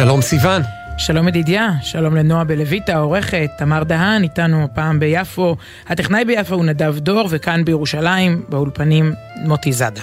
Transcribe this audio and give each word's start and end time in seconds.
שלום 0.00 0.22
סיון. 0.22 0.62
שלום 0.98 1.28
ידידיה, 1.28 1.70
שלום 1.82 2.16
לנועה 2.16 2.44
בלויטה, 2.44 2.94
העורכת, 2.94 3.50
תמר 3.58 3.84
דהן, 3.84 4.22
איתנו 4.22 4.66
פעם 4.74 5.00
ביפו. 5.00 5.56
הטכנאי 5.86 6.24
ביפו 6.24 6.54
הוא 6.54 6.64
נדב 6.64 6.98
דור, 6.98 7.28
וכאן 7.30 7.64
בירושלים, 7.64 8.42
באולפנים, 8.48 9.12
מוטי 9.36 9.72
זאדה. 9.72 10.00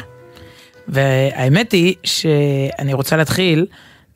והאמת 0.87 1.71
היא 1.71 1.95
שאני 2.03 2.93
רוצה 2.93 3.17
להתחיל 3.17 3.65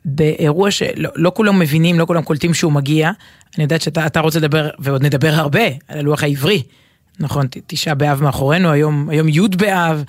באירוע 0.04 0.70
שלא 0.70 1.10
לא 1.16 1.32
כולם 1.34 1.58
מבינים, 1.58 1.98
לא 1.98 2.06
כולם 2.06 2.22
קולטים 2.22 2.54
שהוא 2.54 2.72
מגיע. 2.72 3.10
אני 3.56 3.62
יודעת 3.62 3.80
שאתה 3.80 4.20
רוצה 4.20 4.38
לדבר, 4.38 4.68
ועוד 4.78 5.02
נדבר 5.02 5.32
הרבה, 5.34 5.66
על 5.88 5.98
הלוח 5.98 6.22
העברי. 6.22 6.62
נכון, 7.20 7.46
תשעה 7.66 7.94
באב 7.94 8.22
מאחורינו, 8.22 8.70
היום, 8.70 9.08
היום 9.08 9.28
י' 9.28 9.48
באב, 9.48 10.04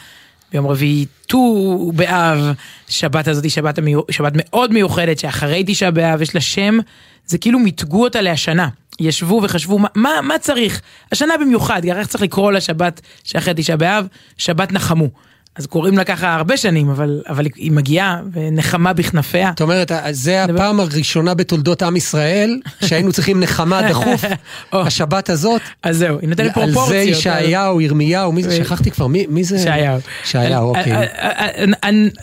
ביום 0.54 0.68
רביעי 0.68 1.06
ט"ו 1.28 1.92
באב, 1.96 2.54
שבת 2.90 3.28
הזאת 3.28 3.44
היא 3.44 3.52
שבת, 3.52 3.78
המיו... 3.78 4.02
שבת 4.12 4.32
מאוד 4.36 4.74
מיוחדת, 4.74 5.20
שאחרי 5.20 5.64
תשעה 5.68 5.92
באב 5.92 6.22
יש 6.22 6.36
לה 6.36 6.42
שם, 6.42 6.78
זה 7.26 7.38
כאילו 7.38 7.60
מיתגו 7.60 8.04
אותה 8.04 8.22
להשנה. 8.22 8.70
ישבו 9.00 9.42
וחשבו 9.44 9.80
מה, 9.80 9.88
מה, 9.96 10.10
מה 10.24 10.40
צריך, 10.40 10.82
השנה 11.12 11.34
במיוחד, 11.42 11.86
איך 11.86 12.08
צריך 12.08 12.24
לקרוא 12.24 12.52
לשבת 12.52 13.02
שאחרי 13.24 13.54
תשעה 13.58 13.78
באב, 13.78 14.08
שבת 14.38 14.72
נחמו. 14.72 15.08
אז 15.56 15.66
קוראים 15.66 15.98
לה 15.98 16.04
ככה 16.04 16.34
הרבה 16.34 16.58
שנים, 16.58 16.90
אבל, 16.90 17.22
אבל 17.30 17.46
היא 17.56 17.72
מגיעה 17.72 18.22
ונחמה 18.34 18.94
בכנפיה. 18.94 19.52
זאת 19.52 19.62
אומרת, 19.62 19.92
זה 20.12 20.44
הפעם 20.44 20.80
הראשונה 20.80 21.34
בתולדות 21.34 21.82
עם 21.82 21.96
ישראל, 21.96 22.60
שהיינו 22.86 23.14
צריכים 23.14 23.40
נחמה 23.40 23.90
דחוף, 23.90 24.24
השבת 24.72 25.30
הזאת. 25.30 25.62
אז 25.84 25.98
זהו, 25.98 26.20
היא 26.20 26.30
נותנת 26.30 26.54
פרופורציות. 26.54 26.78
על 26.80 26.90
זה 26.90 26.98
ישעיהו, 26.98 27.82
ירמיהו, 27.82 28.32
מי 28.32 28.44
זה? 28.44 28.56
שכחתי 28.56 28.92
כבר, 28.92 29.08
מי, 29.08 29.26
מי 29.30 29.44
זה? 29.44 29.56
ישעיהו. 29.56 30.00
ישעיהו, 30.24 30.70
אוקיי. 30.70 30.94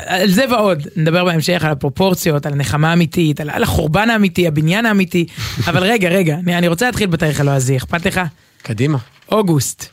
על 0.06 0.30
זה 0.30 0.44
ועוד, 0.50 0.82
נדבר 0.96 1.24
בהמשך 1.24 1.64
על 1.64 1.70
הפרופורציות, 1.70 2.46
על 2.46 2.52
הנחמה 2.52 2.90
האמיתית, 2.90 3.40
על 3.40 3.62
החורבן 3.62 4.10
האמיתי, 4.10 4.46
הבניין 4.46 4.86
האמיתי. 4.86 5.26
אבל 5.68 5.82
רגע, 5.82 6.08
רגע, 6.08 6.36
אני 6.46 6.68
רוצה 6.68 6.86
להתחיל 6.86 7.06
בתאריך 7.06 7.40
הלועזי, 7.40 7.76
אכפת 7.76 8.06
לך? 8.06 8.20
קדימה. 8.62 8.98
אוגוסט. 9.32 9.86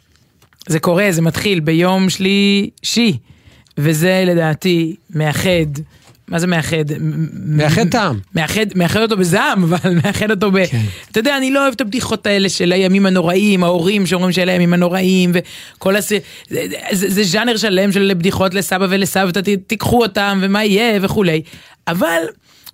זה 0.67 0.79
קורה, 0.79 1.07
זה 1.11 1.21
מתחיל 1.21 1.59
ביום 1.59 2.09
שלישי, 2.09 3.17
וזה 3.77 4.23
לדעתי 4.27 4.95
מאחד. 5.15 5.81
מה 6.27 6.39
זה 6.39 6.47
מאחד? 6.47 6.85
מאחד 7.33 7.89
טעם. 7.89 8.19
מאחד, 8.35 8.65
מאחד 8.75 9.01
אותו 9.01 9.17
בזעם, 9.17 9.63
אבל 9.63 9.93
מאחד 10.03 10.31
אותו 10.31 10.51
ב... 10.51 10.65
כן. 10.65 10.81
אתה 11.11 11.19
יודע, 11.19 11.37
אני 11.37 11.51
לא 11.51 11.63
אוהב 11.63 11.73
את 11.73 11.81
הבדיחות 11.81 12.27
האלה 12.27 12.49
של 12.49 12.71
הימים 12.71 13.05
הנוראים, 13.05 13.63
ההורים 13.63 14.05
שאומרים 14.05 14.31
שאלה 14.31 14.51
הימים 14.51 14.73
הנוראים, 14.73 15.31
וכל 15.33 15.95
הס... 15.95 16.09
זה, 16.09 16.19
זה, 16.91 17.09
זה 17.09 17.23
ז'אנר 17.23 17.57
שלם 17.57 17.91
של 17.91 18.11
בדיחות 18.17 18.53
לסבא 18.53 18.87
ולסבתא, 18.89 19.39
תיקחו 19.67 20.03
אותם, 20.03 20.39
ומה 20.41 20.63
יהיה 20.63 20.99
וכולי. 21.01 21.41
אבל 21.87 22.21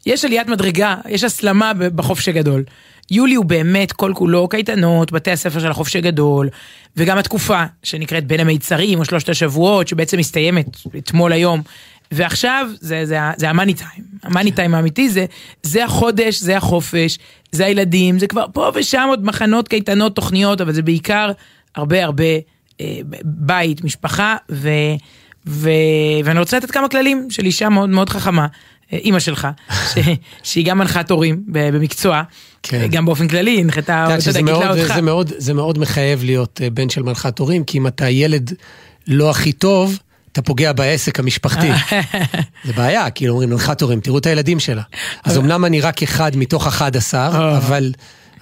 יש 0.06 0.26
עליית 0.26 0.48
מדרגה, 0.48 0.96
יש 1.10 1.24
הסלמה 1.24 1.74
בחופש 1.74 2.30
הגדול. 2.30 2.64
יולי 3.12 3.36
הוא 3.36 3.46
באמת 3.46 3.92
כל 3.92 4.12
כולו 4.16 4.48
קייטנות, 4.48 5.12
בתי 5.12 5.32
הספר 5.32 5.60
של 5.60 5.72
החופש 5.72 5.96
הגדול, 5.96 6.50
וגם 6.98 7.18
התקופה 7.18 7.64
שנקראת 7.84 8.28
בין 8.28 8.40
המיצרים 8.40 9.00
או 9.00 9.06
שלושת 9.06 9.30
השבועות, 9.30 9.88
שבעצם 9.88 10.18
מסתיימת 10.18 10.78
אתמול 10.98 11.32
היום. 11.32 11.62
ועכשיו 12.12 12.70
זה, 12.80 13.06
זה, 13.06 13.18
זה 13.38 13.50
המאני 13.50 13.74
טיים, 13.74 14.04
המאני 14.24 14.52
טיים 14.52 14.76
האמיתי 14.76 15.10
זה, 15.10 15.26
זה 15.64 15.86
החודש, 15.86 16.40
זה 16.40 16.58
החופש, 16.58 17.18
זה 17.52 17.66
הילדים, 17.66 18.20
זה 18.20 18.28
כבר 18.28 18.46
פה 18.54 18.72
ושם 18.76 19.06
עוד 19.10 19.26
מחנות, 19.26 19.68
קייטנות, 19.68 20.16
תוכניות, 20.16 20.62
אבל 20.62 20.74
זה 20.74 20.82
בעיקר 20.82 21.32
הרבה 21.76 22.04
הרבה 22.04 22.24
אה, 22.82 23.00
בית, 23.24 23.84
משפחה, 23.84 24.36
ו, 24.52 24.70
ו, 25.48 25.70
ואני 26.24 26.40
רוצה 26.40 26.58
לתת 26.58 26.72
כמה 26.72 26.90
כללים 26.90 27.28
של 27.30 27.46
אישה 27.46 27.70
מאוד 27.70 27.90
מאוד 27.90 28.10
חכמה, 28.10 28.48
אימא 28.98 29.20
שלך, 29.20 29.48
ש, 29.94 29.98
שהיא 30.44 30.66
גם 30.66 30.78
מנחת 30.78 31.12
הורים 31.12 31.44
במקצוע. 31.48 32.22
כן. 32.64 32.88
גם 32.92 33.06
באופן 33.06 33.28
כללי, 33.28 33.62
הנחתה, 33.62 34.06
אתה 34.20 34.30
יודע, 34.30 34.40
גידלה 34.40 34.70
אותך. 34.70 34.94
זה 34.96 35.02
מאוד, 35.02 35.32
זה 35.38 35.54
מאוד 35.54 35.80
מחייב 35.80 36.24
להיות 36.24 36.62
אה, 36.64 36.70
בן 36.70 36.90
של 36.90 37.04
מנחת 37.04 37.40
הורים, 37.40 37.64
כי 37.64 37.78
אם 37.78 37.88
אתה 37.88 38.10
ילד 38.10 38.54
לא 39.08 39.30
הכי 39.30 39.52
טוב, 39.52 40.00
אתה 40.32 40.42
פוגע 40.42 40.74
בעסק 40.74 41.20
המשפחתי. 41.20 41.68
זה 42.66 42.74
בעיה, 42.74 43.10
כאילו 43.10 43.32
אומרים, 43.34 43.50
מנחת 43.50 43.82
הורים, 43.82 44.00
תראו 44.00 44.18
את 44.18 44.26
הילדים 44.26 44.60
שלה. 44.60 44.82
אז 45.24 45.38
אמנם 45.38 45.66
אני 45.66 45.82
רק 45.82 46.04
אחד 46.04 46.38
מתוך 46.38 46.68
11, 46.68 47.22
אה. 47.22 47.58
אבל... 47.58 47.92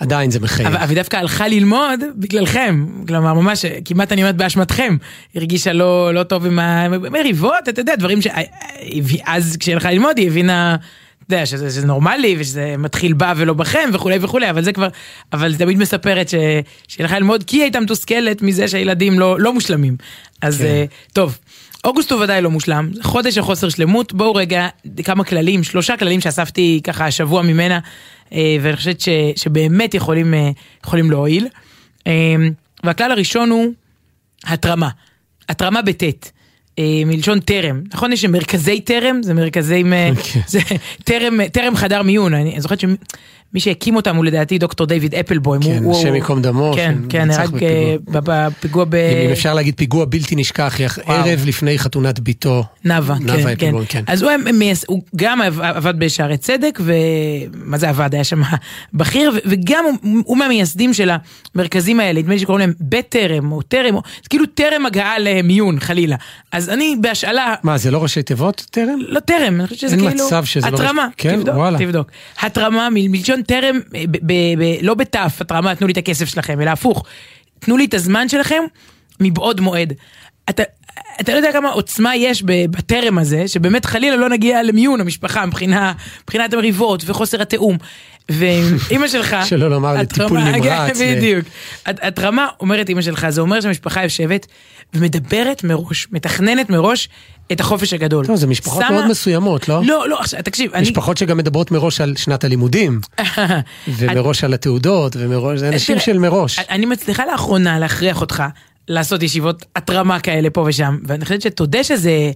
עדיין 0.01 0.31
זה 0.31 0.39
מחייב. 0.39 0.67
אבל 0.67 0.89
היא 0.89 0.95
דווקא 0.95 1.17
הלכה 1.17 1.47
ללמוד 1.47 1.99
בגללכם, 2.15 2.85
כלומר 3.07 3.33
ממש 3.33 3.65
כמעט 3.85 4.11
אני 4.11 4.21
אומרת 4.21 4.35
באשמתכם, 4.35 4.97
הרגישה 5.35 5.73
לא, 5.73 6.13
לא 6.13 6.23
טוב 6.23 6.45
עם 6.45 6.59
המריבות, 6.59 7.69
אתה 7.69 7.81
יודע, 7.81 7.95
דברים 7.95 8.19
שאז 8.21 9.57
כשהיא 9.59 9.75
הלכה 9.75 9.91
ללמוד 9.91 10.17
היא 10.17 10.27
הבינה 10.27 10.75
יודע, 11.31 11.45
שזה, 11.45 11.69
שזה 11.69 11.87
נורמלי 11.87 12.35
ושזה 12.39 12.75
מתחיל 12.77 13.13
בה 13.13 13.33
ולא 13.37 13.53
בכם 13.53 13.89
וכולי 13.93 14.17
וכולי, 14.21 14.49
אבל 14.49 14.63
זה 14.63 14.73
כבר, 14.73 14.87
אבל 15.33 15.55
תמיד 15.55 15.77
מספרת 15.77 16.29
ש, 16.29 16.35
שהיא 16.87 17.03
הלכה 17.03 17.19
ללמוד 17.19 17.43
כי 17.43 17.57
היא 17.57 17.63
הייתה 17.63 17.79
מתוסכלת 17.79 18.41
מזה 18.41 18.67
שהילדים 18.67 19.19
לא, 19.19 19.39
לא 19.39 19.53
מושלמים. 19.53 19.97
אז 20.41 20.57
כן. 20.57 20.63
uh, 20.63 21.13
טוב. 21.13 21.37
אוגוסט 21.85 22.11
הוא 22.11 22.23
ודאי 22.23 22.41
לא 22.41 22.49
מושלם, 22.49 22.89
חודש 23.01 23.35
של 23.35 23.41
חוסר 23.41 23.69
שלמות, 23.69 24.13
בואו 24.13 24.35
רגע 24.35 24.67
כמה 25.03 25.23
כללים, 25.23 25.63
שלושה 25.63 25.97
כללים 25.97 26.21
שאספתי 26.21 26.81
ככה 26.83 27.05
השבוע 27.05 27.41
ממנה, 27.41 27.79
אה, 28.33 28.57
ואני 28.61 28.75
חושבת 28.75 29.01
ש, 29.01 29.09
שבאמת 29.35 29.93
יכולים, 29.93 30.33
אה, 30.33 30.49
יכולים 30.85 31.11
להועיל. 31.11 31.47
והכלל 32.83 33.11
הראשון 33.11 33.49
הוא 33.49 33.67
התרמה, 34.45 34.89
התרמה 35.49 35.81
בטית. 35.81 36.31
אה, 36.79 37.01
מלשון 37.05 37.39
טרם, 37.39 37.81
נכון? 37.93 38.13
יש 38.13 38.25
מרכזי 38.25 38.81
טרם, 38.81 39.23
זה 39.23 39.33
מרכזי, 39.33 39.83
כן. 40.33 40.39
זה 40.47 40.59
טרם, 41.03 41.47
טרם 41.47 41.75
חדר 41.75 42.01
מיון, 42.01 42.33
אני 42.33 42.55
זוכרת 42.61 42.83
מי 43.53 43.59
שהקים 43.59 43.95
אותם 43.95 44.15
הוא 44.15 44.25
לדעתי 44.25 44.57
דוקטור 44.57 44.87
דיוויד 44.87 45.15
אפלבוים. 45.15 45.61
כן, 45.61 45.83
השם 45.91 46.15
ייקום 46.15 46.41
דמו. 46.41 46.73
כן, 46.75 46.95
כן, 47.09 47.27
נהרג 47.27 47.63
אה, 47.63 47.95
בפיגוע 48.13 48.85
ב... 48.89 48.95
אם 48.95 49.31
אפשר 49.31 49.53
להגיד 49.53 49.73
פיגוע 49.77 50.05
בלתי 50.05 50.35
נשכח, 50.35 50.79
ערב 51.05 51.43
לפני 51.45 51.79
חתונת 51.79 52.19
ביתו. 52.19 52.63
נאוה, 52.85 53.15
כן, 53.27 53.55
כן. 53.57 53.73
כן. 53.89 54.03
אז 54.07 54.21
הוא, 54.21 54.31
הוא 54.87 55.01
גם 55.15 55.41
עבד 55.61 55.99
בשערי 55.99 56.37
צדק, 56.37 56.79
ומה 56.83 57.77
זה 57.77 57.89
עבד? 57.89 58.09
היה 58.13 58.23
שם 58.23 58.41
בכיר, 58.93 59.31
וגם 59.45 59.85
הוא 60.23 60.37
מהמייסדים 60.37 60.93
של 60.93 61.11
המרכזים 61.55 61.99
האלה, 61.99 62.19
נדמה 62.19 62.33
לי 62.33 62.39
שקוראים 62.39 62.59
להם 62.59 62.73
בית 62.79 63.09
טרם, 63.09 63.51
או 63.51 63.61
טרם, 63.61 63.93
זה 63.93 64.29
כאילו 64.29 64.45
טרם 64.45 64.85
הגעה 64.85 65.19
למיון, 65.19 65.79
חלילה. 65.79 66.15
אז 66.51 66.69
אני 66.69 66.95
בהשאלה... 67.01 67.55
מה, 67.63 67.77
זה 67.77 67.91
לא 67.91 68.03
ראשי 68.03 68.23
תיבות, 68.23 68.65
טרם? 68.71 68.99
לא 69.07 69.19
טרם, 69.19 69.59
אני 69.59 69.67
חושבת 69.67 69.79
שזה 69.79 69.95
כאילו... 69.95 70.09
אין 70.09 70.17
מצב 70.25 70.45
שזה 70.45 70.69
לא... 70.69 70.75
התרמה, 70.75 71.07
כן, 71.17 71.39
וואלה. 71.45 71.79
תבדוק. 71.79 72.07
התרמה 72.41 72.87
מלשון 72.91 73.40
טרם, 73.41 73.79
ב, 73.91 74.17
ב, 74.21 74.33
ב, 74.57 74.63
לא 74.81 74.93
בתף, 74.93 75.37
התרמה, 75.39 75.75
תנו 75.75 75.87
לי 75.87 75.93
את 75.93 75.97
הכסף 75.97 76.25
שלכם, 76.25 76.61
אלא 76.61 76.69
הפוך, 76.69 77.03
תנו 77.59 77.77
לי 77.77 77.85
את 77.85 77.93
הזמן 77.93 78.29
שלכם 78.29 78.63
מבעוד 79.19 79.61
מועד. 79.61 79.93
אתה, 80.49 80.63
אתה 81.21 81.31
לא 81.31 81.37
יודע 81.37 81.51
כמה 81.51 81.69
עוצמה 81.69 82.15
יש 82.15 82.43
בטרם 82.43 83.17
הזה, 83.17 83.47
שבאמת 83.47 83.85
חלילה 83.85 84.15
לא 84.15 84.29
נגיע 84.29 84.63
למיון 84.63 85.01
המשפחה 85.01 85.45
מבחינה, 85.45 85.93
מבחינת 86.23 86.53
המריבות 86.53 87.03
וחוסר 87.05 87.41
התיאום. 87.41 87.77
ואימא 88.31 89.07
שלך... 89.07 89.35
שלא 89.49 89.69
לומר 89.69 89.93
לטיפול 89.93 90.39
נמרץ. 90.39 91.01
בדיוק. 91.01 91.45
התרמה, 91.85 92.47
אומרת 92.59 92.89
אימא 92.89 93.01
שלך, 93.01 93.29
זה 93.29 93.41
אומר 93.41 93.61
שהמשפחה 93.61 94.03
יושבת 94.03 94.47
ומדברת 94.93 95.63
מראש, 95.63 96.07
מתכננת 96.11 96.69
מראש 96.69 97.09
את 97.51 97.59
החופש 97.59 97.93
הגדול. 97.93 98.25
טוב, 98.25 98.35
זה 98.35 98.47
משפחות 98.47 98.83
מאוד 98.91 99.07
מסוימות, 99.07 99.69
לא? 99.69 99.81
לא, 99.85 100.09
לא, 100.09 100.19
עכשיו, 100.19 100.39
תקשיב, 100.43 100.73
אני... 100.73 100.81
משפחות 100.81 101.17
שגם 101.17 101.37
מדברות 101.37 101.71
מראש 101.71 102.01
על 102.01 102.13
שנת 102.17 102.43
הלימודים, 102.43 102.99
ומראש 103.97 104.43
על 104.43 104.53
התעודות, 104.53 105.15
ומראש, 105.19 105.59
זה 105.59 105.69
אנשים 105.69 105.99
של 105.99 106.17
מראש. 106.17 106.59
אני 106.59 106.85
מצליחה 106.85 107.25
לאחרונה 107.25 107.79
להכריח 107.79 108.21
אותך 108.21 108.43
לעשות 108.87 109.23
ישיבות 109.23 109.65
התרמה 109.75 110.19
כאלה 110.19 110.49
פה 110.49 110.65
ושם, 110.67 110.97
ואני 111.03 111.25
חושבת 111.25 111.41
שתודה 111.41 111.83
שזה... 111.83 112.31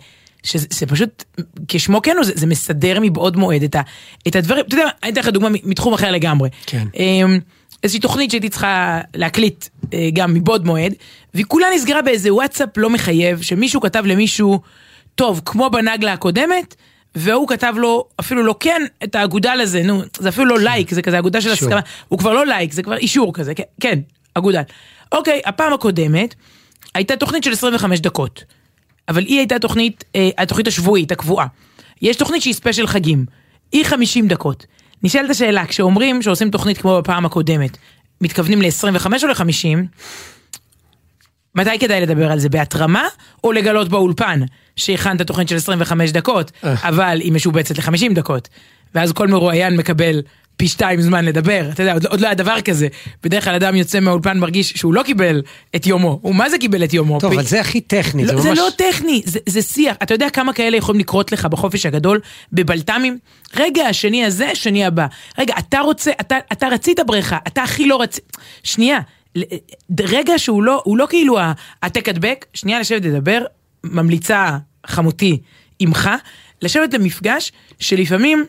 שזה 0.45 0.85
פשוט, 0.87 1.23
כשמו 1.67 2.01
כן 2.01 2.15
הוא, 2.17 2.25
זה, 2.25 2.33
זה 2.35 2.47
מסדר 2.47 2.97
מבעוד 3.01 3.37
מועד 3.37 3.63
את, 3.63 3.75
ה, 3.75 3.81
את 4.27 4.35
הדברים, 4.35 4.65
אתה 4.67 4.75
יודע, 4.75 4.87
אני 5.03 5.11
אתן 5.11 5.21
לך 5.21 5.27
דוגמה 5.27 5.49
מתחום 5.63 5.93
אחר 5.93 6.11
לגמרי. 6.11 6.49
כן. 6.65 6.87
אמ, 6.95 7.39
איזושהי 7.83 7.99
תוכנית 8.01 8.31
שהייתי 8.31 8.49
צריכה 8.49 9.01
להקליט 9.15 9.65
אה, 9.93 10.09
גם 10.13 10.33
מבעוד 10.33 10.65
מועד, 10.65 10.93
והיא 11.33 11.45
כולה 11.47 11.67
נסגרה 11.75 12.01
באיזה 12.01 12.33
וואטסאפ 12.33 12.77
לא 12.77 12.89
מחייב, 12.89 13.41
שמישהו 13.41 13.81
כתב 13.81 14.03
למישהו, 14.05 14.59
טוב, 15.15 15.41
כמו 15.45 15.69
בנגלה 15.69 16.13
הקודמת, 16.13 16.75
והוא 17.15 17.47
כתב 17.47 17.73
לו, 17.77 18.07
אפילו 18.19 18.43
לא 18.43 18.55
כן, 18.59 18.81
את 19.03 19.15
האגודל 19.15 19.59
הזה, 19.61 19.83
נו, 19.83 20.01
זה 20.17 20.29
אפילו 20.29 20.45
לא 20.45 20.59
לייק, 20.59 20.93
זה 20.93 21.01
כזה 21.01 21.19
אגודל 21.19 21.41
של 21.41 21.51
הסכמה, 21.51 21.79
הוא 22.07 22.19
כבר 22.19 22.33
לא 22.33 22.45
לייק, 22.45 22.73
זה 22.73 22.83
כבר 22.83 22.97
אישור 22.97 23.33
כזה, 23.33 23.53
כן, 23.55 23.63
כן 23.81 23.99
אגודל. 24.33 24.61
אוקיי, 25.11 25.41
הפעם 25.45 25.73
הקודמת 25.73 26.35
הייתה 26.95 27.15
תוכנית 27.15 27.43
של 27.43 27.51
25 27.51 27.99
דקות, 27.99 28.43
אבל 29.09 29.23
היא 29.23 29.37
הייתה 29.37 29.59
תוכנית, 29.59 30.03
אה, 30.15 30.29
התוכנית 30.37 30.67
השבועית, 30.67 31.11
הקבועה. 31.11 31.47
יש 32.01 32.15
תוכנית 32.15 32.41
שהיא 32.41 32.53
ספיישל 32.53 32.87
חגים, 32.87 33.25
היא 33.71 33.85
50 33.85 34.27
דקות. 34.27 34.65
נשאלת 35.03 35.29
השאלה, 35.29 35.65
כשאומרים 35.65 36.21
שעושים 36.21 36.49
תוכנית 36.49 36.77
כמו 36.77 36.97
בפעם 36.97 37.25
הקודמת, 37.25 37.77
מתכוונים 38.21 38.61
ל-25 38.61 39.05
או 39.23 39.27
ל-50? 39.27 39.77
מתי 41.55 41.79
כדאי 41.79 42.01
לדבר 42.01 42.31
על 42.31 42.39
זה? 42.39 42.49
בהתרמה 42.49 43.07
או 43.43 43.51
לגלות 43.51 43.89
באולפן 43.89 44.39
שהכנת 44.75 45.21
תוכנית 45.21 45.49
של 45.49 45.55
25 45.55 46.11
דקות, 46.11 46.51
אה. 46.63 46.75
אבל 46.83 47.19
היא 47.21 47.33
משובצת 47.33 47.77
ל-50 47.77 48.13
דקות? 48.13 48.49
ואז 48.95 49.11
כל 49.11 49.27
מרואיין 49.27 49.77
מקבל 49.77 50.21
פי 50.57 50.67
שתיים 50.67 51.01
זמן 51.01 51.25
לדבר, 51.25 51.69
אתה 51.73 51.83
יודע, 51.83 51.93
עוד, 51.93 52.05
עוד 52.05 52.21
לא 52.21 52.25
היה 52.27 52.35
דבר 52.35 52.61
כזה. 52.61 52.87
בדרך 53.23 53.43
כלל 53.43 53.55
אדם 53.55 53.75
יוצא 53.75 53.99
מהאולפן 53.99 54.39
מרגיש 54.39 54.71
שהוא 54.71 54.93
לא 54.93 55.03
קיבל 55.03 55.41
את 55.75 55.87
יומו, 55.87 56.19
הוא 56.21 56.35
מה 56.35 56.49
זה 56.49 56.57
קיבל 56.57 56.83
את 56.83 56.93
יומו? 56.93 57.19
טוב, 57.19 57.29
פי... 57.29 57.35
אבל 57.35 57.45
זה 57.45 57.61
הכי 57.61 57.81
טכני, 57.81 58.25
לא, 58.25 58.35
זה 58.35 58.41
זה 58.41 58.49
ממש... 58.49 58.57
לא 58.57 58.67
טכני, 58.77 59.21
זה, 59.25 59.39
זה 59.45 59.61
שיח. 59.61 59.95
אתה 60.03 60.13
יודע 60.13 60.29
כמה 60.29 60.53
כאלה 60.53 60.77
יכולים 60.77 61.01
לקרות 61.01 61.31
לך 61.31 61.45
בחופש 61.45 61.85
הגדול, 61.85 62.19
בבלת"מים? 62.53 63.17
רגע, 63.55 63.87
השני 63.87 64.25
הזה, 64.25 64.49
שני 64.53 64.85
הבא. 64.85 65.05
רגע, 65.37 65.53
אתה 65.59 65.79
רוצה, 65.79 66.11
אתה, 66.21 66.37
אתה 66.51 66.67
רצית 66.67 66.99
בריכה, 67.07 67.37
אתה 67.47 67.63
הכי 67.63 67.87
לא 67.87 68.01
רצית. 68.01 68.37
שנייה, 68.63 68.99
רגע 69.99 70.33
שהוא 70.37 70.63
לא, 70.63 70.81
הוא 70.85 70.97
לא 70.97 71.07
כאילו 71.09 71.37
העתק 71.81 72.09
הדבק, 72.09 72.45
שנייה 72.53 72.79
לשבת 72.79 73.05
לדבר, 73.05 73.41
ממליצה 73.83 74.57
חמותי 74.87 75.37
עמך, 75.79 76.09
לשבת 76.61 76.93
למפגש 76.93 77.51
שלפעמים 77.79 78.45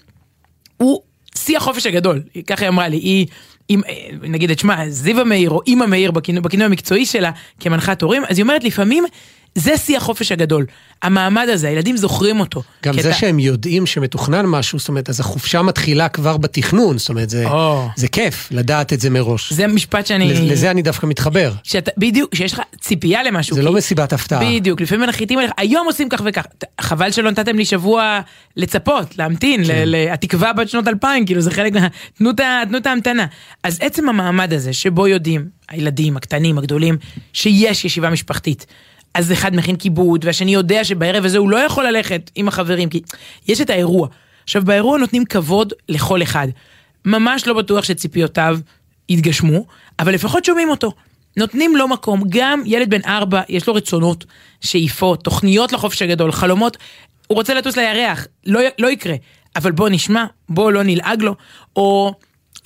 הוא 0.77 1.01
שיא 1.37 1.57
החופש 1.57 1.87
הגדול, 1.87 2.23
ככה 2.47 2.65
היא 2.65 2.69
אמרה 2.69 2.89
לי, 2.89 2.97
היא, 2.97 3.27
עם, 3.69 3.81
נגיד 4.23 4.51
את 4.51 4.59
שמה, 4.59 4.85
זיווה 4.89 5.25
מאיר 5.25 5.51
או 5.51 5.61
אימא 5.67 5.87
מאיר 5.87 6.11
בכינוי 6.11 6.67
המקצועי 6.67 7.07
שלה 7.07 7.31
כמנחת 7.61 8.03
הורים, 8.03 8.23
אז 8.29 8.39
היא 8.39 8.43
אומרת 8.43 8.65
לפעמים 8.65 9.05
זה 9.57 9.77
שיא 9.77 9.97
החופש 9.97 10.33
הגדול, 10.33 10.67
המעמד 11.03 11.47
הזה, 11.53 11.69
הילדים 11.69 11.97
זוכרים 11.97 12.41
אותו. 12.41 12.63
גם 12.85 13.01
זה 13.01 13.09
אתה- 13.11 13.19
שהם 13.19 13.39
יודעים 13.39 13.87
שמתוכנן 13.87 14.47
משהו, 14.47 14.79
זאת 14.79 14.89
אומרת, 14.89 15.09
אז 15.09 15.21
החופשה 15.21 15.63
מתחילה 15.63 16.09
כבר 16.09 16.37
בתכנון, 16.37 16.99
זאת 16.99 17.09
אומרת, 17.09 17.31
זה, 17.31 17.47
או. 17.49 17.89
זה 17.97 18.09
כיף 18.09 18.49
לדעת 18.51 18.93
את 18.93 19.01
זה 19.01 19.11
מראש. 19.11 19.53
זה 19.53 19.67
משפט 19.67 20.07
שאני... 20.07 20.29
לזה- 20.33 20.43
לזה 20.43 20.71
אני 20.71 20.83
דווקא 20.83 21.07
מתחבר. 21.07 21.53
שאתה, 21.63 21.91
בדיוק, 21.99 22.35
שיש 22.35 22.53
לך 22.53 22.61
ציפייה 22.81 23.23
למשהו. 23.23 23.55
זה 23.57 23.61
כי- 23.61 23.67
לא 23.67 23.73
מסיבת 23.73 24.13
הפתעה. 24.13 24.41
בדיוק, 24.45 24.81
לפעמים 24.81 25.07
מנחיתים 25.07 25.39
עליך, 25.39 25.51
היום 25.57 25.87
עושים 25.87 26.09
כך 26.09 26.23
וכך. 26.25 26.45
חבל 26.81 27.11
שלא 27.11 27.31
נתתם 27.31 27.57
לי 27.57 27.65
שבוע 27.65 28.21
לצפות, 28.57 29.19
להמתין, 29.19 29.65
כן. 29.65 29.71
ל- 29.75 29.97
ל- 29.97 30.09
התקווה 30.13 30.53
בת 30.53 30.69
שנות 30.69 30.89
אלפיים, 30.89 31.27
כאילו 31.27 31.41
זה 31.41 31.51
חלק 31.51 31.73
מה... 31.73 31.89
תנו 32.15 32.31
את 32.79 32.87
ההמתנה. 32.87 33.27
אז 33.63 33.79
עצם 33.81 34.09
המעמד 34.09 34.53
הזה, 34.53 34.73
שבו 34.73 35.09
יודעים, 35.09 35.45
הילדים, 35.69 36.17
הקטנים, 36.17 36.59
הגדולים, 36.59 36.97
שיש 37.33 37.85
ישיבה 37.85 38.11
משפחתית. 38.11 38.67
אז 39.17 39.33
אחד 39.33 39.57
מכין 39.57 39.77
כיבוד, 39.77 40.25
והשני 40.25 40.55
יודע 40.55 40.85
שבערב 40.85 41.25
הזה 41.25 41.39
הוא 41.39 41.51
לא 41.51 41.57
יכול 41.57 41.87
ללכת 41.87 42.31
עם 42.35 42.49
החברים, 42.49 42.89
כי 42.89 43.01
יש 43.49 43.61
את 43.61 43.71
האירוע. 43.71 44.09
עכשיו, 44.45 44.65
באירוע 44.65 44.99
נותנים 44.99 45.25
כבוד 45.25 45.73
לכל 45.89 46.23
אחד. 46.23 46.49
ממש 47.05 47.47
לא 47.47 47.55
בטוח 47.55 47.85
שציפיותיו 47.85 48.59
יתגשמו, 49.09 49.67
אבל 49.99 50.15
לפחות 50.15 50.45
שומעים 50.45 50.71
אותו. 50.71 50.93
נותנים 51.37 51.77
לו 51.77 51.89
מקום, 51.89 52.23
גם 52.29 52.63
ילד 52.67 52.91
בן 52.91 53.01
ארבע, 53.07 53.43
יש 53.49 53.67
לו 53.67 53.75
רצונות, 53.75 54.25
שאיפות, 54.61 55.25
תוכניות 55.25 55.73
לחופש 55.73 56.03
הגדול, 56.03 56.33
חלומות, 56.33 56.77
הוא 57.27 57.37
רוצה 57.37 57.55
לטוס 57.55 57.77
לירח, 57.77 58.27
לא, 58.47 58.61
לא 58.79 58.91
יקרה, 58.91 59.15
אבל 59.57 59.73
בוא 59.73 59.89
נשמע, 59.89 60.25
בוא 60.49 60.73
לא 60.73 60.83
נלעג 60.83 61.23
לו, 61.23 61.35
או 61.77 62.15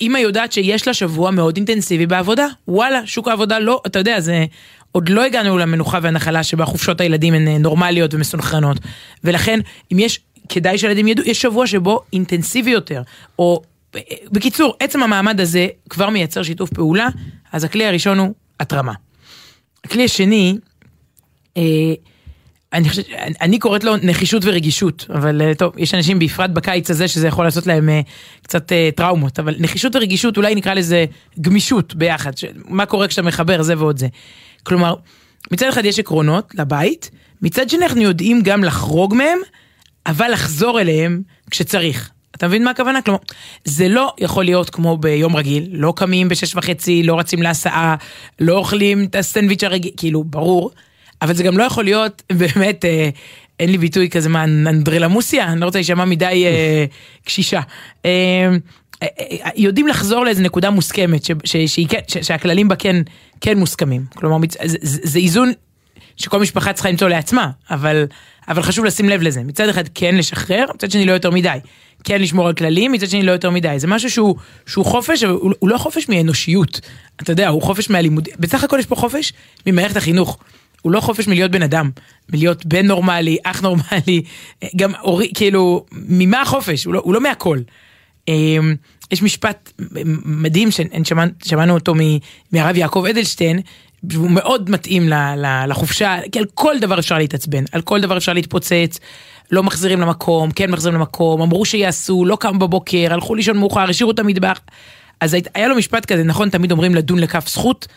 אמא 0.01 0.17
יודעת 0.17 0.51
שיש 0.51 0.87
לה 0.87 0.93
שבוע 0.93 1.31
מאוד 1.31 1.57
אינטנסיבי 1.57 2.05
בעבודה, 2.05 2.47
וואלה, 2.67 3.01
שוק 3.05 3.27
העבודה 3.27 3.59
לא, 3.59 3.81
אתה 3.85 3.99
יודע, 3.99 4.19
זה... 4.19 4.45
עוד 4.91 5.09
לא 5.09 5.23
הגענו 5.25 5.57
למנוחה 5.57 5.99
והנחלה 6.01 6.43
שבה 6.43 6.65
חופשות 6.65 7.01
הילדים 7.01 7.33
הן 7.33 7.47
אה, 7.47 7.57
נורמליות 7.57 8.13
ומסונכרנות, 8.13 8.77
ולכן 9.23 9.59
אם 9.93 9.99
יש, 9.99 10.19
כדאי 10.49 10.77
שהילדים 10.77 11.07
ידעו, 11.07 11.25
יש 11.25 11.41
שבוע 11.41 11.67
שבו 11.67 11.99
אינטנסיבי 12.13 12.71
יותר, 12.71 13.01
או 13.39 13.61
בקיצור, 14.31 14.73
עצם 14.79 15.03
המעמד 15.03 15.41
הזה 15.41 15.67
כבר 15.89 16.09
מייצר 16.09 16.43
שיתוף 16.43 16.69
פעולה, 16.73 17.07
אז 17.51 17.63
הכלי 17.63 17.85
הראשון 17.85 18.19
הוא 18.19 18.33
התרמה. 18.59 18.93
הכלי 19.83 20.05
השני, 20.05 20.57
אה, 21.57 21.63
אני 22.73 22.89
חושבת, 22.89 23.05
אני- 23.41 23.59
קוראת 23.59 23.83
לו 23.83 23.95
נחישות 24.03 24.41
ורגישות, 24.45 25.05
אבל 25.13 25.41
אה, 25.41 25.55
טוב, 25.55 25.73
יש 25.77 25.93
אנשים 25.93 26.19
בפרט 26.19 26.49
בקיץ 26.49 26.89
הזה 26.89 27.07
שזה 27.07 27.27
יכול 27.27 27.45
לעשות 27.45 27.67
להם 27.67 27.89
אה, 27.89 28.01
קצת 28.43 28.71
אה, 28.71 28.89
טראומות, 28.95 29.39
אבל 29.39 29.55
נחישות 29.59 29.95
ורגישות 29.95 30.37
אולי 30.37 30.55
נקרא 30.55 30.73
לזה 30.73 31.05
גמישות 31.41 31.95
ביחד, 31.95 32.31
מה 32.65 32.85
קורה 32.85 33.07
כשאתה 33.07 33.21
מחבר 33.21 33.61
זה 33.61 33.77
ועוד 33.77 33.97
זה. 33.97 34.07
כלומר, 34.63 34.95
מצד 35.51 35.67
אחד 35.67 35.85
יש 35.85 35.99
עקרונות 35.99 36.51
לבית, 36.55 37.11
מצד 37.41 37.69
שני 37.69 37.85
אנחנו 37.85 38.01
יודעים 38.01 38.41
גם 38.41 38.63
לחרוג 38.63 39.15
מהם, 39.15 39.39
אבל 40.05 40.31
לחזור 40.31 40.81
אליהם 40.81 41.21
כשצריך. 41.51 42.09
אתה 42.35 42.47
מבין 42.47 42.63
מה 42.63 42.71
הכוונה? 42.71 43.01
כלומר, 43.01 43.19
זה 43.65 43.87
לא 43.87 44.13
יכול 44.17 44.45
להיות 44.45 44.69
כמו 44.69 44.97
ביום 44.97 45.35
רגיל, 45.35 45.69
לא 45.71 45.93
קמים 45.95 46.29
בשש 46.29 46.55
וחצי, 46.55 47.03
לא 47.03 47.19
רצים 47.19 47.41
להסעה, 47.41 47.95
לא 48.39 48.57
אוכלים 48.57 49.03
את 49.03 49.15
הסנדוויץ' 49.15 49.63
הרגיל, 49.63 49.91
כאילו, 49.97 50.23
ברור, 50.23 50.71
אבל 51.21 51.33
זה 51.33 51.43
גם 51.43 51.57
לא 51.57 51.63
יכול 51.63 51.83
להיות 51.83 52.23
באמת, 52.39 52.85
אה, 52.85 53.09
אין 53.59 53.71
לי 53.71 53.77
ביטוי 53.77 54.09
כזה 54.09 54.29
מה, 54.29 54.43
אנדרלמוסיה, 54.43 55.51
אני 55.51 55.59
לא 55.59 55.65
רוצה 55.65 55.77
להישמע 55.77 56.05
מדי 56.05 56.43
אה, 56.45 56.85
קשישה. 57.25 57.61
אה, 58.05 58.11
אה, 59.03 59.07
אה, 59.45 59.49
יודעים 59.55 59.87
לחזור 59.87 60.25
לאיזה 60.25 60.43
נקודה 60.43 60.69
מוסכמת, 60.69 61.25
ש, 61.25 61.31
ש, 61.43 61.57
שהיא 61.57 61.87
כן- 61.87 61.99
ש, 62.07 62.17
שהכללים 62.17 62.67
בה 62.67 62.75
כן, 62.75 62.95
כן 63.41 63.57
מוסכמים. 63.57 64.05
כלומר, 64.15 64.37
זה, 64.65 64.77
זה, 64.81 64.99
זה 65.03 65.19
איזון 65.19 65.51
שכל 66.17 66.39
משפחה 66.39 66.73
צריכה 66.73 66.89
למצוא 66.89 67.09
לעצמה, 67.09 67.49
אבל, 67.71 68.05
אבל 68.47 68.61
חשוב 68.61 68.85
לשים 68.85 69.09
לב 69.09 69.21
לזה. 69.21 69.43
מצד 69.43 69.69
אחד 69.69 69.83
כן 69.93 70.15
לשחרר, 70.15 70.65
מצד 70.75 70.91
שני 70.91 71.05
לא 71.05 71.11
יותר 71.11 71.29
מדי. 71.29 71.57
כן 72.03 72.21
לשמור 72.21 72.47
על 72.47 72.53
כללים, 72.53 72.91
מצד 72.91 73.09
שני 73.09 73.23
לא 73.23 73.31
יותר 73.31 73.49
מדי. 73.49 73.75
זה 73.77 73.87
משהו 73.87 74.09
שהוא, 74.09 74.35
שהוא 74.65 74.85
חופש, 74.85 75.23
אבל 75.23 75.33
הוא, 75.33 75.53
הוא 75.59 75.69
לא 75.69 75.77
חופש 75.77 76.09
מאנושיות. 76.09 76.81
אתה 77.21 77.31
יודע, 77.31 77.49
הוא 77.49 77.61
חופש 77.61 77.89
מהלימוד. 77.89 78.29
בסך 78.39 78.63
הכל 78.63 78.77
יש 78.79 78.85
פה 78.85 78.95
חופש 78.95 79.33
ממערכת 79.67 79.97
החינוך. 79.97 80.37
הוא 80.81 80.91
לא 80.91 80.99
חופש 80.99 81.27
מלהיות 81.27 81.51
בן 81.51 81.61
אדם, 81.61 81.91
מלהיות 82.29 82.65
בן 82.65 82.85
נורמלי, 82.85 83.37
אח 83.43 83.61
נורמלי, 83.61 84.21
גם 84.75 84.95
אורי, 84.95 85.31
כאילו, 85.35 85.85
ממה 85.91 86.41
החופש? 86.41 86.85
הוא 86.85 86.93
לא, 86.93 87.01
הוא 87.03 87.13
לא 87.13 87.21
מהכל. 87.21 87.59
יש 89.11 89.21
משפט 89.21 89.71
מדהים 90.25 90.69
ששמענו 90.71 91.73
אותו 91.73 91.93
מהרב 92.51 92.77
יעקב 92.77 93.05
אדלשטיין, 93.09 93.59
שהוא 94.11 94.31
מאוד 94.31 94.69
מתאים 94.69 95.09
ל- 95.09 95.13
ל- 95.35 95.65
לחופשה, 95.67 96.19
כי 96.31 96.39
על 96.39 96.45
כל 96.53 96.79
דבר 96.81 96.99
אפשר 96.99 97.17
להתעצבן, 97.17 97.63
על 97.71 97.81
כל 97.81 98.01
דבר 98.01 98.17
אפשר 98.17 98.33
להתפוצץ, 98.33 98.99
לא 99.51 99.63
מחזירים 99.63 100.01
למקום, 100.01 100.51
כן 100.51 100.71
מחזירים 100.71 100.97
למקום, 100.97 101.41
אמרו 101.41 101.65
שיעשו, 101.65 102.25
לא 102.25 102.35
קם 102.35 102.59
בבוקר, 102.59 103.07
הלכו 103.13 103.35
לישון 103.35 103.57
מאוחר, 103.57 103.89
השאירו 103.89 104.11
את 104.11 104.19
המטבח. 104.19 104.59
אז 105.19 105.37
היה 105.55 105.67
לו 105.67 105.75
משפט 105.75 106.05
כזה, 106.05 106.23
נכון, 106.23 106.49
תמיד 106.49 106.71
אומרים 106.71 106.95
לדון 106.95 107.19
לכף 107.19 107.49
זכות, 107.49 107.87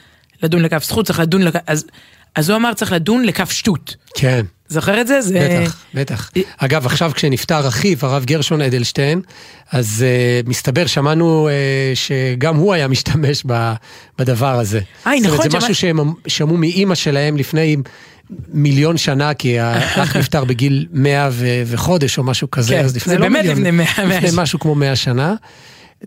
לדון 0.42 0.62
לכף 0.62 0.84
זכות, 0.84 1.06
צריך 1.06 1.20
לדון 1.20 1.42
לכף, 1.42 1.60
אז, 1.66 1.86
אז 2.34 2.50
הוא 2.50 2.56
אמר 2.56 2.74
צריך 2.74 2.92
לדון 2.92 3.24
לכף 3.24 3.50
שטות. 3.50 3.96
כן. 4.16 4.44
זוכר 4.74 5.00
את 5.00 5.06
זה? 5.06 5.20
זה... 5.20 5.58
בטח, 5.62 5.76
בטח. 5.94 6.30
אגב, 6.58 6.86
עכשיו 6.86 7.12
כשנפטר 7.14 7.68
אחיו, 7.68 7.96
הרב 8.02 8.24
גרשון 8.24 8.60
אדלשטיין, 8.60 9.20
אז 9.72 10.04
uh, 10.44 10.48
מסתבר, 10.48 10.86
שמענו 10.86 11.48
uh, 11.48 11.50
שגם 11.96 12.56
הוא 12.56 12.74
היה 12.74 12.88
משתמש 12.88 13.42
ב, 13.46 13.72
בדבר 14.18 14.58
הזה. 14.60 14.80
איי, 15.06 15.20
זאת 15.20 15.26
אומרת, 15.26 15.38
נכון, 15.46 15.50
זה 15.50 15.56
משהו 15.58 15.74
שהם 15.74 15.98
שמעו 16.26 16.56
מאימא 16.56 16.94
שלהם 16.94 17.36
לפני 17.36 17.76
מיליון 18.48 18.96
שנה, 18.96 19.34
כי 19.34 19.58
האח 19.60 20.16
נפטר 20.16 20.44
בגיל 20.44 20.86
מאה 20.92 21.28
ו- 21.32 21.62
וחודש 21.66 22.18
או 22.18 22.22
משהו 22.24 22.50
כזה, 22.50 22.74
כן, 22.74 22.84
אז 22.84 22.96
לפני 22.96 23.16
לא 23.16 23.28
מיליון, 23.28 23.56
לפני 23.56 23.70
מאה- 23.70 23.84
מאה 24.06 24.16
לפני 24.16 24.30
שנה. 24.30 24.42
משהו 24.42 24.58
כמו 24.58 24.74
מאה 24.74 24.96
שנה. 24.96 25.34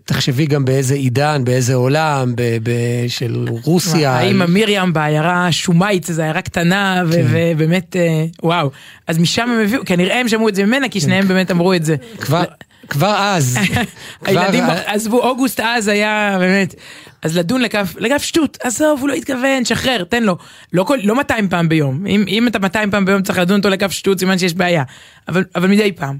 תחשבי 0.04 0.46
גם 0.46 0.64
באיזה 0.64 0.94
עידן, 0.94 1.42
באיזה 1.44 1.74
עולם, 1.74 2.32
ב- 2.36 2.58
ב- 2.62 3.08
של 3.08 3.46
רוסיה. 3.64 4.12
האמא 4.12 4.44
מרים 4.48 4.92
בעיירה 4.92 5.52
שומייט, 5.52 6.04
זו 6.04 6.22
עיירה 6.22 6.42
קטנה, 6.42 7.02
ו- 7.06 7.12
כן. 7.12 7.26
ובאמת, 7.30 7.96
אה, 7.96 8.24
וואו. 8.42 8.70
אז 9.06 9.18
משם 9.18 9.50
הם 9.50 9.60
הביאו, 9.64 9.84
כנראה 9.86 10.20
הם 10.20 10.28
שמעו 10.28 10.48
את 10.48 10.54
זה 10.54 10.64
ממנה, 10.64 10.88
כי 10.88 11.00
שניהם 11.00 11.28
באמת 11.28 11.50
אמרו 11.50 11.74
את 11.74 11.84
זה. 11.84 11.96
כבר, 12.20 12.44
כבר 12.88 13.14
אז. 13.18 13.58
הילדים, 14.24 14.64
עזבו, 14.86 15.22
אוגוסט 15.22 15.60
אז 15.64 15.88
היה 15.88 16.36
באמת, 16.38 16.74
אז 17.22 17.36
לדון 17.38 17.62
לכף, 17.62 17.94
לכף 17.98 18.22
שטות, 18.22 18.58
עזוב, 18.62 19.00
הוא 19.00 19.08
לא 19.08 19.14
התכוון, 19.14 19.64
שחרר, 19.64 20.04
תן 20.04 20.22
לו. 20.22 20.36
לא, 20.72 20.84
כל, 20.84 20.98
לא 21.02 21.14
200 21.14 21.48
פעם 21.48 21.68
ביום, 21.68 22.06
אם, 22.06 22.24
אם 22.28 22.46
אתה 22.46 22.58
200 22.58 22.90
פעם 22.90 23.04
ביום 23.04 23.22
צריך 23.22 23.38
לדון 23.38 23.56
אותו 23.58 23.68
לכף 23.68 23.90
שטות, 23.90 24.18
סימן 24.18 24.38
שיש 24.38 24.54
בעיה, 24.54 24.82
אבל, 25.28 25.44
אבל 25.56 25.68
מדי 25.68 25.92
פעם. 25.92 26.18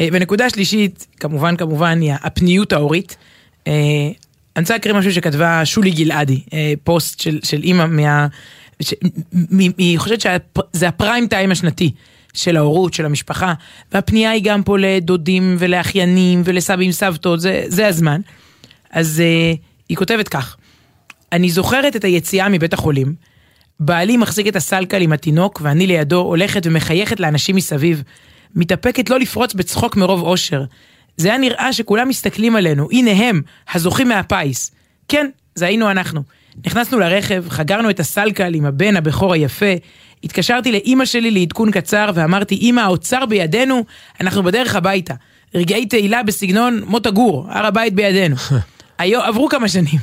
אה, 0.00 0.08
ונקודה 0.12 0.50
שלישית, 0.50 1.06
כמובן, 1.20 1.56
כמובן, 1.56 2.00
היא 2.00 2.12
הפניות 2.22 2.72
ההורית. 2.72 3.16
אה, 3.66 3.72
אני 4.56 4.62
רוצה 4.62 4.74
להקריא 4.74 4.94
משהו 4.94 5.12
שכתבה 5.12 5.64
שולי 5.64 5.90
גלעדי, 5.90 6.40
אה, 6.52 6.72
פוסט 6.84 7.20
של, 7.20 7.38
של 7.42 7.62
אימא 7.62 7.86
מה... 7.86 8.26
ש- 8.82 8.94
מ- 9.32 9.78
היא 9.78 9.98
חושבת 9.98 10.20
שזה 10.20 10.88
הפריים 10.88 11.26
טיים 11.26 11.50
השנתי 11.50 11.90
של 12.34 12.56
ההורות, 12.56 12.94
של 12.94 13.06
המשפחה, 13.06 13.54
והפנייה 13.92 14.30
היא 14.30 14.42
גם 14.44 14.62
פה 14.62 14.78
לדודים 14.78 15.56
ולאחיינים 15.58 16.42
ולסבים 16.44 16.92
סבתות, 16.92 17.40
זה, 17.40 17.64
זה 17.66 17.86
הזמן. 17.86 18.20
אז 18.90 19.22
היא 19.88 19.96
כותבת 19.96 20.28
כך, 20.28 20.56
אני 21.32 21.50
זוכרת 21.50 21.96
את 21.96 22.04
היציאה 22.04 22.48
מבית 22.48 22.72
החולים, 22.72 23.14
בעלי 23.80 24.16
מחזיק 24.16 24.46
את 24.46 24.56
הסלקל 24.56 25.02
עם 25.02 25.12
התינוק 25.12 25.60
ואני 25.64 25.86
לידו 25.86 26.20
הולכת 26.20 26.66
ומחייכת 26.66 27.20
לאנשים 27.20 27.56
מסביב, 27.56 28.02
מתאפקת 28.56 29.10
לא 29.10 29.18
לפרוץ 29.18 29.54
בצחוק 29.54 29.96
מרוב 29.96 30.22
אושר. 30.22 30.64
זה 31.16 31.28
היה 31.28 31.38
נראה 31.38 31.72
שכולם 31.72 32.08
מסתכלים 32.08 32.56
עלינו, 32.56 32.88
הנה 32.92 33.10
הם, 33.10 33.42
הזוכים 33.74 34.08
מהפיס. 34.08 34.70
כן, 35.08 35.26
זה 35.54 35.66
היינו 35.66 35.90
אנחנו. 35.90 36.22
נכנסנו 36.66 36.98
לרכב, 36.98 37.44
חגרנו 37.48 37.90
את 37.90 38.00
הסלקל 38.00 38.54
עם 38.54 38.64
הבן 38.64 38.96
הבכור 38.96 39.34
היפה, 39.34 39.72
התקשרתי 40.24 40.72
לאימא 40.72 41.04
שלי 41.04 41.30
לעדכון 41.30 41.70
קצר 41.70 42.10
ואמרתי, 42.14 42.54
אימא, 42.54 42.80
האוצר 42.80 43.26
בידינו, 43.26 43.84
אנחנו 44.20 44.42
בדרך 44.42 44.74
הביתה. 44.74 45.14
רגעי 45.54 45.86
תהילה 45.86 46.22
בסגנון 46.22 46.82
מוטה 46.86 47.10
גור, 47.10 47.46
הר 47.48 47.66
הבית 47.66 47.94
בידינו. 47.94 48.36
היום, 48.98 49.22
עברו 49.22 49.48
כמה 49.48 49.68
שנים, 49.68 50.00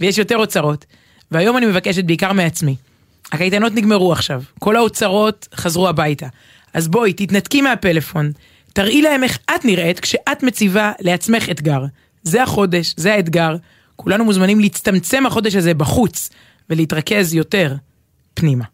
ויש 0.00 0.18
יותר 0.18 0.36
אוצרות, 0.36 0.84
והיום 1.30 1.56
אני 1.56 1.66
מבקשת 1.66 2.04
בעיקר 2.04 2.32
מעצמי. 2.32 2.76
הקייטנות 3.32 3.72
נגמרו 3.74 4.12
עכשיו, 4.12 4.42
כל 4.58 4.76
האוצרות 4.76 5.48
חזרו 5.54 5.88
הביתה. 5.88 6.26
אז 6.74 6.88
בואי, 6.88 7.12
תתנתקי 7.12 7.62
מהפלאפון, 7.62 8.32
תראי 8.72 9.02
להם 9.02 9.24
איך 9.24 9.38
את 9.56 9.64
נראית 9.64 10.00
כשאת 10.00 10.42
מציבה 10.42 10.92
לעצמך 11.00 11.48
אתגר. 11.50 11.84
זה 12.22 12.42
החודש, 12.42 12.94
זה 12.96 13.14
האתגר. 13.14 13.56
כולנו 13.96 14.24
מוזמנים 14.24 14.60
להצטמצם 14.60 15.26
החודש 15.26 15.54
הזה 15.54 15.74
בחוץ, 15.74 16.30
ולהתרכז 16.70 17.34
יותר 17.34 17.74
פנימה. 18.34 18.64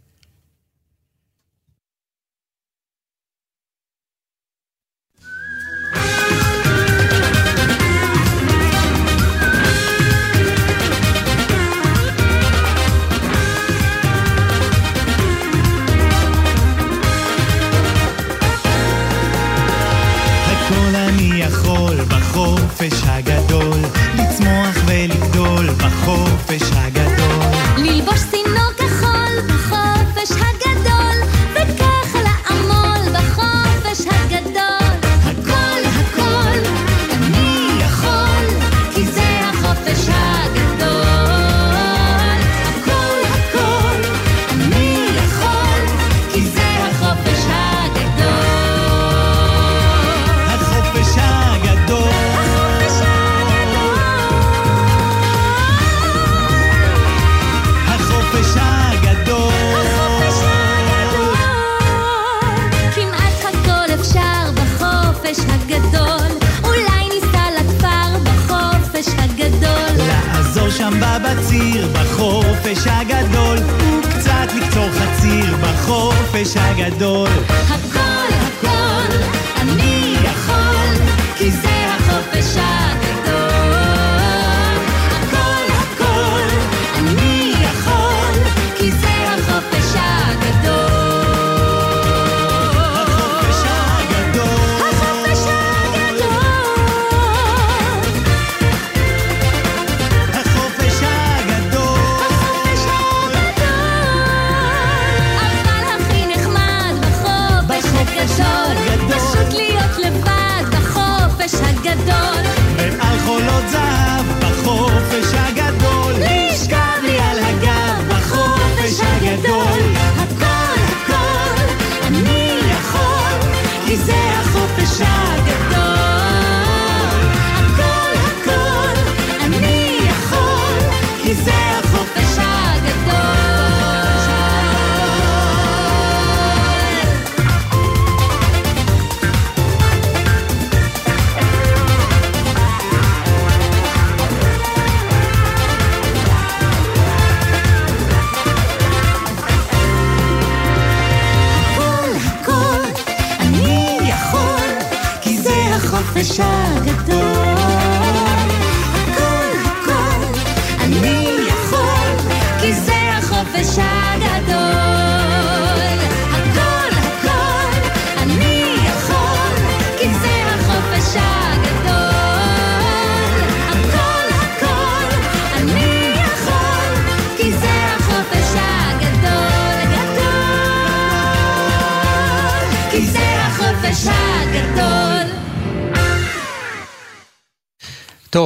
בבציר 71.81 71.89
בחופש 71.93 72.87
הגדול, 72.87 73.59
וקצת 73.99 74.55
לקצור 74.57 74.89
חציר 74.91 75.57
בחופש 75.63 76.57
הגדול. 76.57 77.29
הכל 77.49 78.10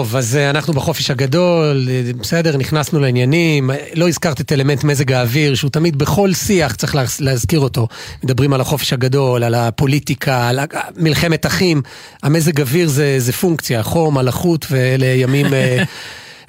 טוב, 0.05 0.17
אז 0.17 0.37
אה, 0.37 0.51
אנחנו 0.51 0.73
בחופש 0.73 1.11
הגדול, 1.11 1.89
אה, 1.91 2.13
בסדר, 2.21 2.57
נכנסנו 2.57 3.01
לעניינים, 3.01 3.71
אה, 3.71 3.77
לא 3.95 4.09
הזכרת 4.09 4.41
את 4.41 4.53
אלמנט 4.53 4.85
מזג 4.85 5.13
האוויר, 5.13 5.55
שהוא 5.55 5.71
תמיד 5.71 5.99
בכל 5.99 6.33
שיח 6.33 6.75
צריך 6.75 6.95
להז- 6.95 7.21
להזכיר 7.21 7.61
אותו. 7.61 7.89
מדברים 8.25 8.53
על 8.53 8.61
החופש 8.61 8.93
הגדול, 8.93 9.45
על 9.45 9.55
הפוליטיקה, 9.55 10.49
על 10.49 10.59
מלחמת 10.97 11.47
אחים. 11.47 11.83
המזג 12.23 12.61
אוויר 12.61 12.89
זה, 12.89 13.15
זה 13.19 13.33
פונקציה, 13.33 13.83
חום, 13.83 14.19
הלחות, 14.19 14.67
ואלה 14.71 15.07
ימים 15.07 15.47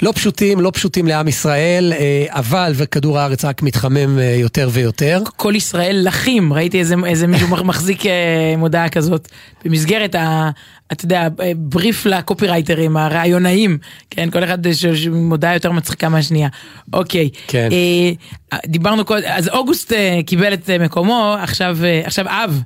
לא 0.02 0.12
פשוטים, 0.16 0.62
לא 0.62 0.72
פשוטים 0.74 1.08
לעם 1.08 1.28
ישראל, 1.28 1.94
אה, 1.94 2.25
אבל 2.30 2.72
וכדור 2.75 3.20
הארץ 3.20 3.46
רק 3.46 3.62
מתחמם 3.62 4.20
אה, 4.20 4.24
יותר 4.24 4.70
ויותר. 4.72 5.22
כל 5.36 5.54
ישראל 5.56 6.02
לחים, 6.08 6.54
ראיתי 6.54 6.80
איזה, 6.80 6.96
איזה 7.06 7.28
מישהו 7.28 7.48
מחזיק 7.48 8.06
אה, 8.06 8.54
מודעה 8.58 8.90
כזאת 8.90 9.28
במסגרת 9.66 10.16
ה... 10.16 10.50
אתה 10.92 11.06
יודע, 11.06 11.28
בריף 11.58 12.06
לקופירייטרים, 12.06 12.98
הרעיונאים, 12.98 13.78
כן, 14.10 14.30
כל 14.30 14.44
אחד 14.44 14.66
יש 14.66 15.08
מודעה 15.08 15.54
יותר 15.54 15.72
מצחיקה 15.72 16.10
מהשנייה. 16.10 16.50
אוקיי. 16.94 17.30
כן. 17.48 17.70
אה, 17.72 18.58
דיברנו 18.66 19.06
קודם, 19.06 19.24
אז 19.28 19.50
אוגוסט 19.50 19.94
אה, 19.94 20.20
קיבל 20.25 20.54
את 20.54 20.70
מקומו, 20.70 21.36
עכשיו, 21.42 21.78
אה, 21.84 22.02
עכשיו 22.06 22.25
אב. 22.28 22.62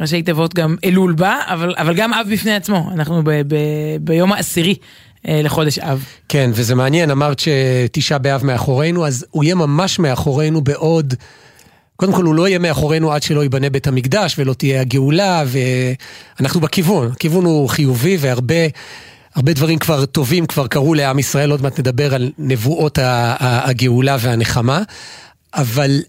ראשי 0.00 0.22
תיבות 0.22 0.54
גם 0.54 0.76
אלול 0.84 1.12
בא, 1.12 1.40
אבל, 1.46 1.74
אבל 1.78 1.94
גם 1.94 2.14
אב 2.14 2.26
בפני 2.32 2.54
עצמו, 2.54 2.90
אנחנו 2.94 3.22
ב, 3.24 3.30
ב, 3.30 3.56
ביום 4.00 4.32
העשירי 4.32 4.74
לחודש 5.24 5.78
אב. 5.78 6.04
כן, 6.28 6.50
וזה 6.54 6.74
מעניין, 6.74 7.10
אמרת 7.10 7.38
שתשעה 7.38 8.18
באב 8.18 8.44
מאחורינו, 8.44 9.06
אז 9.06 9.26
הוא 9.30 9.44
יהיה 9.44 9.54
ממש 9.54 9.98
מאחורינו 9.98 10.60
בעוד... 10.60 11.14
קודם 11.96 12.12
כל 12.12 12.24
הוא 12.24 12.34
לא 12.34 12.48
יהיה 12.48 12.58
מאחורינו 12.58 13.12
עד 13.12 13.22
שלא 13.22 13.42
ייבנה 13.42 13.70
בית 13.70 13.86
המקדש 13.86 14.34
ולא 14.38 14.54
תהיה 14.54 14.80
הגאולה, 14.80 15.44
ואנחנו 16.36 16.60
בכיוון, 16.60 17.10
הכיוון 17.12 17.44
הוא 17.44 17.68
חיובי 17.68 18.16
והרבה 18.20 18.54
הרבה 19.34 19.52
דברים 19.52 19.78
כבר 19.78 20.06
טובים 20.06 20.46
כבר 20.46 20.66
קרו 20.66 20.94
לעם 20.94 21.18
ישראל, 21.18 21.50
עוד 21.50 21.62
מעט 21.62 21.78
נדבר 21.78 22.14
על 22.14 22.32
נבואות 22.38 22.98
הגאולה 23.02 24.16
והנחמה, 24.20 24.82
אבל 25.54 26.00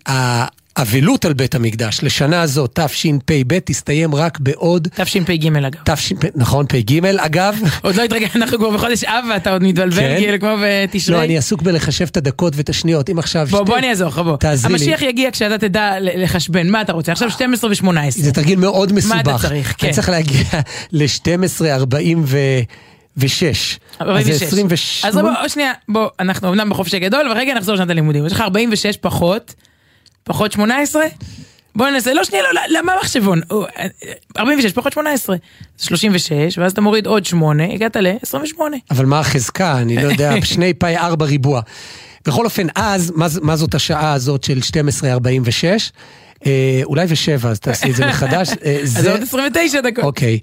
האבלות 0.75 1.25
על 1.25 1.33
בית 1.33 1.55
המקדש 1.55 1.99
לשנה 2.03 2.47
זו, 2.47 2.67
תשפ"ב, 2.73 3.59
תסתיים 3.59 4.15
רק 4.15 4.39
בעוד... 4.39 4.87
תשפ"ג 4.95 5.47
אגב. 5.47 5.69
תשפ... 5.85 6.15
נכון, 6.35 6.65
פ"ג 6.69 7.05
אגב. 7.05 7.55
עוד 7.83 7.95
לא 7.95 8.03
התרגל, 8.03 8.27
אנחנו 8.35 8.57
כבר 8.57 8.69
בחודש 8.69 9.03
אב 9.03 9.25
ואתה 9.33 9.51
עוד 9.51 9.63
מתבלבל, 9.63 9.95
כן? 9.97 10.15
כאילו 10.19 10.39
כמו 10.39 10.55
בתשרי. 10.65 11.15
לא, 11.15 11.23
אני 11.23 11.37
עסוק 11.37 11.61
בלחשב 11.61 12.05
את 12.11 12.17
הדקות 12.17 12.53
ואת 12.55 12.69
השניות. 12.69 13.09
אם 13.09 13.19
עכשיו... 13.19 13.47
בוא, 13.49 13.59
שתי- 13.59 13.65
בוא 13.67 13.77
אני 13.77 13.89
אעזור 13.89 14.07
לך, 14.07 14.17
בוא. 14.19 14.37
תעזרי 14.37 14.73
לי. 14.73 14.79
המשיח 14.79 15.01
יגיע 15.01 15.31
כשאתה 15.31 15.57
תדע 15.57 15.91
לחשבן, 15.99 16.69
מה 16.69 16.81
אתה 16.81 16.93
רוצה? 16.93 17.11
עכשיו 17.11 17.31
12 17.31 17.69
ו-18. 17.69 17.85
זה 18.09 18.31
תרגיל 18.31 18.59
מאוד 18.59 18.93
מסובך. 18.93 19.15
אתה 19.19 19.35
צריך? 19.47 19.73
כן. 19.77 19.87
אני 19.87 19.95
צריך 19.95 20.09
להגיע 20.09 20.43
ל-12.46. 20.91 23.21
46. 24.01 24.31
אז 24.31 24.41
28. 24.41 24.77
אז 25.03 25.15
בוא, 25.17 25.47
שנייה, 25.47 25.71
בוא, 25.89 26.07
אנחנו 26.19 26.49
אמנם 26.49 26.69
בחופש 26.69 26.93
הגדול, 26.93 27.27
אבל 27.27 27.37
רגע 27.37 27.53
נחזור 27.53 27.75
לשנת 27.75 27.89
הלימודים. 27.89 28.25
יש 28.25 28.33
לך 28.33 28.41
46 28.41 28.97
פחות, 28.97 29.53
פחות 30.23 30.51
18? 30.51 31.03
בוא 31.75 31.89
ננסה, 31.89 32.13
לא 32.13 32.23
שנייה, 32.23 32.43
לא, 32.53 32.61
למה 32.69 32.93
מחשבון? 33.01 33.41
או, 33.49 33.65
אה, 33.65 33.87
46 34.37 34.71
פחות 34.73 34.93
18, 34.93 35.35
זה 35.77 35.85
36, 35.85 36.57
ואז 36.57 36.71
אתה 36.71 36.81
מוריד 36.81 37.07
עוד 37.07 37.25
8, 37.25 37.73
הגעת 37.73 37.95
ל-28. 37.95 38.59
אבל 38.91 39.05
מה 39.05 39.19
החזקה? 39.19 39.77
אני 39.77 39.95
לא 39.95 40.11
יודע, 40.11 40.33
שני 40.43 40.73
פאי 40.73 40.97
ארבע 40.97 41.25
ריבוע. 41.25 41.61
בכל 42.25 42.45
אופן, 42.45 42.67
אז, 42.75 43.11
מה, 43.15 43.27
מה 43.41 43.55
זאת 43.55 43.75
השעה 43.75 44.13
הזאת 44.13 44.43
של 44.43 44.59
12.46? 44.59 45.65
אה, 46.45 46.81
אולי 46.83 47.05
ושבע, 47.09 47.49
אז 47.49 47.59
תעשי 47.59 47.91
את 47.91 47.95
זה 47.95 48.05
מחדש. 48.05 48.49
אה, 48.65 48.79
אז 48.81 48.91
זה, 48.91 49.11
עוד 49.11 49.21
29 49.21 49.81
דקות. 49.81 50.03
אוקיי. 50.03 50.39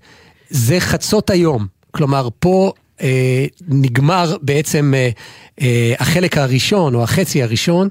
זה 0.51 0.81
חצות 0.81 1.31
היום. 1.31 1.67
כלומר, 1.91 2.29
פה 2.39 2.73
אה, 3.01 3.47
נגמר 3.69 4.37
בעצם 4.43 4.95
אה, 4.97 5.11
אה, 5.61 5.95
החלק 5.99 6.39
הראשון, 6.39 6.95
או 6.95 7.03
החצי 7.03 7.43
הראשון, 7.43 7.89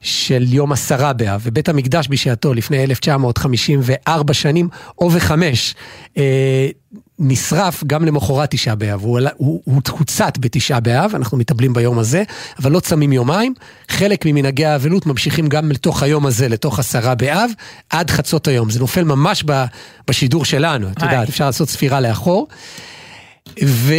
של 0.00 0.44
יום 0.48 0.72
עשרה 0.72 1.12
באב, 1.12 1.40
ובית 1.44 1.68
המקדש 1.68 2.08
בשעתו, 2.10 2.54
לפני 2.54 2.84
1954 2.84 4.34
שנים, 4.34 4.68
או 4.98 5.10
וחמש, 5.12 5.74
אה, 6.18 6.68
נשרף 7.18 7.84
גם 7.86 8.04
למחרת 8.04 8.50
תשעה 8.50 8.74
באב. 8.74 9.00
הוא, 9.02 9.20
הוא, 9.36 9.62
הוא 9.64 9.80
הוצת 9.90 10.38
בתשעה 10.40 10.80
באב, 10.80 11.14
אנחנו 11.14 11.38
מטפלים 11.38 11.72
ביום 11.72 11.98
הזה, 11.98 12.22
אבל 12.58 12.72
לא 12.72 12.80
צמים 12.80 13.12
יומיים. 13.12 13.54
חלק 13.88 14.26
ממנהגי 14.26 14.64
האבלות 14.64 15.06
ממשיכים 15.06 15.46
גם 15.46 15.70
לתוך 15.70 16.02
היום 16.02 16.26
הזה, 16.26 16.48
לתוך 16.48 16.78
עשרה 16.78 17.14
באב, 17.14 17.50
עד 17.90 18.10
חצות 18.10 18.48
היום. 18.48 18.70
זה 18.70 18.80
נופל 18.80 19.04
ממש 19.04 19.44
ב, 19.46 19.64
בשידור 20.08 20.44
שלנו, 20.44 20.88
את. 20.90 21.02
יודעת, 21.02 21.28
אפשר 21.28 21.46
לעשות 21.46 21.68
ספירה 21.68 22.00
לאחור. 22.00 22.48
ו... 23.64 23.94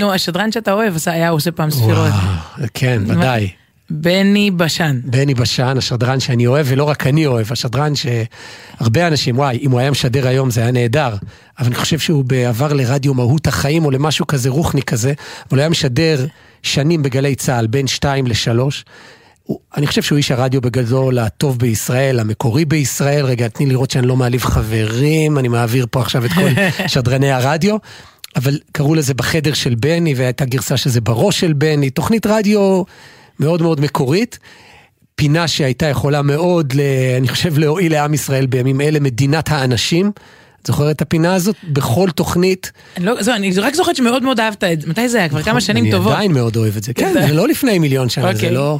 נו, 0.00 0.12
השדרן 0.12 0.52
שאתה 0.52 0.72
אוהב, 0.72 0.94
היה 1.06 1.28
עושה 1.28 1.50
פעם 1.50 1.70
ספירות. 1.70 1.96
וואו, 1.96 2.68
כן, 2.74 3.02
ודאי. 3.06 3.48
בני 3.90 4.50
בשן. 4.50 5.00
בני 5.04 5.34
בשן, 5.34 5.74
השדרן 5.78 6.20
שאני 6.20 6.46
אוהב, 6.46 6.66
ולא 6.68 6.84
רק 6.84 7.06
אני 7.06 7.26
אוהב, 7.26 7.52
השדרן 7.52 7.92
שהרבה 7.94 9.06
אנשים, 9.06 9.38
וואי, 9.38 9.58
אם 9.62 9.70
הוא 9.70 9.80
היה 9.80 9.90
משדר 9.90 10.28
היום 10.28 10.50
זה 10.50 10.60
היה 10.60 10.70
נהדר, 10.70 11.14
אבל 11.58 11.66
אני 11.66 11.74
חושב 11.74 11.98
שהוא 11.98 12.24
עבר 12.48 12.72
לרדיו 12.72 13.14
מהות 13.14 13.46
החיים 13.46 13.84
או 13.84 13.90
למשהו 13.90 14.26
כזה 14.26 14.48
רוחני 14.50 14.82
כזה, 14.82 15.08
אבל 15.48 15.58
הוא 15.58 15.60
היה 15.60 15.68
משדר 15.68 16.26
שנים 16.62 17.02
בגלי 17.02 17.34
צה"ל, 17.34 17.66
בין 17.66 17.86
שתיים 17.86 18.26
לשלוש. 18.26 18.84
הוא- 19.44 19.60
אני 19.76 19.86
חושב 19.86 20.02
שהוא 20.02 20.16
איש 20.16 20.30
הרדיו 20.30 20.60
בגדול 20.60 21.18
הטוב 21.18 21.58
בישראל, 21.58 22.18
המקורי 22.20 22.64
בישראל. 22.64 23.26
רגע, 23.26 23.48
תני 23.48 23.66
לראות 23.66 23.90
שאני 23.90 24.06
לא 24.06 24.16
מעליב 24.16 24.44
חברים, 24.44 25.38
אני 25.38 25.48
מעביר 25.48 25.86
פה 25.90 26.00
עכשיו 26.00 26.24
את 26.24 26.32
כל 26.32 26.48
שדרני 26.92 27.30
הרדיו. 27.32 27.76
אבל 28.36 28.58
קראו 28.72 28.94
לזה 28.94 29.14
בחדר 29.14 29.52
של 29.54 29.74
בני, 29.74 30.14
והייתה 30.14 30.44
גרסה 30.44 30.76
שזה 30.76 31.00
בראש 31.00 31.40
של 31.40 31.52
בני, 31.52 31.90
תוכנית 31.90 32.26
רדיו 32.26 32.82
מאוד 33.40 33.62
מאוד 33.62 33.80
מקורית. 33.80 34.38
פינה 35.14 35.48
שהייתה 35.48 35.86
יכולה 35.86 36.22
מאוד, 36.22 36.72
ל, 36.72 36.80
אני 37.18 37.28
חושב, 37.28 37.58
להועיל 37.58 37.92
לעם 37.92 38.14
ישראל 38.14 38.46
בימים 38.46 38.80
אלה, 38.80 39.00
מדינת 39.00 39.48
האנשים. 39.50 40.10
את 40.62 40.66
זוכרת 40.66 40.96
את 40.96 41.02
הפינה 41.02 41.34
הזאת? 41.34 41.56
בכל 41.68 42.10
תוכנית. 42.14 42.72
אני 42.96 43.04
לא- 43.04 43.22
זהו, 43.22 43.34
אני 43.34 43.50
רק 43.58 43.74
זוכרת 43.74 43.96
שמאוד 43.96 44.22
מאוד 44.22 44.40
אהבת 44.40 44.64
את 44.64 44.80
זה. 44.80 44.88
מתי 44.90 45.08
זה 45.08 45.18
היה? 45.18 45.28
כבר 45.28 45.42
כמה 45.42 45.60
שנים 45.60 45.84
נכון, 45.84 45.92
אני 45.94 45.98
טובות. 45.98 46.12
עדיין 46.12 46.32
מאוד 46.32 46.56
אוהב 46.56 46.76
את 46.76 46.82
זה. 46.82 46.94
כן, 46.94 47.12
זה 47.28 47.34
לא 47.34 47.48
לפני 47.48 47.78
מיליון 47.78 48.08
שנה, 48.08 48.24
זה 48.24 48.32
אוקיי. 48.32 48.50
לא... 48.50 48.78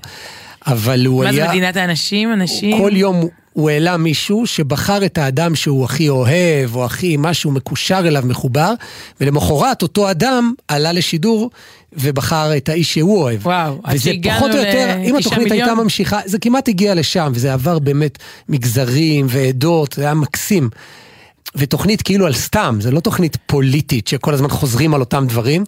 אבל 0.67 1.07
הוא 1.07 1.25
מה 1.25 1.33
זה 1.33 1.43
היה... 1.43 1.51
מדינת 1.51 1.77
האנשים? 1.77 2.33
אנשים? 2.33 2.79
כל 2.79 2.91
יום 2.95 3.29
הוא 3.57 3.71
העלה 3.71 3.97
מישהו 3.97 4.47
שבחר 4.47 5.05
את 5.05 5.19
האדם 5.19 5.55
שהוא 5.55 5.85
הכי 5.85 6.09
אוהב, 6.09 6.77
או 6.77 6.85
הכי 6.85 7.17
משהו 7.19 7.51
מקושר 7.51 7.99
אליו, 7.99 8.23
מחובר, 8.27 8.75
ולמחרת 9.21 9.83
אותו 9.83 10.11
אדם 10.11 10.53
עלה 10.69 10.93
לשידור 10.93 11.51
ובחר 11.93 12.57
את 12.57 12.69
האיש 12.69 12.95
שהוא 12.95 13.23
אוהב. 13.23 13.47
וואו, 13.47 13.81
עד 13.85 13.95
וזה 13.95 14.05
שהגענו 14.05 14.39
פחות 14.39 14.51
או 14.51 14.57
יותר, 14.57 14.95
אם 14.97 15.17
לתשעה 15.17 15.19
התוכנית 15.19 15.53
הייתה 15.53 15.67
מיליון. 15.67 15.85
ממשיכה, 15.85 16.21
זה 16.25 16.39
כמעט 16.39 16.69
הגיע 16.69 16.95
לשם, 16.95 17.33
וזה 17.35 17.53
עבר 17.53 17.79
באמת 17.79 18.19
מגזרים 18.49 19.27
ועדות, 19.29 19.93
זה 19.93 20.03
היה 20.03 20.15
מקסים. 20.15 20.71
ותוכנית 21.55 22.03
כאילו 22.03 22.27
על 22.27 22.35
סתם, 22.35 22.79
זה 22.81 22.91
לא 22.91 23.01
תוכנית 23.01 23.37
פוליטית 23.47 24.09
שכל 24.09 24.35
הזמן 24.35 24.49
חוזרים 24.49 24.95
על 24.95 25.01
אותם 25.01 25.27
דברים, 25.29 25.65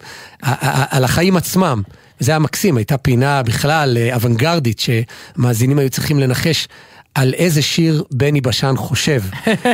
על 0.89 1.03
החיים 1.03 1.37
עצמם. 1.37 1.81
וזה 2.21 2.31
היה 2.31 2.39
מקסים, 2.39 2.77
הייתה 2.77 2.97
פינה 2.97 3.43
בכלל 3.43 3.97
אה, 3.97 4.15
אוונגרדית 4.15 4.79
שמאזינים 4.79 5.79
היו 5.79 5.89
צריכים 5.89 6.19
לנחש 6.19 6.67
על 7.15 7.33
איזה 7.33 7.61
שיר 7.61 8.03
בני 8.11 8.41
בשן 8.41 8.73
חושב. 8.77 9.21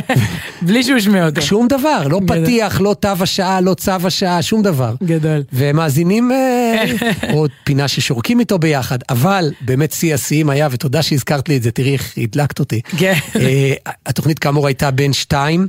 בלי 0.67 0.83
שהוא 0.83 0.97
השמיע 0.97 1.25
אותו. 1.25 1.41
שום 1.41 1.67
דבר, 1.67 2.07
לא 2.07 2.19
גדול. 2.19 2.43
פתיח, 2.43 2.81
לא 2.81 2.95
תו 2.99 3.09
השעה, 3.19 3.61
לא 3.61 3.73
צו 3.73 3.91
השעה, 3.91 4.41
שום 4.41 4.61
דבר. 4.61 4.95
גדול. 5.03 5.43
ומאזינים, 5.53 6.31
אה, 6.31 6.83
או 7.33 7.45
פינה 7.63 7.87
ששורקים 7.87 8.39
איתו 8.39 8.59
ביחד, 8.59 8.97
אבל 9.09 9.51
באמת 9.61 9.91
שיא 9.91 10.13
השיאים 10.13 10.49
היה, 10.49 10.67
ותודה 10.71 11.01
שהזכרת 11.01 11.49
לי 11.49 11.57
את 11.57 11.63
זה, 11.63 11.71
תראי 11.71 11.93
איך 11.93 12.13
הדלקת 12.17 12.59
אותי. 12.59 12.81
כן. 12.97 13.13
אה, 13.35 13.73
התוכנית 14.05 14.39
כאמור 14.39 14.67
הייתה 14.67 14.91
בין 14.91 15.13
שתיים 15.13 15.67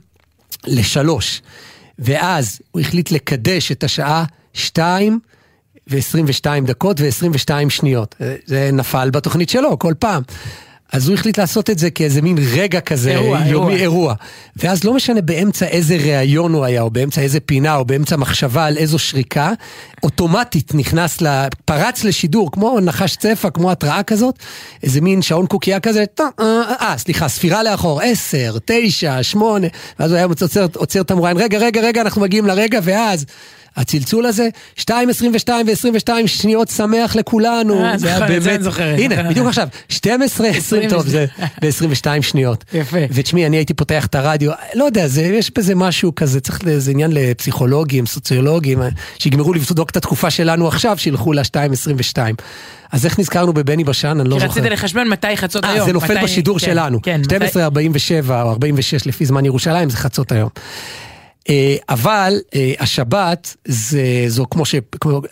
לשלוש, 0.67 1.43
ואז 1.99 2.61
הוא 2.71 2.81
החליט 2.81 3.11
לקדש 3.11 3.73
את 3.73 3.85
השעה 3.85 4.25
שתיים 4.55 5.19
ו-22 5.91 6.47
דקות 6.67 7.01
ו-22 7.01 7.71
שניות. 7.71 8.15
אה, 8.21 8.35
זה 8.47 8.71
נפל 8.73 9.11
בתוכנית 9.11 9.49
שלו 9.49 9.79
כל 9.79 9.95
פעם. 9.99 10.23
אז 10.93 11.09
הוא 11.09 11.15
החליט 11.15 11.39
לעשות 11.39 11.71
את 11.71 11.79
זה 11.79 11.91
כאיזה 11.91 12.23
מין 12.23 12.37
רגע 12.53 12.81
כזה, 12.81 13.11
אירוע, 13.11 13.39
יומי 13.39 13.47
אירוע. 13.47 13.75
אירוע. 13.75 14.15
ואז 14.57 14.85
לא 14.85 14.95
משנה 14.95 15.21
באמצע 15.21 15.67
איזה 15.67 15.97
ראיון 15.97 16.53
הוא 16.53 16.65
היה, 16.65 16.83
או 16.83 16.91
באמצע 16.91 17.21
איזה 17.21 17.41
פינה, 17.41 17.77
או 17.77 17.85
באמצע 17.85 18.17
מחשבה 18.17 18.65
על 18.65 18.77
איזו 18.77 18.99
שריקה, 18.99 19.53
אוטומטית 20.03 20.75
נכנס, 20.75 21.23
ל... 21.23 21.47
פרץ 21.65 22.05
לשידור, 22.05 22.53
כמו 22.53 22.81
נחש 22.81 23.17
צפה, 23.17 23.51
כמו 23.51 23.71
התראה 23.71 24.03
כזאת, 24.03 24.39
איזה 24.83 25.01
מין 25.01 25.23
שעון 25.23 25.47
קוקייה 25.47 25.81
כזה, 25.81 26.05
טה, 26.15 26.25
אה, 26.41 26.63
אה, 26.81 26.95
סליחה, 26.99 27.29
ספירה 27.29 27.63
לאחור, 27.63 28.01
עשר, 28.01 28.57
תשע, 28.65 29.23
שמונה, 29.23 29.67
ואז 29.99 30.11
הוא 30.11 30.17
היה 30.17 30.27
עוצר, 30.27 30.67
עוצר 30.75 31.01
את 31.01 31.11
המוראיין, 31.11 31.37
רגע, 31.37 31.59
רגע, 31.59 31.81
רגע, 31.81 32.01
אנחנו 32.01 32.21
מגיעים 32.21 32.47
לרגע, 32.47 32.81
ואז... 32.83 33.25
הצלצול 33.77 34.27
הזה, 34.27 34.49
2, 34.77 35.09
22 35.09 35.67
ו-22 35.67 36.27
שניות 36.27 36.69
שמח 36.69 37.17
לכולנו. 37.17 37.85
אה, 37.85 37.99
זה 37.99 38.09
היה 38.09 38.19
זה 38.19 38.27
באמת-. 38.27 38.61
הנה, 38.99 39.23
בדיוק 39.31 39.47
עכשיו, 39.47 39.69
12, 39.89 40.49
20, 40.49 40.91
טוב, 40.91 41.07
זה 41.07 41.27
ב-22 41.63 42.23
שניות. 42.23 42.65
יפה. 42.75 42.97
ותשמעי, 43.11 43.47
אני 43.47 43.57
הייתי 43.57 43.75
פותח 43.75 44.07
את 44.07 44.15
הרדיו, 44.15 44.53
לא 44.75 44.85
יודע, 44.85 45.09
זה, 45.09 45.23
יש 45.23 45.51
בזה 45.59 45.75
משהו 45.75 46.15
כזה, 46.15 46.41
צריך, 46.41 46.61
זה 46.79 46.91
עניין 46.91 47.11
לפסיכולוגים, 47.15 48.07
סוציולוגים, 48.07 48.83
שיגמרו 49.19 49.55
לבדוק 49.55 49.91
את 49.91 49.97
התקופה 49.97 50.31
שלנו 50.31 50.69
עכשיו, 50.69 50.99
שילכו 50.99 51.33
ל-2.22. 51.33 52.19
אז 52.93 53.05
איך 53.07 53.19
נזכרנו 53.19 53.53
בבני 53.53 53.85
בשן? 53.85 54.21
אני 54.21 54.29
לא 54.29 54.35
כי 54.35 54.41
זוכר. 54.41 54.53
רציתי 54.53 54.71
לחשבן 54.71 55.09
מתי 55.09 55.37
חצות 55.37 55.65
אה, 55.65 55.71
היום. 55.71 55.87
זה 55.87 55.93
נופל 55.93 56.15
מתי- 56.15 56.25
בשידור 56.25 56.59
כן, 56.59 56.67
שלנו. 56.67 57.03
כן, 57.03 57.21
מתי- 57.21 57.37
12.47 57.37 57.51
או 58.43 58.51
46 58.51 59.07
לפי 59.07 59.27
זמן 59.27 59.45
ירושלים, 59.45 59.91
זה 59.91 59.97
חצות 59.97 60.33
היום. 60.33 60.49
אה, 61.49 61.77
אבל 61.89 62.35
אה, 62.55 62.73
השבת, 62.79 63.57
זה, 63.65 64.25
זו 64.29 64.47
כמו 64.51 64.65
ש... 64.65 64.75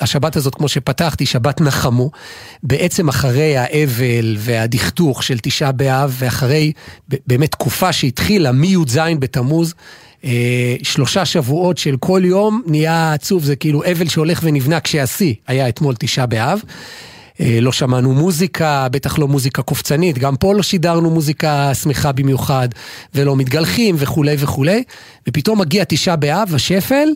השבת 0.00 0.36
הזאת, 0.36 0.54
כמו 0.54 0.68
שפתחתי, 0.68 1.26
שבת 1.26 1.60
נחמו, 1.60 2.10
בעצם 2.62 3.08
אחרי 3.08 3.56
האבל 3.56 4.36
והדכדוך 4.38 5.22
של 5.22 5.38
תשעה 5.38 5.72
באב, 5.72 6.14
ואחרי 6.18 6.72
באמת 7.26 7.50
תקופה 7.50 7.92
שהתחילה 7.92 8.52
מי"ז 8.52 8.98
בתמוז, 9.18 9.74
אה, 10.24 10.76
שלושה 10.82 11.24
שבועות 11.24 11.78
של 11.78 11.96
כל 12.00 12.22
יום 12.24 12.62
נהיה 12.66 13.12
עצוב, 13.12 13.44
זה 13.44 13.56
כאילו 13.56 13.84
אבל 13.84 14.08
שהולך 14.08 14.40
ונבנה 14.42 14.80
כשהשיא 14.80 15.34
היה 15.46 15.68
אתמול 15.68 15.94
תשעה 15.98 16.26
באב. 16.26 16.60
אה, 17.40 17.58
לא 17.60 17.72
שמענו 17.72 18.12
מוזיקה, 18.12 18.88
בטח 18.90 19.18
לא 19.18 19.28
מוזיקה 19.28 19.62
קופצנית, 19.62 20.18
גם 20.18 20.36
פה 20.36 20.54
לא 20.54 20.62
שידרנו 20.62 21.10
מוזיקה 21.10 21.74
שמחה 21.74 22.12
במיוחד, 22.12 22.68
ולא 23.14 23.36
מתגלחים 23.36 23.94
וכולי 23.98 24.36
וכולי, 24.38 24.82
ופתאום 25.28 25.60
מגיע 25.60 25.84
תשעה 25.88 26.16
באב, 26.16 26.54
השפל, 26.54 27.08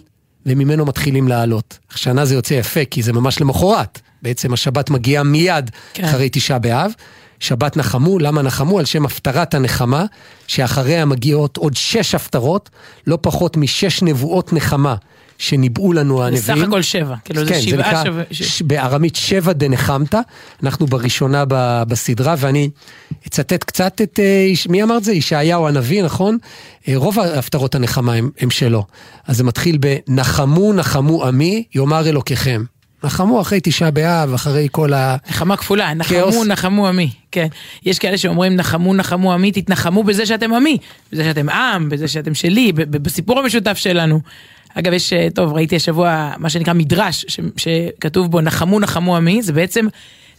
וממנו 0.46 0.85
מתחילים 0.85 1.28
לעלות. 1.28 1.78
השנה 1.92 2.24
זה 2.24 2.35
יוצא 2.35 2.54
יפה, 2.54 2.85
כי 2.85 3.02
זה 3.02 3.12
ממש 3.12 3.40
למחרת. 3.40 4.00
בעצם 4.22 4.52
השבת 4.52 4.90
מגיעה 4.90 5.22
מיד 5.22 5.70
כן. 5.94 6.04
אחרי 6.04 6.28
תשעה 6.33 6.59
באב. 6.59 6.92
שבת 7.40 7.76
נחמו, 7.76 8.18
למה 8.18 8.42
נחמו? 8.42 8.78
על 8.78 8.85
שם 8.85 9.07
הפטרת 9.07 9.54
הנחמה, 9.54 10.04
שאחריה 10.46 11.04
מגיעות 11.04 11.57
עוד 11.57 11.76
שש 11.76 12.14
הפטרות, 12.14 12.70
לא 13.07 13.18
פחות 13.20 13.57
משש 13.57 14.02
נבואות 14.02 14.52
נחמה, 14.52 14.94
שניבאו 15.38 15.92
לנו 15.92 16.22
הנביאים. 16.24 16.42
סך 16.42 16.68
הכל 16.68 16.83
שבע, 16.83 17.14
כאילו 17.24 17.44
זה 17.44 17.51
כן, 17.55 17.61
שבעה 17.61 17.90
נקרא 17.90 18.05
שווה... 18.05 18.22
ש- 18.31 18.62
בארמית 18.62 19.16
שבע 19.16 19.53
דנחמתא, 19.53 20.20
אנחנו 20.62 20.87
בראשונה 20.87 21.44
ב- 21.48 21.83
בסדרה, 21.88 22.35
ואני 22.38 22.70
אצטט 23.27 23.64
קצת 23.64 24.01
את, 24.03 24.20
אה, 24.22 24.46
מי 24.68 24.83
אמר 24.83 24.96
את 24.96 25.05
זה? 25.05 25.12
ישעיהו 25.12 25.68
הנביא, 25.68 26.03
נכון? 26.03 26.38
אה, 26.88 26.92
רוב 26.96 27.18
הפטרות 27.20 27.74
הנחמה 27.74 28.14
הם, 28.14 28.31
הם 28.40 28.51
שלו. 28.51 28.85
אז 29.27 29.37
זה 29.37 29.44
מתחיל 29.44 29.79
בנחמו 29.81 30.72
נחמו 30.72 31.24
עמי, 31.24 31.64
יאמר 31.74 32.09
אלוקיכם. 32.09 32.64
נחמו 33.05 33.40
אחרי 33.40 33.61
תשעה 33.62 33.90
באב, 33.90 34.35
אחרי 34.35 34.68
כל 34.70 34.92
ה... 34.92 35.16
נחמה 35.31 35.57
כפולה, 35.57 35.92
כאוס. 36.09 36.35
נחמו 36.35 36.44
נחמו 36.44 36.88
עמי, 36.88 37.11
כן. 37.33 37.46
יש 37.85 37.98
כאלה 37.98 38.18
שאומרים 38.18 38.57
נחמו 38.57 38.94
נחמו 38.94 39.33
עמי, 39.33 39.53
תתנחמו 39.53 40.05
בזה 40.05 40.27
שאתם 40.27 40.55
עמי, 40.55 40.79
בזה 41.12 41.24
שאתם 41.24 41.48
עם, 41.48 41.88
בזה 41.88 42.09
שאתם 42.09 42.35
שלי, 42.35 42.72
בסיפור 42.72 43.38
המשותף 43.38 43.77
שלנו. 43.77 44.20
אגב, 44.74 44.92
יש, 44.92 45.12
אה, 45.12 45.28
טוב, 45.35 45.52
ראיתי 45.52 45.76
השבוע 45.76 46.33
מה 46.38 46.50
שנקרא 46.50 46.72
מדרש, 46.72 47.24
ש, 47.28 47.40
שכתוב 47.57 48.31
בו 48.31 48.40
נחמו 48.40 48.81
נחמו 48.81 49.16
עמי, 49.16 49.42
זה 49.42 49.52
בעצם 49.52 49.87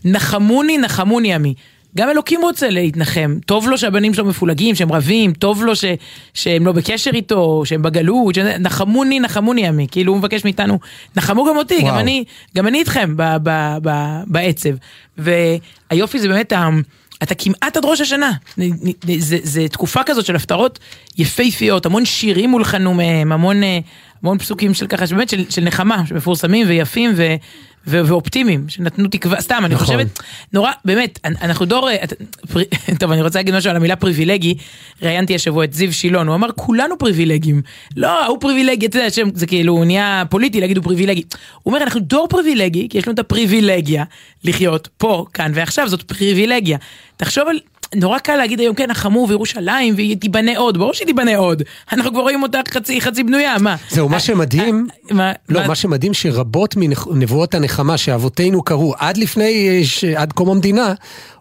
נחמוני 0.06 0.78
נחמוני 0.78 1.34
עמי. 1.34 1.54
גם 1.98 2.10
אלוקים 2.10 2.42
רוצה 2.42 2.70
להתנחם, 2.70 3.38
טוב 3.46 3.70
לו 3.70 3.78
שהבנים 3.78 4.14
שלו 4.14 4.26
מפולגים, 4.26 4.76
שהם 4.76 4.92
רבים, 4.92 5.34
טוב 5.34 5.64
לו 5.64 5.76
ש, 5.76 5.86
שהם 6.34 6.66
לא 6.66 6.72
בקשר 6.72 7.12
איתו, 7.14 7.62
שהם 7.66 7.82
בגלות, 7.82 8.36
ש... 8.36 8.38
נחמוני 8.38 9.20
נחמוני 9.20 9.68
עמי, 9.68 9.88
כאילו 9.92 10.12
הוא 10.14 10.20
מבקש 10.20 10.44
מאיתנו, 10.44 10.80
נחמו 11.16 11.46
גם 11.46 11.58
אותי, 11.58 11.82
גם. 11.82 11.98
אני, 11.98 12.24
גם 12.56 12.68
אני 12.68 12.80
איתכם 12.80 13.18
ב, 13.18 13.24
ב, 13.44 13.78
ב, 13.82 13.92
בעצב. 14.28 14.70
והיופי 15.18 16.20
זה 16.20 16.28
באמת, 16.28 16.54
אתה 17.24 17.36
כמעט 17.36 17.78
עד 17.78 17.86
ראש 17.86 18.02
השנה, 18.02 18.32
זה, 19.18 19.38
זה 19.44 19.68
תקופה 19.68 20.04
כזאת 20.04 20.26
של 20.26 20.36
הפטרות 20.36 20.80
יפהפיות, 21.18 21.86
המון 21.86 22.06
שירים 22.06 22.52
הולחנו 22.52 22.94
מהם, 22.94 23.32
המון, 23.32 23.64
אה, 23.64 23.80
המון 24.24 24.38
פסוקים 24.38 24.74
של 24.74 24.88
ככה, 24.88 25.08
שבאמת 25.08 25.30
של, 25.30 25.44
של 25.50 25.64
נחמה, 25.64 26.04
שמפורסמים 26.06 26.68
ויפים 26.70 27.12
ו, 27.16 27.36
ו, 27.88 28.02
ואופטימיים, 28.06 28.70
שנתנו 28.70 29.08
תקווה, 29.08 29.42
סתם, 29.42 29.62
אני 29.66 29.74
נכון. 29.76 29.86
חושבת, 29.88 30.08
נורא, 30.54 30.72
באמת, 30.86 31.20
אנ- 31.26 31.36
אנחנו 31.42 31.66
דור, 31.66 31.90
אה, 31.90 32.04
את- 32.04 32.14
פרי- 32.54 32.66
טוב, 33.00 33.12
אני 33.12 33.22
רוצה 33.22 33.40
להגיד 33.40 33.56
משהו 33.56 33.70
על 33.70 33.76
המילה 33.76 33.96
פריבילגי, 33.96 34.56
ראיינתי 35.02 35.36
השבוע 35.36 35.64
את 35.64 35.74
זיו 35.74 35.94
שילון, 35.94 36.28
הוא 36.28 36.36
אמר, 36.36 36.48
כולנו 36.56 36.98
פריבילגים. 36.98 37.62
לא, 37.98 38.26
הוא 38.26 38.38
פריבילגי, 38.42 38.86
אתה 38.86 38.98
יודע, 38.98 39.10
שם, 39.10 39.28
זה 39.34 39.48
כאילו, 39.48 39.74
הוא 39.74 39.86
נהיה 39.86 40.24
פוליטי 40.30 40.60
להגיד 40.62 40.78
הוא 40.78 40.84
פריבילגי. 40.84 41.24
הוא 41.64 41.74
אומר, 41.74 41.84
אנחנו 41.84 42.00
דור 42.00 42.28
פריבילגי, 42.30 42.88
כי 42.90 42.98
יש 42.98 43.08
לנו 43.08 43.14
את 43.14 43.20
הפריבילגיה 43.20 44.04
לחיות 44.44 44.88
פה, 44.98 45.26
כאן 45.34 45.52
ועכשיו, 45.56 45.90
זאת 45.90 46.02
פריבילגיה. 46.04 46.78
תחשוב 47.18 47.48
על... 47.48 47.60
נורא 47.96 48.20
קל 48.20 48.36
להגיד 48.36 48.60
היום, 48.60 48.76
כן, 48.76 48.92
החמו 48.92 49.26
וירושלים, 49.30 49.96
והיא 49.96 50.18
תיבנה 50.18 50.58
עוד, 50.58 50.78
ברור 50.78 50.94
שהיא 50.94 51.06
תיבנה 51.08 51.38
עוד. 51.38 51.64
אנחנו 51.92 52.12
כבר 52.12 52.22
רואים 52.22 52.44
אותה 52.44 52.60
חצי, 52.72 53.02
חצי 53.02 53.24
בנויה, 53.24 53.56
מה? 53.60 53.76
זהו, 53.90 54.10
מה 54.10 54.20
שמדהים, 54.20 54.88
מה? 55.12 55.32
לא, 55.50 55.68
מה- 55.68 55.76
שמדהים 55.76 56.14
שרבות 56.14 56.76
מנבואות 57.10 57.56
הנחמה 57.56 57.98
שאבותינו 57.98 58.62
קראו 58.64 58.94
עד 58.98 59.18
לפני, 59.18 59.82
אה, 60.08 60.22
עד 60.22 60.34
קום 60.34 60.50
המדינה, 60.50 60.94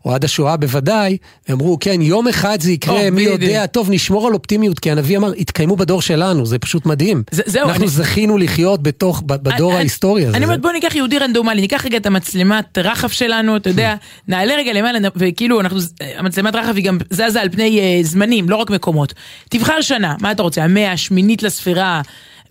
או 0.05 0.15
עד 0.15 0.25
השואה 0.25 0.57
בוודאי, 0.57 1.17
אמרו, 1.53 1.77
כן, 1.81 2.03
יום 2.03 2.29
אחד 2.29 2.61
זה 2.61 2.73
יקרה, 2.73 2.95
או, 3.07 3.13
מי 3.13 3.25
בדיוק. 3.27 3.43
יודע, 3.43 3.67
טוב, 3.67 3.91
נשמור 3.91 4.27
על 4.27 4.35
אופטימיות, 4.35 4.79
כי 4.79 4.91
הנביא 4.91 5.19
אמר, 5.19 5.33
יתקיימו 5.37 5.77
בדור 5.77 6.03
שלנו, 6.03 6.47
זה 6.47 6.59
פשוט 6.59 6.87
מדהים. 6.87 7.23
זה- 7.31 7.43
זהו, 7.47 7.69
אנחנו 7.69 7.83
אני- 7.83 7.89
זכינו 7.91 8.39
לחיות 8.39 8.83
בתוך, 8.83 9.23
בדור 9.27 9.71
אני- 9.71 9.79
ההיסטורי 9.79 10.27
הזה. 10.27 10.37
אני 10.37 10.45
אומרת 10.45 10.61
בוא 10.61 10.73
ניקח 10.73 10.95
יהודי 10.95 11.19
רנדומלי, 11.19 11.61
ניקח 11.61 11.85
רגע 11.85 11.97
את 11.97 12.07
המצלמת 12.07 12.79
רחב 12.79 13.09
שלנו, 13.09 13.57
אתה 13.57 13.71
יודע, 13.71 13.95
נעלה 14.29 14.55
רגע 14.55 14.73
למעלה, 14.73 14.99
וכאילו 15.17 15.61
אנחנו, 15.61 15.79
המצלמת 16.19 16.55
רחב 16.55 16.77
היא 16.77 16.85
גם 16.85 16.99
זזה 17.11 17.41
על 17.41 17.49
פני 17.49 17.81
אה, 17.81 17.99
זמנים, 18.03 18.49
לא 18.49 18.57
רק 18.57 18.71
מקומות. 18.71 19.15
תבחר 19.49 19.81
שנה, 19.81 20.15
מה 20.21 20.31
אתה 20.33 20.43
רוצה? 20.43 20.65
המאה 20.65 20.93
השמינית 20.93 21.43
לספירה 21.43 22.01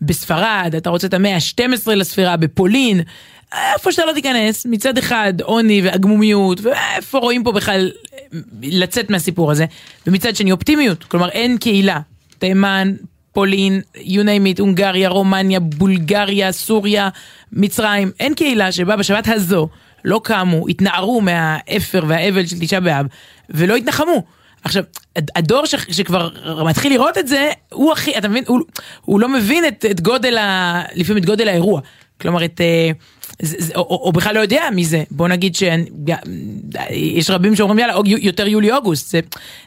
בספרד, 0.02 0.74
אתה 0.78 0.90
רוצה 0.90 1.08
את 1.08 1.14
המאה 1.14 1.36
ה-12 1.36 1.92
לספירה 1.96 2.38
בפולין. 2.38 3.02
איפה 3.54 3.92
שאתה 3.92 4.06
לא 4.06 4.14
תיכנס, 4.14 4.66
מצד 4.66 4.98
אחד 4.98 5.34
עוני 5.42 5.82
ועגמומיות, 5.82 6.60
ואיפה 6.62 7.18
רואים 7.18 7.44
פה 7.44 7.52
בכלל 7.52 7.92
לצאת 8.62 9.10
מהסיפור 9.10 9.52
הזה, 9.52 9.66
ומצד 10.08 10.36
שני 10.36 10.52
אופטימיות, 10.52 11.04
כלומר 11.04 11.30
אין 11.30 11.58
קהילה, 11.58 12.00
תימן, 12.40 12.94
פולין, 13.34 13.82
you 13.96 14.00
name 14.24 14.58
it, 14.58 14.62
הונגריה, 14.62 15.10
רומניה, 15.10 15.60
בולגריה, 15.60 16.52
סוריה, 16.52 17.10
מצרים, 17.52 18.12
אין 18.20 18.34
קהילה 18.34 18.72
שבה 18.72 18.96
בשבת 18.96 19.28
הזו 19.28 19.68
לא 20.06 20.22
קמו, 20.24 20.68
התנערו 20.68 21.22
מהאפר 21.22 22.04
והאבל 22.08 22.46
של 22.46 22.56
תשעה 22.60 22.80
באב, 22.80 23.06
ולא 23.50 23.76
התנחמו. 23.76 24.24
עכשיו, 24.64 24.84
הד- 25.16 25.32
הדור 25.36 25.66
ש, 25.66 25.76
שכבר 25.92 26.30
מתחיל 26.66 26.94
לראות 26.94 27.18
את 27.18 27.28
זה, 27.28 27.52
הוא 27.74 27.92
הכי, 27.92 28.18
אתה 28.18 28.28
מבין, 28.28 28.44
הוא, 28.48 28.60
הוא 29.02 29.20
לא 29.20 29.30
מבין 29.30 29.68
את, 29.68 29.86
את 29.92 30.02
גודל 30.02 30.38
ה... 30.38 30.82
לפעמים 30.96 31.24
את 31.24 31.28
גודל 31.28 31.48
האירוע. 31.48 31.82
כלומר, 32.22 32.46
את... 32.46 32.62
אה, 32.62 32.92
זה, 33.42 33.76
או, 33.76 33.82
או, 33.82 34.02
או 34.04 34.12
בכלל 34.12 34.36
לא 34.36 34.40
יודע 34.40 34.64
מי 34.76 34.86
זה. 34.86 35.04
בוא 35.12 35.28
נגיד 35.28 35.56
שיש 35.56 37.30
רבים 37.30 37.56
שאומרים 37.56 37.80
יאללה, 37.80 37.94
יותר 38.06 38.48
יולי-אוגוסט. 38.48 39.10
זה, 39.12 39.20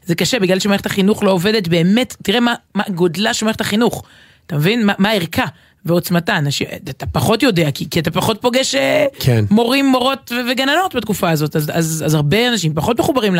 זה 0.05 0.15
קשה 0.15 0.39
בגלל 0.39 0.59
שמערכת 0.59 0.87
החינוך 0.87 1.23
לא 1.23 1.31
עובדת 1.31 1.69
באמת, 1.69 2.17
תראה 2.23 2.41
מה, 2.41 2.55
מה 2.75 2.85
גודלה 2.95 3.35
של 3.35 3.45
מערכת 3.47 3.61
החינוך. 3.61 4.03
אתה 4.47 4.57
מבין? 4.57 4.87
מה, 4.87 4.93
מה 4.99 5.11
ערכה 5.11 5.47
ועוצמתה. 5.85 6.39
אנשים, 6.39 6.67
אתה 6.91 7.07
פחות 7.07 7.43
יודע, 7.43 7.71
כי, 7.71 7.91
כי 7.91 8.01
אתה 8.01 8.11
פחות 8.11 8.39
פוגש 8.43 8.75
אה, 8.75 9.07
כן. 9.21 9.45
מורים, 9.51 9.87
מורות 9.87 10.33
ו- 10.33 10.51
וגננות 10.53 10.95
בתקופה 10.95 11.31
הזאת. 11.31 11.57
אז, 11.57 11.71
אז, 11.75 12.03
אז 12.07 12.15
הרבה 12.15 12.49
אנשים 12.49 12.75
פחות 12.75 13.01
מחוברים 13.01 13.37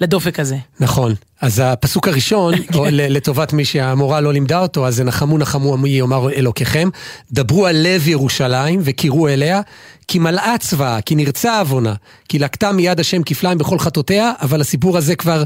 לדופק 0.00 0.40
הזה. 0.40 0.56
נכון. 0.80 1.14
אז 1.40 1.62
הפסוק 1.64 2.08
הראשון, 2.08 2.54
ל- 2.90 3.16
לטובת 3.16 3.52
מי 3.52 3.64
שהמורה 3.64 4.20
לא 4.20 4.32
לימדה 4.32 4.58
אותו, 4.58 4.86
אז 4.86 4.96
זה 4.96 5.04
נחמו 5.04 5.38
נחמו 5.38 5.72
עמי 5.72 5.88
יאמר 5.88 6.30
אלוקיכם, 6.32 6.88
דברו 7.32 7.66
על 7.66 7.76
לב 7.76 8.08
ירושלים 8.08 8.80
וקראו 8.84 9.28
אליה, 9.28 9.60
כי 10.08 10.18
מלאה 10.18 10.58
צבאה, 10.60 11.00
כי 11.00 11.14
נרצה 11.14 11.58
עוונה, 11.58 11.94
כי 12.28 12.38
לקטה 12.38 12.72
מיד 12.72 13.00
השם 13.00 13.22
כפליים 13.22 13.58
בכל 13.58 13.78
חטאותיה, 13.78 14.32
אבל 14.42 14.60
הסיפור 14.60 14.96
הזה 14.96 15.16
כבר 15.16 15.44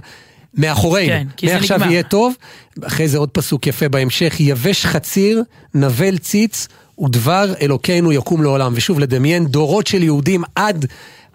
מאחורינו. 0.55 1.13
כן, 1.37 1.47
מעכשיו. 1.47 1.81
יהיה 1.81 2.03
טוב, 2.03 2.35
אחרי 2.83 3.09
זה 3.09 3.19
עוד 3.19 3.29
פסוק 3.29 3.67
יפה 3.67 3.89
בהמשך, 3.89 4.37
יבש 4.41 4.87
חציר, 4.87 5.43
נבל 5.75 6.19
ציץ, 6.19 6.69
ודבר 6.99 7.55
אלוקינו 7.61 8.13
יקום 8.13 8.43
לעולם. 8.43 8.73
ושוב, 8.77 9.01
לדמיין 9.01 9.47
דורות 9.47 9.87
של 9.87 10.03
יהודים 10.03 10.45
עד... 10.55 10.87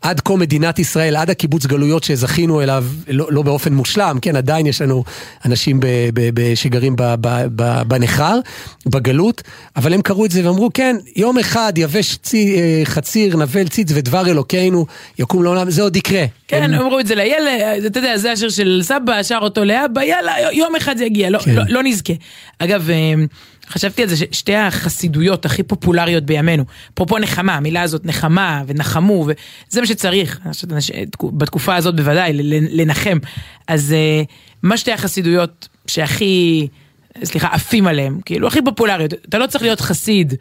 עד 0.02 0.20
קום 0.20 0.40
מדינת 0.40 0.80
ישראל, 0.80 1.16
עד 1.16 1.30
הקיבוץ 1.30 1.66
גלויות 1.66 2.04
שזכינו 2.04 2.62
אליו, 2.62 2.86
לא, 3.08 3.28
לא 3.32 3.42
באופן 3.42 3.74
מושלם, 3.74 4.18
כן, 4.22 4.36
עדיין 4.36 4.66
יש 4.66 4.82
לנו 4.82 5.04
אנשים 5.46 5.80
ב, 5.80 5.86
ב, 6.14 6.30
ב, 6.34 6.56
שגרים 6.56 6.96
ב, 6.96 7.04
ב, 7.22 7.46
ב, 7.56 7.82
בניכר, 7.88 8.40
בגלות, 8.86 9.42
אבל 9.76 9.94
הם 9.94 10.02
קראו 10.02 10.26
את 10.26 10.32
זה 10.32 10.48
ואמרו, 10.48 10.70
כן, 10.74 10.96
יום 11.16 11.38
אחד 11.38 11.74
יבש 11.78 12.16
צי, 12.22 12.56
אה, 12.58 12.82
חציר, 12.86 13.38
נבל 13.38 13.68
ציץ 13.68 13.90
ודבר 13.94 14.28
אלוקינו 14.28 14.86
יקום 15.20 15.44
לעולם, 15.44 15.70
זה 15.70 15.82
עוד 15.82 15.96
יקרה. 15.96 16.26
כן, 16.48 16.64
הם- 16.64 16.74
אמרו 16.74 17.00
את 17.00 17.08
זה 17.08 17.16
לילד, 17.16 17.86
אתה 17.86 18.00
יודע, 18.00 18.18
זה 18.18 18.32
השיר 18.32 18.50
של 18.50 18.80
סבא, 18.84 19.24
שר 19.24 19.40
אותו 19.42 19.64
לאבא, 19.64 20.04
יאללה, 20.04 20.34
יום 20.52 20.76
אחד 20.76 20.98
זה 20.98 21.06
יגיע, 21.06 21.30
לא, 21.30 21.40
כן. 21.40 21.56
לא, 21.56 21.64
לא 21.70 21.84
נזכה. 21.84 22.14
אגב, 22.60 22.90
אה, 22.90 23.14
חשבתי 23.72 24.04
על 24.04 24.10
זה 24.10 24.16
ששתי 24.18 24.56
החסידויות 24.56 25.46
הכי 25.46 25.64
פופולריות 25.64 26.24
בימינו, 26.24 26.64
אפרופו 26.94 27.18
נחמה, 27.18 27.56
המילה 27.56 27.82
הזאת 27.82 28.06
נחמה 28.06 28.64
ונחמו, 28.68 29.28
וזה 29.70 29.82
מה 29.82 29.88
שצריך, 29.88 30.40
חושבת, 30.48 30.72
אנש- 30.72 30.92
בתקופה 31.34 31.76
הזאת 31.76 31.96
בוודאי, 31.96 32.32
לנחם. 32.72 33.18
אז 33.68 33.94
אה, 33.94 34.24
מה 34.64 34.78
שתי 34.78 34.92
החסידויות 34.92 35.68
שהכי, 35.88 36.68
סליחה, 37.24 37.48
עפים 37.52 37.88
עליהם, 37.88 38.20
כאילו 38.26 38.48
הכי 38.48 38.60
פופולריות, 38.66 39.14
אתה 39.14 39.38
לא 39.38 39.48
צריך 39.48 39.64
להיות 39.64 39.82
חסיד 39.82 40.34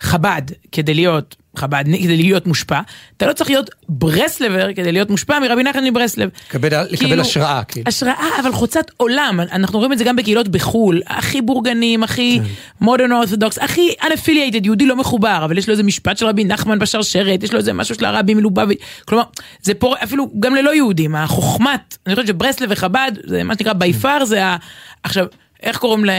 חב"ד 0.00 0.42
כדי 0.72 0.94
להיות 0.94 1.36
חב"ד, 1.56 1.84
כדי 2.02 2.16
להיות 2.16 2.46
מושפע, 2.46 2.80
אתה 3.16 3.26
לא 3.26 3.32
צריך 3.32 3.50
להיות 3.50 3.70
ברסלבר 3.88 4.68
כדי 4.76 4.92
להיות 4.92 5.10
מושפע 5.10 5.38
מרבי 5.38 5.62
נחמן 5.62 5.84
מברסלב. 5.84 6.28
לקבל- 6.50 6.82
לקבל 6.90 6.96
כאילו, 7.08 7.22
השראה, 7.22 7.62
כאילו. 7.64 7.84
השראה, 7.88 8.14
אבל 8.40 8.52
חוצת 8.52 8.84
עולם, 8.96 9.40
אנחנו 9.52 9.78
רואים 9.78 9.92
את 9.92 9.98
זה 9.98 10.04
גם 10.04 10.16
בקהילות 10.16 10.48
בחו"ל, 10.48 11.02
הכי 11.06 11.42
בורגנים, 11.42 12.02
הכי 12.02 12.40
מודרן 12.80 13.12
אורתודוקס, 13.12 13.58
הכי 13.58 13.94
unaffiliated, 14.00 14.60
יהודי 14.64 14.86
לא 14.86 14.96
מחובר, 14.96 15.40
אבל 15.44 15.58
יש 15.58 15.66
לו 15.68 15.72
איזה 15.72 15.82
משפט 15.82 16.16
של 16.18 16.26
רבי 16.26 16.44
נחמן 16.44 16.78
בשרשרת, 16.78 17.42
יש 17.42 17.52
לו 17.52 17.58
איזה 17.58 17.72
משהו 17.72 17.94
של 17.94 18.04
הרבי 18.04 18.34
מלובביץ', 18.34 18.78
כלומר, 19.04 19.24
זה 19.62 19.74
פה 19.74 19.94
אפילו 20.04 20.30
גם 20.40 20.54
ללא 20.54 20.74
יהודים, 20.74 21.14
החוכמת, 21.14 21.96
אני 22.06 22.14
חושבת 22.14 22.28
שברסלב 22.28 22.68
וחב"ד, 22.72 23.12
זה 23.26 23.42
מה 23.44 23.54
שנקרא 23.54 23.72
בי 23.72 23.92
פאר, 23.92 24.24
זה 24.24 24.44
ה... 24.46 24.56
עכשיו, 25.02 25.26
איך 25.62 25.76
קוראים 25.78 26.04
ל... 26.04 26.10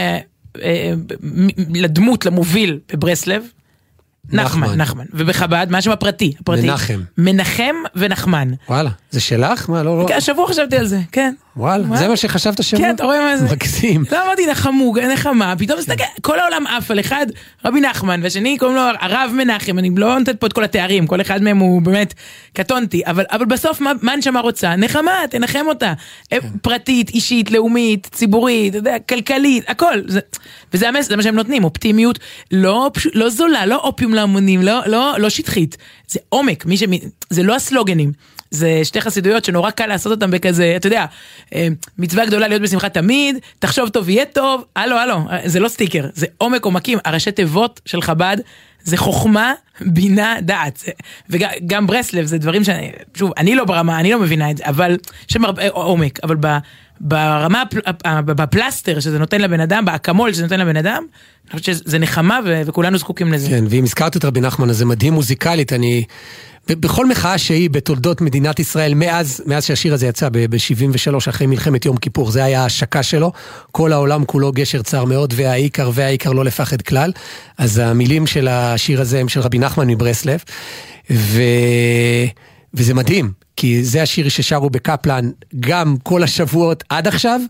אה, 0.62 0.92
מ- 1.22 1.48
לדמות, 1.74 2.26
למוביל 2.26 2.78
בברסלב? 2.92 3.42
נחמן, 4.32 4.74
נחמן. 4.74 5.04
ובחב"ד, 5.12 5.66
מה 5.70 5.78
השם 5.78 5.90
הפרטי? 5.90 6.32
הפרטי. 6.40 6.62
מנחם. 6.62 7.00
מנחם 7.18 7.74
ונחמן. 7.96 8.48
וואלה, 8.68 8.90
זה 9.10 9.20
שלך? 9.20 9.70
מה, 9.70 9.82
לא, 9.82 9.98
לא. 9.98 10.14
השבוע 10.14 10.48
חשבתי 10.48 10.76
על 10.76 10.86
זה, 10.86 11.00
כן. 11.12 11.34
וואלה? 11.58 11.96
זה 11.96 12.08
מה 12.08 12.16
שחשבת 12.16 12.62
שבוע? 12.62 12.84
כן, 12.84 12.94
אתה 12.94 13.04
רואה 13.04 13.20
מה 13.20 13.36
זה? 13.36 13.54
מקסים. 13.54 14.04
לא 14.12 14.24
אמרתי 14.24 14.46
נחמו, 14.46 14.94
נחמה, 15.12 15.54
פתאום 15.58 15.78
מסתכל, 15.78 16.04
כל 16.20 16.38
העולם 16.38 16.66
עף 16.66 16.90
על 16.90 17.00
אחד, 17.00 17.26
רבי 17.64 17.80
נחמן, 17.80 18.20
והשני 18.22 18.58
קוראים 18.58 18.76
לו 18.76 18.82
הרב 19.00 19.30
מנחם, 19.34 19.78
אני 19.78 19.90
לא 19.96 20.18
נותנת 20.18 20.40
פה 20.40 20.46
את 20.46 20.52
כל 20.52 20.64
התארים, 20.64 21.06
כל 21.06 21.20
אחד 21.20 21.42
מהם 21.42 21.58
הוא 21.58 21.82
באמת, 21.82 22.14
קטונתי, 22.52 23.02
אבל, 23.06 23.24
אבל 23.30 23.44
בסוף 23.44 23.80
מה, 23.80 23.92
מה 24.02 24.12
הנשמה 24.12 24.40
רוצה? 24.40 24.76
נחמה, 24.76 25.12
תנחם 25.30 25.66
אותה. 25.66 25.92
אה, 26.32 26.38
פרטית, 26.62 27.10
אישית, 27.10 27.50
לאומית, 27.50 28.08
ציבורית, 28.12 28.70
אתה 28.70 28.78
יודע, 28.78 28.98
כלכלית, 29.08 29.64
הכל. 29.70 30.00
זה, 30.06 30.20
וזה 30.74 30.88
המס, 30.88 31.08
זה 31.08 31.16
מה 31.16 31.22
שהם 31.22 31.34
נותנים, 31.34 31.64
אופטימיות, 31.64 32.18
לא, 32.52 32.90
לא 33.14 33.30
זולה, 33.30 33.66
לא 33.66 33.76
אופיום 33.76 34.14
להמונים, 34.14 34.62
לא, 34.62 34.80
לא, 34.86 35.14
לא 35.18 35.30
שטחית, 35.30 35.76
זה 36.08 36.18
עומק, 36.28 36.66
מי. 36.66 36.76
זה 37.30 37.42
לא 37.42 37.54
הסלוגנים. 37.54 38.12
זה 38.50 38.80
שתי 38.84 39.00
חסידויות 39.00 39.44
שנורא 39.44 39.70
קל 39.70 39.86
לעשות 39.86 40.12
אותם 40.12 40.30
בכזה, 40.30 40.72
אתה 40.76 40.86
יודע, 40.86 41.06
אה, 41.54 41.68
מצווה 41.98 42.26
גדולה 42.26 42.48
להיות 42.48 42.62
בשמחה 42.62 42.88
תמיד, 42.88 43.38
תחשוב 43.58 43.88
טוב 43.88 44.08
יהיה 44.08 44.24
טוב, 44.24 44.64
הלו 44.76 44.96
הלו, 44.96 45.18
זה 45.44 45.60
לא 45.60 45.68
סטיקר, 45.68 46.06
זה 46.12 46.26
עומק 46.38 46.64
עומקים, 46.64 46.98
הראשי 47.04 47.32
תיבות 47.32 47.80
של 47.84 48.02
חב"ד 48.02 48.36
זה 48.82 48.96
חוכמה, 48.96 49.52
בינה, 49.80 50.34
דעת, 50.40 50.84
וגם 51.30 51.86
ברסלב 51.86 52.26
זה 52.26 52.38
דברים 52.38 52.64
שאני, 52.64 52.92
שוב, 53.14 53.32
אני 53.36 53.54
לא 53.54 53.64
ברמה, 53.64 54.00
אני 54.00 54.12
לא 54.12 54.20
מבינה 54.20 54.50
את 54.50 54.56
זה, 54.56 54.64
אבל 54.66 54.96
יש 55.28 55.32
שם 55.32 55.44
הרבה 55.44 55.68
עומק, 55.68 56.18
אבל 56.22 56.36
ב... 56.40 56.46
ברמה, 57.00 57.62
הפל- 57.62 57.80
ה- 58.04 58.22
בפלסטר 58.22 59.00
שזה 59.00 59.18
נותן 59.18 59.40
לבן 59.40 59.60
אדם, 59.60 59.84
באקמול 59.84 60.32
שזה 60.32 60.42
נותן 60.42 60.60
לבן 60.60 60.76
אדם, 60.76 61.02
אני 61.50 61.60
חושבת 61.60 61.76
שזה 61.76 61.98
נחמה 61.98 62.40
וכולנו 62.66 62.98
זקוקים 62.98 63.32
לזה. 63.32 63.48
כן, 63.48 63.64
ואם 63.70 63.84
הזכרת 63.84 64.16
את 64.16 64.24
רבי 64.24 64.40
נחמן, 64.40 64.70
אז 64.70 64.76
זה 64.76 64.84
מדהים 64.84 65.12
מוזיקלית, 65.12 65.72
אני... 65.72 66.04
בכל 66.70 67.06
מחאה 67.06 67.38
שהיא 67.38 67.70
בתולדות 67.70 68.20
מדינת 68.20 68.58
ישראל, 68.58 68.94
מאז, 68.94 69.42
מאז 69.46 69.64
שהשיר 69.64 69.94
הזה 69.94 70.06
יצא 70.06 70.28
ב-73, 70.32 71.16
אחרי 71.28 71.46
מלחמת 71.46 71.84
יום 71.84 71.96
כיפור, 71.96 72.30
זה 72.30 72.44
היה 72.44 72.62
ההשקה 72.62 73.02
שלו, 73.02 73.32
כל 73.72 73.92
העולם 73.92 74.24
כולו 74.24 74.52
גשר 74.52 74.82
צר 74.82 75.04
מאוד, 75.04 75.34
והעיקר 75.36 75.90
והעיקר 75.94 76.32
לא 76.32 76.44
לפחד 76.44 76.82
כלל. 76.82 77.12
אז 77.58 77.78
המילים 77.78 78.26
של 78.26 78.48
השיר 78.48 79.00
הזה 79.00 79.20
הם 79.20 79.28
של 79.28 79.40
רבי 79.40 79.58
נחמן 79.58 79.86
מברסלב, 79.86 80.40
ו... 81.10 81.42
וזה 82.74 82.94
מדהים, 82.94 83.32
כי 83.60 83.84
זה 83.84 84.02
השיר 84.02 84.28
ששרו 84.28 84.70
בקפלן 84.70 85.30
גם 85.60 85.96
כל 86.02 86.22
השבועות 86.22 86.84
עד 86.88 87.08
עכשיו, 87.08 87.40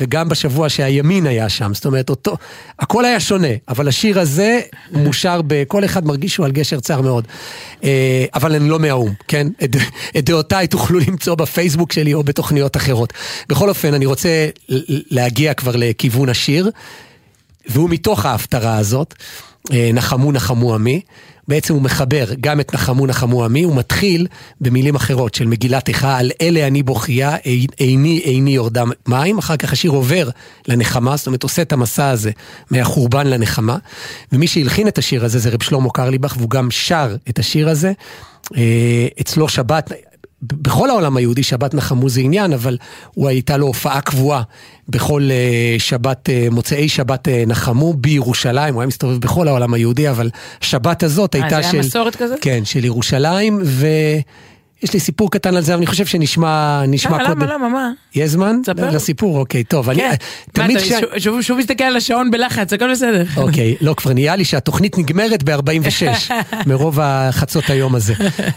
וגם 0.00 0.28
בשבוע 0.28 0.68
שהימין 0.68 1.26
היה 1.26 1.48
שם. 1.48 1.74
זאת 1.74 1.86
אומרת, 1.86 2.10
אותו, 2.10 2.36
הכל 2.78 3.04
היה 3.04 3.20
שונה, 3.20 3.48
אבל 3.68 3.88
השיר 3.88 4.20
הזה 4.20 4.60
מושר 4.92 5.40
בכל 5.46 5.84
אחד 5.84 6.06
מרגיש 6.06 6.34
שהוא 6.34 6.46
על 6.46 6.52
גשר 6.52 6.80
צר 6.80 7.00
מאוד. 7.00 7.28
אה, 7.84 8.24
אבל 8.34 8.54
אני 8.54 8.68
לא 8.68 8.78
מהאו"ם, 8.78 9.12
כן? 9.28 9.46
את, 9.64 9.76
את 10.18 10.24
דעותיי 10.24 10.66
תוכלו 10.66 10.98
למצוא 11.08 11.34
בפייסבוק 11.34 11.92
שלי 11.92 12.14
או 12.14 12.22
בתוכניות 12.22 12.76
אחרות. 12.76 13.12
בכל 13.48 13.68
אופן, 13.68 13.94
אני 13.94 14.06
רוצה 14.06 14.48
להגיע 15.10 15.54
כבר 15.54 15.72
לכיוון 15.76 16.28
השיר, 16.28 16.70
והוא 17.68 17.90
מתוך 17.90 18.26
ההפטרה 18.26 18.76
הזאת, 18.76 19.14
אה, 19.72 19.90
נחמו 19.92 20.32
נחמו 20.32 20.74
עמי. 20.74 21.00
בעצם 21.48 21.74
הוא 21.74 21.82
מחבר 21.82 22.24
גם 22.40 22.60
את 22.60 22.74
נחמו 22.74 23.06
נחמו 23.06 23.44
עמי, 23.44 23.62
הוא 23.62 23.76
מתחיל 23.76 24.26
במילים 24.60 24.94
אחרות 24.94 25.34
של 25.34 25.46
מגילת 25.46 25.88
איכה, 25.88 26.18
על 26.18 26.30
אלה 26.40 26.66
אני 26.66 26.82
בוכייה, 26.82 27.36
איני 27.80 28.20
איני 28.24 28.50
יורדה 28.50 28.84
מים, 29.06 29.38
אחר 29.38 29.56
כך 29.56 29.72
השיר 29.72 29.90
עובר 29.90 30.28
לנחמה, 30.68 31.16
זאת 31.16 31.26
אומרת 31.26 31.42
עושה 31.42 31.62
את 31.62 31.72
המסע 31.72 32.08
הזה 32.08 32.30
מהחורבן 32.70 33.26
לנחמה, 33.26 33.76
ומי 34.32 34.46
שהלחין 34.46 34.88
את 34.88 34.98
השיר 34.98 35.24
הזה 35.24 35.38
זה 35.38 35.50
רב 35.50 35.62
שלמה 35.62 35.90
קרליבך, 35.90 36.34
והוא 36.38 36.50
גם 36.50 36.70
שר 36.70 37.16
את 37.28 37.38
השיר 37.38 37.68
הזה, 37.68 37.92
אה, 38.56 39.06
אצלו 39.20 39.48
שבת, 39.48 39.92
בכל 40.52 40.90
העולם 40.90 41.16
היהודי 41.16 41.42
שבת 41.42 41.74
נחמו 41.74 42.08
זה 42.08 42.20
עניין, 42.20 42.52
אבל 42.52 42.78
הוא 43.14 43.28
הייתה 43.28 43.56
לו 43.56 43.66
הופעה 43.66 44.00
קבועה 44.00 44.42
בכל 44.88 45.28
אה, 45.30 45.76
שבת, 45.78 46.30
אה, 46.30 46.48
מוצאי 46.50 46.88
שבת 46.88 47.28
אה, 47.28 47.44
נחמו 47.46 47.94
בירושלים, 47.94 48.74
הוא 48.74 48.82
היה 48.82 48.86
מסתובב 48.86 49.20
בכל 49.20 49.48
העולם 49.48 49.74
היהודי, 49.74 50.10
אבל 50.10 50.30
שבת 50.60 51.02
הזאת 51.02 51.34
אה, 51.36 51.42
הייתה 51.42 51.56
זה 51.56 51.62
של... 51.62 51.76
היה 51.76 51.86
מסורת 51.86 52.16
כזאת? 52.16 52.38
כן, 52.40 52.64
של 52.64 52.84
ירושלים, 52.84 53.60
ויש 54.86 54.94
לי 54.94 55.00
סיפור 55.00 55.30
קטן 55.30 55.56
על 55.56 55.62
זה, 55.62 55.72
אבל 55.74 55.78
אני 55.78 55.86
חושב 55.86 56.06
שנשמע 56.06 56.82
נשמע 56.88 57.18
למה, 57.18 57.28
קודם. 57.28 57.42
למה, 57.42 57.54
למה, 57.54 57.68
מה? 57.68 57.90
יש 58.14 58.30
זמן? 58.30 58.56
תספר. 58.62 58.90
לסיפור, 58.90 59.38
אוקיי, 59.38 59.64
טוב. 59.64 59.90
אני, 59.90 59.98
כן. 60.00 60.08
מה, 60.10 60.14
תמיד 60.52 60.78
כש... 60.78 60.88
שוב- 60.88 61.18
שוב- 61.18 61.42
שוב 61.42 61.58
מסתכל 61.58 61.84
על 61.84 61.96
השעון 61.96 62.30
בלחץ, 62.30 62.72
הכל 62.72 62.90
בסדר. 62.92 63.24
אוקיי, 63.36 63.76
לא, 63.80 63.94
כבר 63.96 64.12
נהיה 64.12 64.36
לי 64.36 64.44
שהתוכנית 64.44 64.98
נגמרת 64.98 65.42
ב-46, 65.42 66.32
מרוב 66.68 66.98
החצות 67.02 67.70
היום 67.70 67.94
הזה. 67.94 68.14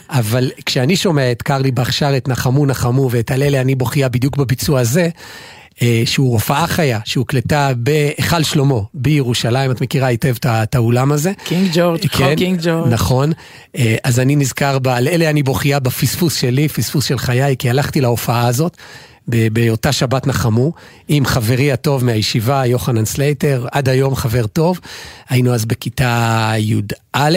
אבל 0.10 0.52
כשאני 0.66 0.96
שומע 0.96 1.32
את 1.32 1.42
קרליבך 1.42 1.94
שר 1.94 2.18
את 2.18 2.28
נחמו 2.28 2.66
נחמו 2.66 3.10
ואת 3.12 3.32
על 3.32 3.44
אלה 3.44 3.62
אני 3.62 3.76
בוכייה 3.76 4.10
בדיוק 4.10 4.38
בביצוע 4.38 4.80
הזה, 4.80 5.02
אה, 5.02 5.10
שהוא 6.06 6.34
הופעה 6.34 6.68
חיה, 6.68 7.00
שהוקלטה 7.06 7.72
בהיכל 7.78 8.44
שלמה 8.44 8.80
בירושלים, 8.94 9.72
את 9.72 9.82
מכירה 9.82 10.08
היטב 10.08 10.36
את 10.46 10.76
האולם 10.76 11.12
הזה. 11.12 11.32
קינג 11.44 11.70
ג'ורג', 11.74 12.06
רחוב 12.06 12.36
קינג 12.36 12.60
ג'ורג'. 12.64 12.94
נכון. 12.94 13.32
אה, 13.78 13.96
אז 14.04 14.20
אני 14.20 14.36
נזכר. 14.36 14.78
על 14.90 15.08
אלה 15.08 15.30
אני 15.30 15.44
בוכה 15.44 15.80
בפספוס 15.80 16.36
שלי, 16.36 16.68
פספוס 16.68 17.06
של 17.06 17.18
חיי, 17.18 17.56
כי 17.60 17.70
הלכתי 17.70 18.02
להופעה 18.02 18.48
הזאת. 18.48 18.78
באותה 19.54 19.92
שבת 19.92 20.28
נחמו, 20.28 20.72
עם 21.08 21.26
חברי 21.26 21.72
הטוב 21.72 22.06
מהישיבה, 22.06 22.66
יוחנן 22.66 23.06
סלייטר, 23.06 23.68
עד 23.72 23.90
היום 23.90 24.16
חבר 24.16 24.48
טוב. 24.48 24.80
היינו 25.30 25.54
אז 25.54 25.66
בכיתה 25.66 26.54
י"א, 26.58 27.30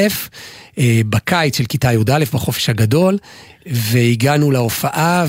אה, 0.78 1.00
בקיץ 1.10 1.58
של 1.58 1.64
כיתה 1.64 1.92
י"א, 1.92 2.24
בחופש 2.32 2.68
הגדול, 2.68 3.18
והגענו 3.66 4.50
להופעה 4.50 5.24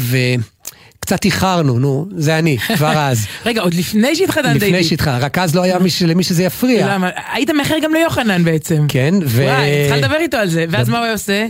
וקצת 1.03 1.25
איחרנו, 1.25 1.79
נו, 1.79 2.07
זה 2.15 2.39
אני, 2.39 2.57
כבר 2.57 2.97
אז. 2.97 3.25
רגע, 3.45 3.61
עוד 3.61 3.73
לפני 3.73 4.15
שהתחתנת 4.15 4.55
איתי. 4.55 4.65
לפני 4.65 4.83
שהתחלנו, 4.83 5.25
רק 5.25 5.37
אז 5.37 5.55
לא 5.55 5.61
היה 5.63 5.79
מי 5.79 5.89
ש- 5.89 6.01
למי 6.03 6.23
שזה 6.23 6.43
יפריע. 6.43 6.93
למה? 6.95 7.09
היית 7.33 7.49
מאחר 7.49 7.75
גם 7.83 7.93
ליוחנן 7.93 8.43
בעצם. 8.43 8.85
כן, 8.89 9.13
ו... 9.25 9.43
וואי, 9.43 9.69
צריכה 9.89 9.97
לדבר 9.97 10.15
איתו 10.19 10.37
על 10.37 10.49
זה, 10.49 10.65
ואז 10.69 10.89
מה 10.89 10.97
הוא 10.97 11.03
היה 11.03 11.13
עושה? 11.13 11.47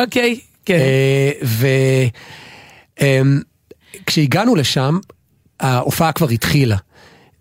אוקיי, 0.00 0.38
כן. 0.66 0.78
אה, 3.00 3.26
וכשהגענו 4.06 4.54
לשם, 4.56 4.98
ההופעה 5.60 6.12
כבר 6.12 6.28
התחילה. 6.28 6.76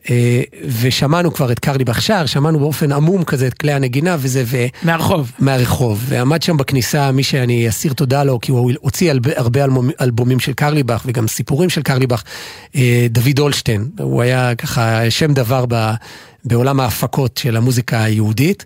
אה, 0.10 0.42
ושמענו 0.82 1.34
כבר 1.34 1.52
את 1.52 1.60
קרליבך 1.60 2.02
שר, 2.02 2.26
שמענו 2.26 2.60
באופן 2.60 2.92
עמום 2.92 3.24
כזה 3.24 3.48
את 3.48 3.54
כלי 3.54 3.72
הנגינה 3.72 4.18
וזה, 4.20 4.44
ו... 4.46 4.66
מהרחוב. 4.84 5.32
מהרחוב, 5.40 6.04
ועמד 6.08 6.42
שם 6.42 6.58
בכניסה 6.58 7.12
מי 7.12 7.24
שאני 7.24 7.70
אסיר 7.70 7.94
תודה 7.94 8.24
לו, 8.24 8.40
כי 8.42 8.52
הוא 8.52 8.72
הוציא 8.80 9.12
הרבה, 9.12 9.32
הרבה 9.36 9.66
אלבומ- 9.66 10.02
אלבומים 10.02 10.40
של 10.40 10.54
קרליבך 10.54 11.04
וגם 11.06 11.28
סיפורים 11.28 11.70
של 11.70 11.82
קרליבך, 11.82 12.24
אה, 12.76 13.08
דוד 13.10 13.40
אולשטיין, 13.40 13.86
הוא 14.00 14.22
היה 14.22 14.56
ככה 14.56 15.10
שם 15.12 15.34
דבר 15.34 15.66
ב, 15.70 15.92
בעולם 16.46 16.80
ההפקות 16.80 17.38
של 17.38 17.58
המוזיקה 17.58 18.04
היהודית. 18.04 18.66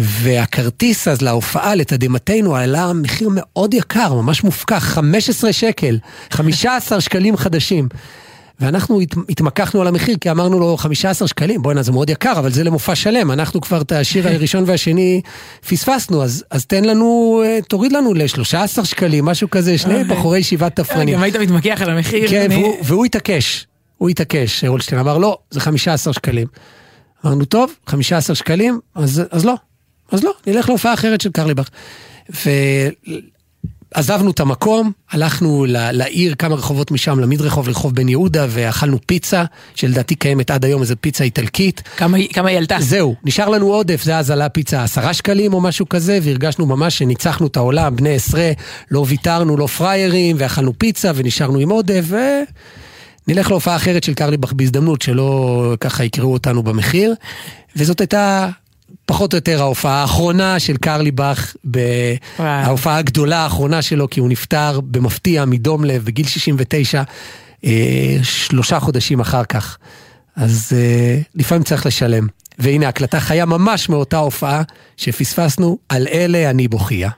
והכרטיס 0.00 1.08
אז 1.08 1.22
להופעה 1.22 1.74
לתדהמתנו 1.74 2.56
עלה 2.56 2.92
מחיר 2.92 3.28
מאוד 3.32 3.74
יקר, 3.74 4.14
ממש 4.14 4.44
מופקע, 4.44 4.80
15 4.80 5.52
שקל, 5.52 5.98
15 6.30 7.00
שקלים 7.00 7.36
חדשים. 7.36 7.88
ואנחנו 8.60 9.00
הת- 9.00 9.14
התמקחנו 9.28 9.80
על 9.80 9.86
המחיר 9.86 10.16
כי 10.20 10.30
אמרנו 10.30 10.60
לו 10.60 10.76
15 10.76 11.28
שקלים, 11.28 11.62
בוא'נה 11.62 11.82
זה 11.82 11.92
מאוד 11.92 12.10
יקר, 12.10 12.32
אבל 12.38 12.52
זה 12.52 12.64
למופע 12.64 12.94
שלם, 12.94 13.30
אנחנו 13.32 13.60
כבר 13.60 13.80
את 13.82 13.92
השיר 13.92 14.28
הראשון 14.34 14.64
והשני 14.66 15.20
פספסנו, 15.68 16.22
אז, 16.22 16.44
אז 16.50 16.66
תן 16.66 16.84
לנו, 16.84 17.42
אה, 17.44 17.58
תוריד 17.68 17.92
לנו 17.92 18.14
ל-13 18.14 18.84
שקלים, 18.84 19.24
משהו 19.24 19.50
כזה, 19.50 19.78
שני 19.78 20.04
בחורי 20.04 20.38
ישיבת 20.38 20.76
תפרנים. 20.76 21.14
גם 21.14 21.22
היית 21.22 21.36
מתמקח 21.36 21.78
על 21.82 21.90
המחיר. 21.90 22.28
כן, 22.28 22.42
אני- 22.42 22.54
והוא, 22.62 22.76
והוא 22.84 23.04
התעקש, 23.04 23.66
הוא 23.98 24.08
התעקש, 24.08 24.64
אולשטיין 24.64 25.00
אמר 25.00 25.18
לא, 25.18 25.38
זה 25.50 25.60
15 25.60 26.12
שקלים. 26.12 26.46
אמרנו, 27.26 27.44
טוב, 27.44 27.72
15 27.86 28.36
שקלים, 28.36 28.80
אז, 28.94 29.22
אז 29.30 29.44
לא, 29.44 29.54
אז 30.12 30.24
לא, 30.24 30.32
נלך 30.46 30.68
להופעה 30.68 30.94
אחרת 30.94 31.20
של 31.20 31.30
קרליבך. 31.30 31.68
ועזבנו 33.96 34.30
את 34.30 34.40
המקום, 34.40 34.92
הלכנו 35.10 35.66
לעיר 35.68 36.34
כמה 36.34 36.54
רחובות 36.54 36.90
משם, 36.90 37.18
למדרחוב, 37.20 37.68
לרחוב 37.68 37.94
בן 37.94 38.08
יהודה, 38.08 38.46
ואכלנו 38.48 38.98
פיצה, 39.06 39.44
שלדעתי 39.74 40.14
קיימת 40.14 40.50
עד 40.50 40.64
היום, 40.64 40.82
איזו 40.82 40.94
פיצה 41.00 41.24
איטלקית. 41.24 41.82
כמה 41.96 42.18
כמה 42.32 42.48
היא 42.48 42.58
עלתה? 42.58 42.76
זהו, 42.80 43.14
נשאר 43.24 43.48
לנו 43.48 43.66
עודף, 43.66 44.02
זה 44.02 44.18
אז 44.18 44.30
עלה 44.30 44.48
פיצה 44.48 44.82
עשרה 44.82 45.14
שקלים 45.14 45.54
או 45.54 45.60
משהו 45.60 45.88
כזה, 45.88 46.18
והרגשנו 46.22 46.66
ממש 46.66 46.98
שניצחנו 46.98 47.46
את 47.46 47.56
העולם, 47.56 47.96
בני 47.96 48.14
עשרה, 48.14 48.50
לא 48.90 49.04
ויתרנו, 49.08 49.56
לא 49.56 49.66
פריירים, 49.66 50.36
ואכלנו 50.38 50.72
פיצה 50.78 51.12
ונשארנו 51.14 51.58
עם 51.58 51.70
עודף, 51.70 52.04
ונלך 53.28 53.50
להופעה 53.50 53.76
אחרת 53.76 54.04
של 54.04 54.14
קרליבך 54.14 54.52
בהזדמנות, 54.52 55.02
שלא 55.02 55.74
ככה 55.80 56.04
יקראו 56.04 56.32
אותנו 56.32 56.62
במחיר, 56.62 57.14
וזאת 57.76 58.00
הייתה... 58.00 58.48
פחות 59.06 59.32
או 59.32 59.36
יותר 59.36 59.60
ההופעה 59.62 60.00
האחרונה 60.00 60.58
של 60.58 60.76
קרליבך, 60.76 61.54
ב- 61.70 61.78
וואו. 62.38 62.48
ההופעה 62.48 62.98
הגדולה 62.98 63.38
האחרונה 63.38 63.82
שלו, 63.82 64.10
כי 64.10 64.20
הוא 64.20 64.28
נפטר 64.28 64.80
במפתיע 64.80 65.44
מדום 65.44 65.84
לב 65.84 66.04
בגיל 66.04 66.26
69, 66.26 67.02
אה, 67.64 68.16
שלושה 68.22 68.80
חודשים 68.80 69.20
אחר 69.20 69.44
כך. 69.44 69.78
אז 70.36 70.72
אה, 70.76 71.18
לפעמים 71.34 71.64
צריך 71.64 71.86
לשלם. 71.86 72.26
והנה 72.58 72.88
הקלטה 72.88 73.20
חיה 73.20 73.44
ממש 73.46 73.88
מאותה 73.88 74.18
הופעה 74.18 74.62
שפספסנו, 74.96 75.78
על 75.88 76.06
אלה 76.12 76.50
אני 76.50 76.68
בוכייה. 76.68 77.10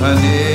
Hare 0.00 0.49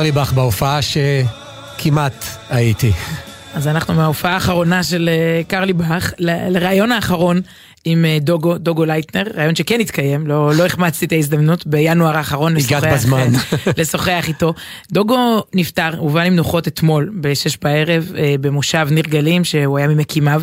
קרליבך 0.00 0.32
בהופעה 0.32 0.78
שכמעט 0.82 2.24
הייתי. 2.50 2.92
אז 3.54 3.68
אנחנו 3.68 3.94
מההופעה 3.94 4.34
האחרונה 4.34 4.82
של 4.82 5.08
אה, 5.12 5.42
קרליבך, 5.48 6.12
לראיון 6.18 6.92
האחרון 6.92 7.40
עם 7.84 8.04
אה, 8.04 8.18
דוגו, 8.20 8.58
דוגו 8.58 8.84
לייטנר, 8.84 9.22
ראיון 9.34 9.54
שכן 9.54 9.80
התקיים, 9.80 10.26
לא, 10.26 10.54
לא 10.54 10.66
החמצתי 10.66 11.06
את 11.06 11.12
ההזדמנות, 11.12 11.66
בינואר 11.66 12.16
האחרון 12.16 12.54
לשוחח, 12.54 12.84
בזמן. 12.92 13.28
לשוחח 13.78 14.24
איתו. 14.28 14.54
דוגו 14.92 15.42
נפטר, 15.54 15.96
הובא 15.98 16.24
למנוחות 16.24 16.68
אתמול, 16.68 17.10
בשש 17.20 17.58
בערב, 17.62 18.12
אה, 18.18 18.34
במושב 18.40 18.88
ניר 18.90 19.04
גלים, 19.04 19.44
שהוא 19.44 19.78
היה 19.78 19.88
ממקימיו, 19.88 20.42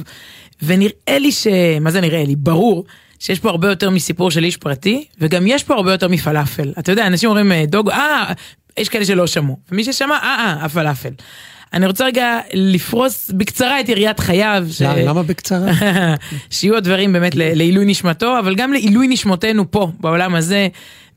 ונראה 0.63 1.19
לי 1.19 1.31
ש... 1.31 1.47
מה 1.81 1.91
זה 1.91 2.01
נראה 2.01 2.23
לי? 2.23 2.35
ברור. 2.35 2.85
שיש 3.19 3.39
פה 3.39 3.49
הרבה 3.49 3.69
יותר 3.69 3.89
מסיפור 3.89 4.31
של 4.31 4.43
איש 4.43 4.57
פרטי, 4.57 5.05
וגם 5.21 5.47
יש 5.47 5.63
פה 5.63 5.73
הרבה 5.73 5.91
יותר 5.91 6.07
מפלאפל. 6.07 6.73
אתה 6.79 6.91
יודע, 6.91 7.07
אנשים 7.07 7.29
אומרים, 7.29 7.51
דוגו, 7.65 7.91
אה, 7.91 8.33
יש 8.77 8.89
כאלה 8.89 9.05
שלא 9.05 9.27
שמעו. 9.27 9.57
ומי 9.71 9.83
ששמע, 9.83 10.15
אה, 10.15 10.21
אה, 10.23 10.65
הפלאפל. 10.65 11.09
אני 11.73 11.87
רוצה 11.87 12.05
רגע 12.05 12.39
לפרוס 12.53 13.31
בקצרה 13.31 13.79
את 13.79 13.89
יריעת 13.89 14.19
חייו. 14.19 14.67
ש- 14.71 14.81
למה 14.81 15.23
בקצרה? 15.23 15.71
שיהיו 16.49 16.77
הדברים 16.77 17.13
באמת 17.13 17.35
לעילוי 17.35 17.85
נשמתו, 17.85 18.39
אבל 18.39 18.55
גם 18.55 18.73
לעילוי 18.73 19.07
נשמותינו 19.07 19.71
פה, 19.71 19.91
בעולם 19.99 20.35
הזה. 20.35 20.67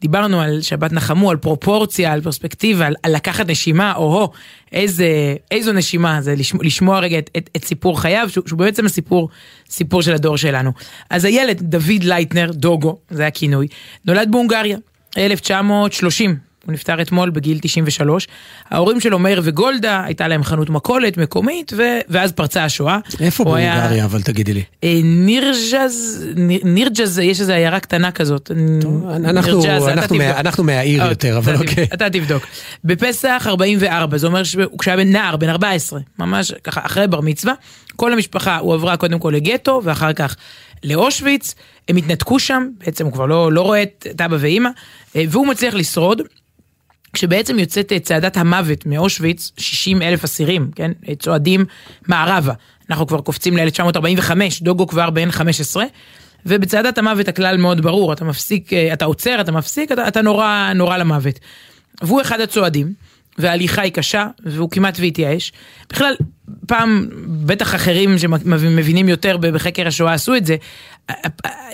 דיברנו 0.01 0.41
על 0.41 0.63
שבת 0.63 0.93
נחמו, 0.93 1.31
על 1.31 1.37
פרופורציה, 1.37 2.13
על 2.13 2.21
פרספקטיבה, 2.21 2.87
על, 2.87 2.95
על 3.03 3.15
לקחת 3.15 3.51
נשימה, 3.51 3.93
או-הו, 3.97 4.29
איזה, 4.73 5.35
איזו 5.51 5.73
נשימה, 5.73 6.23
זה 6.23 6.35
לשמוע, 6.35 6.65
לשמוע 6.65 6.99
רגע 6.99 7.19
את, 7.19 7.31
את, 7.37 7.51
את 7.57 7.65
סיפור 7.65 8.01
חייו, 8.01 8.29
שהוא, 8.31 8.45
שהוא 8.47 8.59
בעצם 8.59 8.87
הסיפור, 8.87 9.29
סיפור 9.71 10.03
של 10.03 10.15
הדור 10.15 10.37
שלנו. 10.37 10.73
אז 11.11 11.25
הילד, 11.25 11.61
דוד 11.63 12.03
לייטנר, 12.05 12.51
דוגו, 12.53 12.99
זה 13.11 13.27
הכינוי, 13.27 13.67
נולד 14.05 14.31
בהונגריה, 14.31 14.77
1930. 15.19 16.50
הוא 16.67 16.73
נפטר 16.73 17.03
אתמול 17.03 17.31
בגיל 17.31 17.59
93. 17.63 18.29
ההורים 18.71 19.01
שלו, 19.01 19.19
מאיר 19.19 19.41
וגולדה, 19.45 20.03
הייתה 20.05 20.29
להם 20.29 20.45
חנות 20.45 20.71
מכולת 20.71 21.17
מקומית, 21.17 21.73
ו... 21.77 21.83
ואז 22.09 22.33
פרצה 22.33 22.65
השואה. 22.65 22.99
איפה 23.21 23.45
הוא 23.45 23.57
היה- 23.57 24.05
אבל 24.05 24.23
תגידי 24.23 24.53
לי? 24.55 24.63
אה, 24.85 25.01
נירג'ז, 25.05 26.27
ניר- 26.37 26.61
נירג'ז, 26.65 27.19
יש 27.19 27.41
איזו 27.41 27.53
עיירה 27.53 27.81
קטנה 27.81 28.11
כזאת. 28.13 28.51
אנחנו- 29.15 29.61
נירג'ז, 29.61 29.89
אנחנו. 29.89 30.17
מה- 30.17 30.41
אנחנו 30.41 30.65
מהעיר 30.65 31.03
אה, 31.03 31.09
יותר, 31.09 31.39
אבל 31.39 31.55
אתה 31.55 31.63
אוקיי. 31.63 31.85
אתה 31.95 32.11
תבדוק. 32.11 32.43
בפסח 32.85 33.45
44, 33.47 34.19
זה 34.19 34.27
אומר 34.27 34.45
שכשהוא 34.45 34.67
היה 34.87 34.97
בן 34.97 35.13
נער, 35.13 35.37
בן 35.37 35.49
14, 35.49 36.01
ממש 36.19 36.53
ככה 36.65 36.81
אחרי 36.85 37.07
בר 37.09 37.21
מצווה, 37.21 37.55
כל 37.97 38.13
המשפחה 38.13 38.59
הועברה 38.59 38.97
קודם 38.97 39.19
כל 39.19 39.33
לגטו, 39.37 39.81
ואחר 39.85 40.13
כך 40.13 40.37
לאושוויץ, 40.85 41.55
הם 41.89 41.97
התנתקו 41.97 42.39
שם, 42.39 42.69
בעצם 42.85 43.05
הוא 43.05 43.13
כבר 43.13 43.27
לא, 43.27 43.53
לא 43.53 43.61
רואה 43.63 43.83
את 43.83 44.07
את 44.11 44.21
אבא 44.21 44.37
ואימא, 44.41 44.69
אה, 45.17 45.25
והוא 45.29 45.47
מצליח 45.47 45.75
לשרוד. 45.75 46.23
כשבעצם 47.13 47.59
יוצאת 47.59 47.93
אה, 47.93 47.99
צעדת 47.99 48.37
המוות 48.37 48.87
מאושוויץ, 48.87 49.53
60 49.57 50.03
אלף 50.03 50.25
אסירים, 50.25 50.71
כן? 50.75 50.93
אה, 51.09 51.15
צועדים 51.15 51.65
מערבה. 52.09 52.53
אנחנו 52.91 53.07
כבר 53.07 53.21
קופצים 53.21 53.57
ל-1945, 53.57 54.31
דוגו 54.63 54.87
כבר 54.87 55.11
בן 55.11 55.31
15, 55.31 55.85
ובצעדת 56.47 56.99
המוות 56.99 57.29
הכלל 57.29 57.57
מאוד 57.57 57.81
ברור, 57.81 58.13
אתה 58.13 58.25
מפסיק, 58.25 58.73
אה, 58.73 58.93
אתה 58.93 59.05
עוצר, 59.05 59.41
אתה 59.41 59.53
מפסיק, 59.53 59.93
אתה, 59.93 60.09
אתה 60.09 60.23
נורא, 60.23 60.73
נורא 60.75 60.97
למוות. 60.97 61.41
והוא 62.03 62.21
אחד 62.21 62.41
הצועדים, 62.41 62.93
וההליכה 63.39 63.83
היא 63.83 63.93
קשה, 63.93 64.27
והוא 64.45 64.71
כמעט 64.71 64.99
והתייאש. 65.01 65.53
בכלל, 65.91 66.15
פעם, 66.67 67.09
בטח 67.47 67.75
אחרים 67.75 68.19
שמבינים 68.19 69.09
יותר 69.09 69.37
בחקר 69.37 69.87
השואה 69.87 70.13
עשו 70.13 70.35
את 70.35 70.47
זה, 70.47 70.57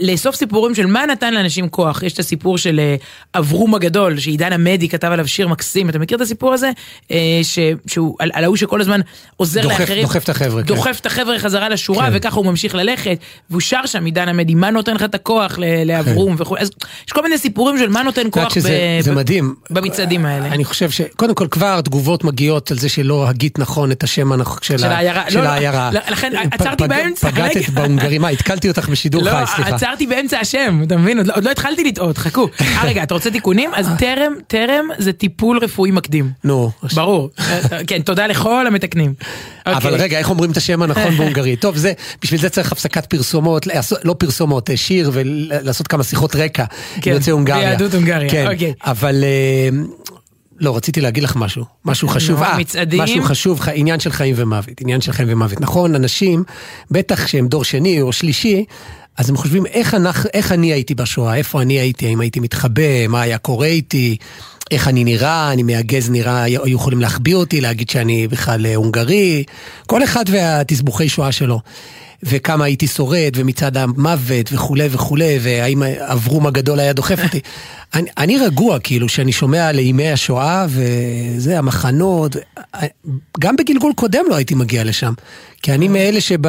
לאסוף 0.00 0.34
סיפורים 0.36 0.74
של 0.74 0.86
מה 0.86 1.06
נתן 1.06 1.34
לאנשים 1.34 1.68
כוח. 1.68 2.02
יש 2.02 2.12
את 2.12 2.18
הסיפור 2.18 2.58
של 2.58 2.80
אה, 2.80 2.96
אברום 3.34 3.74
הגדול, 3.74 4.18
שעידן 4.18 4.52
עמדי 4.52 4.88
כתב 4.88 5.08
עליו 5.08 5.28
שיר 5.28 5.48
מקסים, 5.48 5.88
אתה 5.90 5.98
מכיר 5.98 6.16
את 6.16 6.22
הסיפור 6.22 6.52
הזה? 6.52 6.70
אה, 7.10 7.16
ש, 7.42 7.58
שהוא, 7.86 8.16
על, 8.18 8.30
על 8.34 8.44
ההוא 8.44 8.56
שכל 8.56 8.80
הזמן 8.80 9.00
עוזר 9.36 9.62
דוחף- 9.62 9.80
לאחרים. 9.80 10.02
דוחף 10.02 10.24
את 10.24 10.28
החבר'ה, 10.28 10.62
כן. 10.62 10.68
דוחף 10.68 10.98
את 11.00 11.06
החבר'ה 11.06 11.38
חזרה 11.38 11.68
לשורה, 11.68 12.06
כן. 12.06 12.12
וככה 12.14 12.36
הוא 12.36 12.46
ממשיך 12.46 12.74
ללכת, 12.74 13.18
והוא 13.50 13.60
שר 13.60 13.86
שם 13.86 14.04
עידן 14.04 14.28
עמדי, 14.28 14.54
מה 14.54 14.70
נותן 14.70 14.94
לך 14.94 15.02
את 15.02 15.14
הכוח 15.14 15.58
לאברום 15.86 16.34
וכו', 16.38 16.56
אז 16.58 16.70
יש 17.06 17.12
כל 17.12 17.22
מיני 17.22 17.38
סיפורים 17.38 17.78
של 17.78 17.88
מה 17.88 18.02
נותן 18.02 18.26
כוח 18.30 18.54
שזה 18.54 18.68
ב- 19.00 19.04
זה 19.04 19.12
ב- 19.12 19.14
מדהים. 19.14 19.54
במצעדים 19.70 20.26
האלה. 20.26 20.46
אני 20.46 20.64
חושב 20.64 20.90
שקודם 20.90 21.34
כל 21.34 21.46
כבר 21.50 21.80
תגובות 21.80 22.24
מגיעות 22.24 22.70
על 22.70 22.78
זה 22.78 22.88
שלא 22.88 23.28
הגית 23.28 23.58
נכון 23.58 23.90
את 23.92 24.02
השם 24.04 24.30
של 24.62 24.78
של 24.78 24.84
העיירה. 24.86 25.24
לא, 25.34 25.40
לא. 26.00 26.00
לכן 26.10 26.32
עצרתי 26.52 26.88
באמצע, 26.88 27.30
פגעת. 27.30 27.52
בהונגרים, 27.74 28.22
מה, 28.22 28.28
התקלתי 28.28 28.68
אותך 28.68 28.88
בשידור 28.88 29.22
חי, 29.30 29.52
סליחה. 29.56 29.74
עצרתי 29.74 30.06
באמצע 30.06 30.38
השם, 30.38 30.80
אתה 30.86 30.96
מבין? 30.96 31.18
עוד 31.18 31.26
לא- 31.26 31.34
עוד 31.34 31.44
לא 31.44 31.50
התחלתי 31.50 31.84
לטעות, 31.84 32.18
חכו. 32.18 32.48
אה 32.60 32.84
רגע, 32.84 33.02
אתה 33.02 33.14
רוצה 33.14 33.30
תיקונים? 33.30 33.70
אז 33.74 33.88
טרם, 33.98 34.32
טרם 34.46 34.84
זה 34.98 35.12
טיפול 35.12 35.58
רפואי 35.58 35.90
מקדים. 35.90 36.30
נו. 36.44 36.70
ברור. 36.94 37.30
כן, 37.86 38.02
תודה 38.02 38.26
לכל 38.26 38.66
המתקנים. 38.66 39.14
אבל 39.66 39.76
אוקיי. 39.76 39.90
רגע, 39.90 40.18
איך 40.18 40.30
אומרים 40.30 40.50
את 40.50 40.56
השם 40.56 40.82
הנכון 40.82 41.14
בהונגרית? 41.18 41.60
טוב, 41.60 41.76
זה, 41.76 41.92
בשביל 42.22 42.40
זה 42.40 42.48
צריך 42.48 42.72
הפסקת 42.72 43.06
פרסומות, 43.06 43.66
לא 44.04 44.14
פרסומות, 44.18 44.70
אה, 44.70 44.76
שיר 44.76 45.10
ולעשות 45.12 45.88
כמה 45.88 46.04
שיחות 46.04 46.36
רקע. 46.36 46.64
כן. 46.94 47.00
ביהדות 47.44 47.94
הונגריה, 47.94 48.30
כן, 48.30 48.46
אוקיי. 48.52 48.72
אבל... 48.84 49.24
אה, 49.24 49.68
לא, 50.60 50.76
רציתי 50.76 51.00
להגיד 51.00 51.22
לך 51.22 51.36
משהו, 51.36 51.64
משהו 51.84 52.08
חשוב, 52.08 52.42
אה, 52.42 52.58
מצעדים? 52.58 53.02
משהו 53.02 53.22
חשוב, 53.22 53.60
עניין 53.74 54.00
של 54.00 54.12
חיים 54.12 54.34
ומוות, 54.38 54.80
עניין 54.80 55.00
של 55.00 55.12
חיים 55.12 55.28
ומוות. 55.32 55.60
נכון, 55.60 55.94
אנשים, 55.94 56.44
בטח 56.90 57.26
שהם 57.26 57.48
דור 57.48 57.64
שני 57.64 58.00
או 58.00 58.12
שלישי, 58.12 58.64
אז 59.16 59.30
הם 59.30 59.36
חושבים 59.36 59.66
איך, 59.66 59.94
אנחנו, 59.94 60.30
איך 60.34 60.52
אני 60.52 60.72
הייתי 60.72 60.94
בשואה, 60.94 61.36
איפה 61.36 61.62
אני 61.62 61.74
הייתי, 61.74 62.06
האם 62.06 62.20
הייתי 62.20 62.40
מתחבא, 62.40 63.06
מה 63.06 63.20
היה 63.20 63.38
קורה 63.38 63.66
איתי, 63.66 64.16
איך 64.70 64.88
אני 64.88 65.04
נראה, 65.04 65.52
אני 65.52 65.62
מהגז 65.62 66.10
נראה, 66.10 66.42
היו 66.42 66.68
יכולים 66.68 67.00
להחביא 67.00 67.34
אותי, 67.34 67.60
להגיד 67.60 67.90
שאני 67.90 68.28
בכלל 68.28 68.66
אה, 68.66 68.74
הונגרי, 68.74 69.44
כל 69.86 70.04
אחד 70.04 70.24
והתסבוכי 70.28 71.08
שואה 71.08 71.32
שלו. 71.32 71.60
וכמה 72.22 72.64
הייתי 72.64 72.86
שורד, 72.86 73.32
ומצעד 73.34 73.76
המוות 73.76 74.52
וכולי 74.52 74.88
וכולי, 74.90 75.38
והאם 75.42 75.82
אברום 75.82 76.46
הגדול 76.46 76.80
היה 76.80 76.92
דוחף 76.92 77.24
אותי. 77.24 77.40
אני, 77.94 78.08
אני 78.18 78.38
רגוע, 78.38 78.78
כאילו, 78.78 79.08
שאני 79.08 79.32
שומע 79.32 79.68
על 79.68 79.78
אימי 79.78 80.10
השואה, 80.10 80.66
וזה, 80.68 81.58
המחנות, 81.58 82.36
גם 83.40 83.56
בגלגול 83.56 83.92
קודם 83.96 84.24
לא 84.30 84.34
הייתי 84.34 84.54
מגיע 84.54 84.84
לשם. 84.84 85.12
כי 85.62 85.72
אני 85.72 85.88
מאלה 85.88 86.20
שב... 86.20 86.46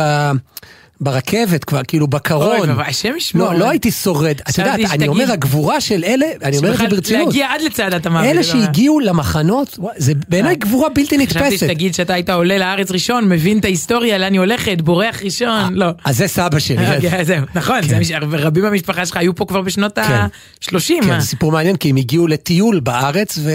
ברכבת 1.01 1.63
כבר, 1.63 1.81
כאילו 1.87 2.07
בקרון. 2.07 2.69
אוי, 2.69 2.83
השם 2.87 3.13
ישמור. 3.17 3.53
לא, 3.53 3.59
לא 3.59 3.69
הייתי 3.69 3.91
שורד. 3.91 4.35
את 4.41 4.47
חשבתי 4.49 4.69
יודעת, 4.81 4.91
אני 4.93 5.07
אומר, 5.07 5.31
הגבורה 5.31 5.81
של 5.81 6.03
אלה, 6.03 6.25
אני 6.43 6.57
אומר 6.57 6.73
את 6.73 6.77
זה 6.77 6.87
ברצינות. 6.87 7.25
להגיע 7.27 7.47
עד 7.53 7.61
לצעדת 7.61 8.05
המוות. 8.05 8.25
אלה 8.25 8.33
לא- 8.33 8.43
שהגיעו 8.43 8.99
למחנות, 8.99 9.79
זה 9.97 10.13
בעיניי 10.29 10.55
גבורה 10.55 10.89
בלתי 10.89 11.17
חשבתי 11.27 11.39
נתפסת. 11.45 11.57
שתגיד 11.59 11.93
שאתה 11.93 12.13
היית 12.13 12.29
עולה 12.29 12.57
לארץ 12.57 12.91
ראשון, 12.91 13.29
מבין 13.29 13.59
את 13.59 13.65
ההיסטוריה, 13.65 14.17
לאן 14.17 14.33
היא 14.33 14.39
הולכת, 14.39 14.81
בורח 14.81 15.21
ראשון, 15.23 15.73
לא. 15.73 15.85
אז 16.05 16.17
זה 16.17 16.27
סבא 16.27 16.59
שלי. 16.59 16.95
אוקיי, 16.95 17.25
זהו, 17.25 17.37
נכון, 17.55 17.81
זה 17.87 17.99
מש- 17.99 18.11
רבים 18.31 18.63
במשפחה 18.63 19.05
שלך 19.05 19.17
היו 19.17 19.35
פה 19.35 19.45
כבר 19.45 19.61
בשנות 19.61 19.95
כן. 19.95 20.01
ה-30. 20.01 21.03
כן, 21.03 21.19
זה 21.19 21.25
סיפור 21.25 21.51
מעניין, 21.51 21.75
כי 21.75 21.89
הם 21.89 21.95
הגיעו 21.95 22.27
לטיול 22.27 22.79
בארץ, 22.79 23.39
ו... 23.43 23.51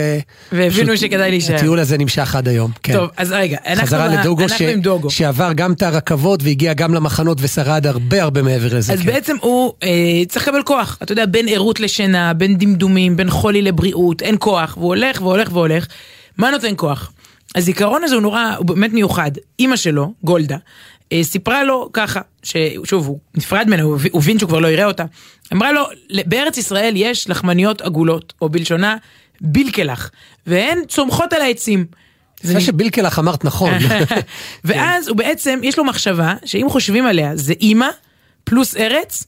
והבינו 0.52 0.96
שכדאי 0.96 1.30
להישאר. 1.30 1.56
הטיול 1.56 1.78
הזה 1.78 1.98
נמשך 1.98 2.36
עד 2.36 2.48
היום, 2.48 2.70
כן. 2.82 2.92
טוב, 2.92 3.10
אז 3.16 3.32
רגע, 3.32 3.56
אנחנו. 3.66 3.96
עם 4.72 4.80
דוגו. 4.80 5.10
שעבר 5.10 5.52
גם 5.52 5.72
את 5.72 5.82
הרכבות 5.82 6.42
והגיע 6.42 6.72
גם 6.72 6.94
למחנות 6.94 7.31
ושרד 7.40 7.86
הרבה 7.86 8.22
הרבה 8.22 8.42
מעבר 8.42 8.76
לזה. 8.76 8.92
אז 8.92 9.00
כן. 9.00 9.06
בעצם 9.06 9.36
הוא 9.40 9.72
אה, 9.82 10.22
צריך 10.28 10.48
לקבל 10.48 10.62
כוח, 10.62 10.98
אתה 11.02 11.12
יודע, 11.12 11.26
בין 11.26 11.48
ערות 11.48 11.80
לשינה, 11.80 12.32
בין 12.34 12.56
דמדומים, 12.56 13.16
בין 13.16 13.30
חולי 13.30 13.62
לבריאות, 13.62 14.22
אין 14.22 14.36
כוח, 14.38 14.76
והוא 14.76 14.88
הולך 14.88 15.22
והולך 15.22 15.48
והולך. 15.52 15.86
מה 16.38 16.50
נותן 16.50 16.72
כוח? 16.76 17.12
הזיכרון 17.54 18.04
הזה 18.04 18.14
הוא 18.14 18.22
נורא, 18.22 18.54
הוא 18.58 18.66
באמת 18.66 18.92
מיוחד. 18.92 19.30
אימא 19.58 19.76
שלו, 19.76 20.12
גולדה, 20.24 20.56
אה, 21.12 21.24
סיפרה 21.24 21.64
לו 21.64 21.90
ככה, 21.92 22.20
ששוב, 22.42 23.06
הוא 23.06 23.18
נפרד 23.34 23.66
ממנו, 23.66 23.82
הוא 23.82 23.98
הוא 24.12 24.22
הבין 24.22 24.38
שהוא 24.38 24.48
כבר 24.48 24.58
לא 24.58 24.68
יראה 24.68 24.84
אותה. 24.84 25.04
אמרה 25.52 25.72
לו, 25.72 25.82
בארץ 26.26 26.56
ישראל 26.56 26.92
יש 26.96 27.30
לחמניות 27.30 27.80
עגולות, 27.80 28.32
או 28.40 28.48
בלשונה 28.48 28.96
בילקלח, 29.40 30.10
והן 30.46 30.78
צומחות 30.88 31.32
על 31.32 31.42
העצים. 31.42 31.86
זה 32.42 32.52
זה 32.52 32.60
שבילקלח 32.60 33.18
אמרת 33.18 33.44
נכון. 33.44 33.72
ואז 34.64 35.08
הוא 35.08 35.16
בעצם, 35.16 35.60
יש 35.62 35.78
לו 35.78 35.84
מחשבה 35.84 36.34
שאם 36.44 36.66
חושבים 36.70 37.06
עליה, 37.06 37.36
זה 37.36 37.52
אימא 37.60 37.88
פלוס 38.44 38.76
ארץ 38.76 39.26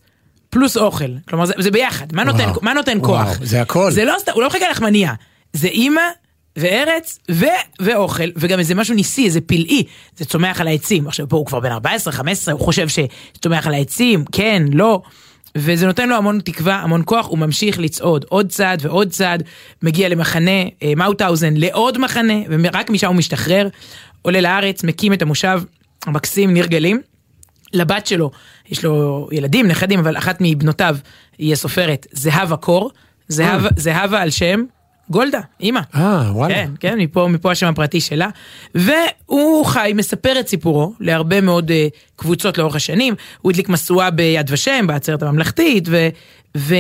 פלוס 0.55 0.77
אוכל. 0.77 1.11
כלומר, 1.29 1.47
זה, 1.47 1.55
זה 1.59 1.71
ביחד. 1.71 2.07
מה 2.13 2.25
נותן, 2.25 2.49
וואו. 2.49 2.61
מה 2.63 2.75
נותן 2.75 2.99
וואו, 2.99 3.27
כוח? 3.27 3.39
זה 3.43 3.63
הכל. 3.63 3.91
זה 3.91 4.05
לא 4.05 4.15
סתם, 4.19 4.33
הוא 4.35 4.43
לא 4.43 4.49
מחכה 4.49 4.71
לחמניה. 4.71 5.15
זה 5.53 5.69
אימא 5.69 6.01
וארץ 6.57 7.19
ו, 7.31 7.45
ואוכל, 7.81 8.29
וגם 8.37 8.59
איזה 8.59 8.75
משהו 8.75 8.95
ניסי, 8.95 9.25
איזה 9.25 9.41
פלאי. 9.41 9.85
זה 10.17 10.25
צומח 10.25 10.61
על 10.61 10.69
העצים. 10.69 11.09
עכשיו, 11.09 11.29
פה 11.29 11.37
הוא 11.37 11.47
כבר 11.47 11.61
בן 11.61 11.73
14, 11.73 12.13
15, 12.13 12.55
הוא 12.55 12.61
חושב 12.61 12.87
שצומח 12.89 13.67
על 13.67 13.75
העצים, 13.75 14.25
כן, 14.33 14.63
לא. 14.73 15.03
וזה 15.57 15.87
נותן 15.87 16.09
לו 16.09 16.17
המון 16.17 16.41
תקווה, 16.45 16.77
המון 16.77 17.03
כוח, 17.05 17.27
הוא 17.27 17.39
ממשיך 17.39 17.79
לצעוד. 17.79 18.25
עוד 18.29 18.49
צעד 18.49 18.87
ועוד 18.87 19.09
צעד, 19.09 19.43
מגיע 19.83 20.09
למחנה 20.09 20.63
אה, 20.83 20.93
מאוטהאוזן, 20.97 21.55
לעוד 21.57 21.99
מחנה, 21.99 22.35
ורק 22.49 22.91
משם 22.91 23.07
הוא 23.07 23.17
משתחרר, 23.17 23.69
עולה 24.23 24.41
לארץ, 24.41 24.85
מקים 24.85 25.13
את 25.13 25.23
המושב 25.23 25.63
המקסים 26.07 26.53
ניר 26.53 26.67
גלים. 26.67 27.01
לבת 27.73 28.07
שלו, 28.07 28.31
יש 28.69 28.85
לו 28.85 29.29
ילדים, 29.33 29.69
נכדים, 29.69 29.99
אבל 29.99 30.17
אחת 30.19 30.37
מבנותיו 30.41 30.97
היא 31.39 31.53
הסופרת 31.53 32.07
זהבה 32.13 32.57
קור, 32.57 32.91
זהבה, 33.29 33.69
זהבה 33.77 34.23
על 34.23 34.31
שם 34.31 34.65
גולדה, 35.11 35.41
אימא. 35.61 35.81
אה, 35.95 36.31
וואלה. 36.33 36.55
כן, 36.55 36.71
כן, 36.81 36.99
מפה, 36.99 37.29
מפה 37.31 37.53
השם 37.53 37.67
הפרטי 37.67 38.01
שלה. 38.01 38.29
והוא 38.75 39.67
חי, 39.67 39.93
מספר 39.95 40.41
את 40.41 40.49
סיפורו 40.49 40.93
להרבה 41.01 41.41
מאוד 41.41 41.71
uh, 41.71 41.75
קבוצות 42.17 42.59
לאורך 42.59 42.77
השנים. 42.77 43.15
הוא 43.41 43.53
הדליק 43.53 43.69
משואה 43.69 44.11
ביד 44.11 44.47
ושם, 44.51 44.87
בעצרת 44.87 45.23
הממלכתית, 45.23 45.85
ו... 45.89 46.09
ו... 46.57 46.75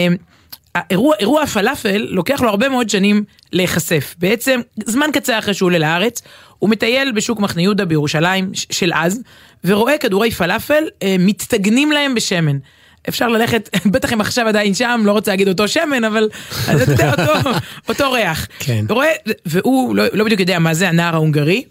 האירוע, 0.75 1.14
אירוע 1.20 1.43
הפלאפל 1.43 2.07
לוקח 2.11 2.41
לו 2.41 2.49
הרבה 2.49 2.68
מאוד 2.68 2.91
שנים 2.91 3.25
להיחשף. 3.53 4.14
בעצם, 4.18 4.61
זמן 4.85 5.07
קצר 5.12 5.39
אחרי 5.39 5.55
שהוא 5.55 5.66
עולה 5.66 5.79
לארץ, 5.79 6.22
הוא 6.59 6.70
מטייל 6.70 7.12
בשוק 7.12 7.41
מחנה 7.41 7.62
יהודה 7.62 7.85
בירושלים 7.85 8.51
של 8.55 8.91
אז, 8.95 9.22
ורואה 9.64 9.99
כדורי 9.99 10.31
פלאפל 10.31 10.85
אה, 11.03 11.16
מצטגנים 11.18 11.93
להם 11.93 12.14
בשמן. 12.14 12.59
אפשר 13.09 13.29
ללכת, 13.29 13.71
בטח 13.93 14.13
הם 14.13 14.21
עכשיו 14.21 14.49
עדיין 14.49 14.75
שם, 14.75 15.03
לא 15.05 15.13
רוצה 15.13 15.31
להגיד 15.31 15.49
אותו 15.49 15.69
שמן, 15.69 16.05
אבל 16.05 16.29
אז 16.69 16.83
אתה 16.83 16.93
יודע, 16.93 17.11
אותו, 17.11 17.51
אותו 17.89 18.13
ריח. 18.13 18.47
כן. 18.59 18.85
ורואה, 18.89 19.09
והוא 19.47 19.97
לא, 19.97 20.05
לא 20.13 20.25
בדיוק 20.25 20.41
יודע 20.41 20.59
מה 20.59 20.75
זה 20.75 20.89
הנער 20.89 21.15
ההונגרי, 21.15 21.65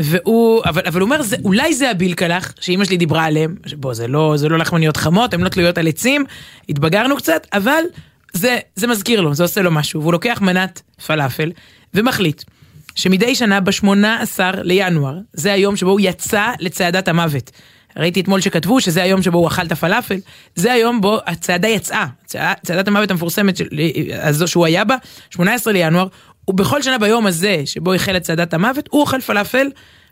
והוא, 0.00 0.62
אבל, 0.64 0.82
אבל 0.86 1.00
הוא 1.00 1.06
אומר, 1.06 1.22
זה, 1.22 1.36
אולי 1.44 1.74
זה 1.74 1.90
הבילקלח 1.90 2.52
שאימא 2.60 2.84
שלי 2.84 2.96
דיברה 2.96 3.24
עליהם, 3.24 3.54
בוא, 3.76 3.94
זה 3.94 4.08
לא, 4.08 4.34
זה 4.36 4.48
לא 4.48 4.58
לחמניות 4.58 4.96
חמות, 4.96 5.34
הן 5.34 5.40
לא 5.40 5.48
תלויות 5.48 5.78
על 5.78 5.88
עצים, 5.88 6.24
התבגרנו 6.68 7.16
קצת, 7.16 7.46
אבל 7.52 7.82
זה, 8.32 8.58
זה 8.76 8.86
מזכיר 8.86 9.20
לו, 9.20 9.34
זה 9.34 9.42
עושה 9.42 9.62
לו 9.62 9.70
משהו, 9.70 10.00
והוא 10.00 10.12
לוקח 10.12 10.38
מנת 10.40 10.82
פלאפל 11.06 11.52
ומחליט 11.94 12.42
שמדי 12.94 13.34
שנה 13.34 13.60
ב-18 13.60 14.40
לינואר, 14.62 15.18
זה 15.32 15.52
היום 15.52 15.76
שבו 15.76 15.90
הוא 15.90 16.00
יצא 16.02 16.50
לצעדת 16.60 17.08
המוות. 17.08 17.50
ראיתי 17.96 18.20
אתמול 18.20 18.40
שכתבו 18.40 18.80
שזה 18.80 19.02
היום 19.02 19.22
שבו 19.22 19.38
הוא 19.38 19.48
אכל 19.48 19.62
את 19.62 19.72
הפלאפל, 19.72 20.16
זה 20.54 20.72
היום 20.72 21.00
בו 21.00 21.18
הצעדה 21.26 21.68
יצאה, 21.68 22.06
צע- 22.26 22.52
צעדת 22.62 22.88
המוות 22.88 23.10
המפורסמת 23.10 23.56
של, 23.56 23.66
הזו 24.22 24.48
שהוא 24.48 24.66
היה 24.66 24.84
בה, 24.84 24.96
18 25.30 25.72
לינואר, 25.72 26.06
ובכל 26.48 26.82
שנה 26.82 26.98
ביום 26.98 27.26
הזה 27.26 27.62
שבו 27.64 27.94
החל 27.94 28.16
את 28.16 28.22
צעדת 28.22 28.54
המוות, 28.54 28.88
הוא 28.90 29.00
אוכל 29.00 29.20
פלאפל. 29.20 29.66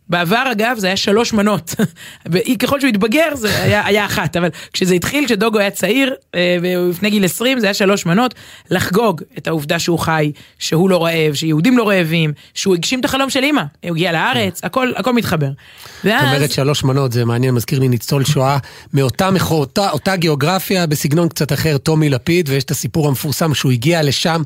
בעבר 0.09 0.45
אגב 0.53 0.77
זה 0.79 0.87
היה 0.87 0.97
שלוש 0.97 1.33
מנות, 1.33 1.75
וככל 2.33 2.81
שהוא 2.81 2.89
התבגר 2.89 3.35
זה 3.35 3.63
היה, 3.63 3.87
היה 3.87 4.07
אחת, 4.07 4.37
אבל 4.37 4.49
כשזה 4.73 4.95
התחיל, 4.95 5.27
כשדוגו 5.27 5.59
היה 5.59 5.71
צעיר, 5.71 6.15
אה, 6.35 6.57
לפני 6.91 7.11
גיל 7.11 7.25
20 7.25 7.61
זה 7.61 7.67
היה 7.67 7.75
שלוש 7.75 8.07
מנות, 8.07 8.35
לחגוג 8.71 9.23
את 9.39 9.47
העובדה 9.47 9.79
שהוא 9.79 9.99
חי, 9.99 10.33
שהוא 10.59 10.91
לא 10.91 11.05
רעב, 11.05 11.35
שיהודים 11.35 11.79
לא 11.79 11.89
רעבים, 11.89 12.33
שהוא 12.55 12.75
הגשים 12.75 13.01
את 13.01 13.05
החלום 13.05 13.31
של 13.31 13.43
אימא, 13.43 13.63
הוא 13.85 13.91
הגיע 13.91 14.13
לארץ, 14.13 14.61
הכל, 14.65 14.93
הכל 14.97 15.13
מתחבר. 15.13 15.47
זאת 15.47 16.05
ואז, 16.05 16.35
אומרת 16.37 16.53
שלוש 16.53 16.85
מנות, 16.85 17.13
זה 17.13 17.25
מעניין, 17.25 17.55
מזכיר 17.55 17.79
לי 17.79 17.89
ניצול 17.89 18.25
שואה 18.25 18.59
מאותה 18.93 19.31
מחור, 19.31 19.61
אותה, 19.61 19.91
אותה 19.91 20.17
גיאוגרפיה 20.17 20.87
בסגנון 20.87 21.29
קצת 21.29 21.53
אחר, 21.53 21.79
טומי 21.79 22.09
לפיד, 22.09 22.49
ויש 22.49 22.65
את 22.65 22.71
הסיפור 22.71 23.09
המפורסם 23.09 23.55
שהוא 23.55 23.73
הגיע 23.73 24.03
לשם 24.03 24.43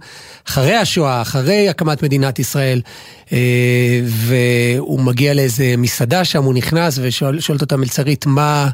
אחרי 0.49 0.77
השואה, 0.77 1.23
אחרי 1.23 1.69
הקמת 1.69 2.03
מדינת 2.03 2.39
ישראל, 2.39 2.81
אה, 3.33 4.01
והוא 4.05 5.01
מגיע 5.01 5.35
לאיזה 5.35 5.47
מסעדה 5.78 6.24
שם, 6.24 6.44
הוא 6.44 6.55
נכנס 6.55 6.99
ושואלת 7.03 7.61
אותה 7.61 7.76
מלצרית, 7.76 8.26
מה... 8.26 8.68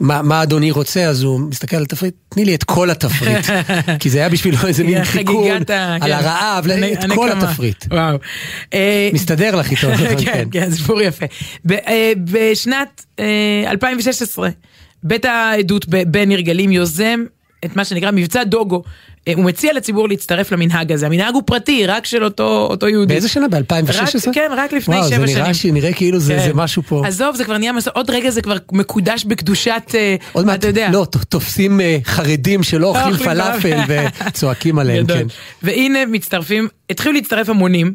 מה, 0.00 0.22
מה 0.22 0.42
אדוני 0.42 0.70
רוצה? 0.70 1.04
אז 1.04 1.22
הוא 1.22 1.40
מסתכל 1.40 1.76
על 1.76 1.82
התפריט, 1.82 2.14
תני 2.28 2.44
לי 2.44 2.54
את 2.54 2.64
כל 2.64 2.90
התפריט. 2.90 3.46
כי 4.00 4.10
זה 4.10 4.18
היה 4.18 4.28
בשבילו 4.28 4.58
איזה 4.66 4.84
מין 4.84 4.98
ה- 5.70 5.94
על 5.94 6.00
כן. 6.00 6.12
הרעב, 6.12 6.66
את 6.92 7.12
כל. 7.14 7.30
התפריט. 7.32 7.84
וואו. 7.90 8.16
אה, 8.74 9.10
מסתדר 9.12 9.56
לך 9.56 9.70
איתו. 9.70 9.90
נכון, 9.92 10.24
כן, 10.24 10.48
כן, 10.50 10.70
סיפור 10.70 11.02
יפה. 11.02 11.26
אה, 11.70 12.12
בשנת 12.24 13.04
אה, 13.18 13.64
2016, 13.70 14.48
בית 15.02 15.24
העדות 15.24 15.86
בניר 15.88 16.40
גלים 16.40 16.72
יוזם 16.72 17.24
את 17.64 17.76
מה 17.76 17.84
שנקרא 17.84 18.10
מבצע 18.10 18.44
דוגו. 18.44 18.82
הוא 19.34 19.44
מציע 19.44 19.72
לציבור 19.72 20.08
להצטרף 20.08 20.52
למנהג 20.52 20.92
הזה. 20.92 21.06
המנהג 21.06 21.34
הוא 21.34 21.42
פרטי, 21.46 21.86
רק 21.86 22.06
של 22.06 22.24
אותו 22.24 22.66
אותו 22.70 22.88
יהודי. 22.88 23.14
באיזה 23.14 23.28
שנה? 23.28 23.48
ב-2016? 23.48 23.92
רק- 24.28 24.34
כן, 24.34 24.50
רק 24.56 24.72
לפני 24.72 24.96
וואו, 24.96 25.08
שבע 25.08 25.26
זה 25.26 25.32
נראה, 25.34 25.54
שנים. 25.54 25.54
ש- 25.54 25.66
נראה 25.82 25.92
כאילו 25.92 26.18
זה, 26.18 26.34
כן. 26.36 26.46
זה 26.48 26.54
משהו 26.54 26.82
פה. 26.82 27.02
עזוב, 27.06 27.36
זה 27.36 27.44
כבר 27.44 27.58
נהיה 27.58 27.72
מסורת, 27.72 27.96
עוד 27.96 28.10
רגע 28.10 28.30
זה 28.30 28.42
כבר 28.42 28.56
מקודש 28.72 29.24
בקדושת, 29.24 29.82
אה, 29.94 30.16
עוד 30.32 30.46
מעט, 30.46 30.58
אתה 30.58 30.66
יודע. 30.66 30.90
לא, 30.92 31.06
תופסים 31.28 31.80
אה, 31.80 31.98
חרדים 32.04 32.62
שלא 32.62 32.86
אוכלים 32.86 33.12
אוכלים 33.14 33.28
פלאפל 33.30 33.78
וצועקים 34.28 34.78
עליהם. 34.78 35.06
כן. 35.06 35.26
והנה 35.62 36.06
מצטרפים, 36.06 36.68
התחילו 36.90 37.14
להצטרף 37.14 37.48
המונים, 37.48 37.94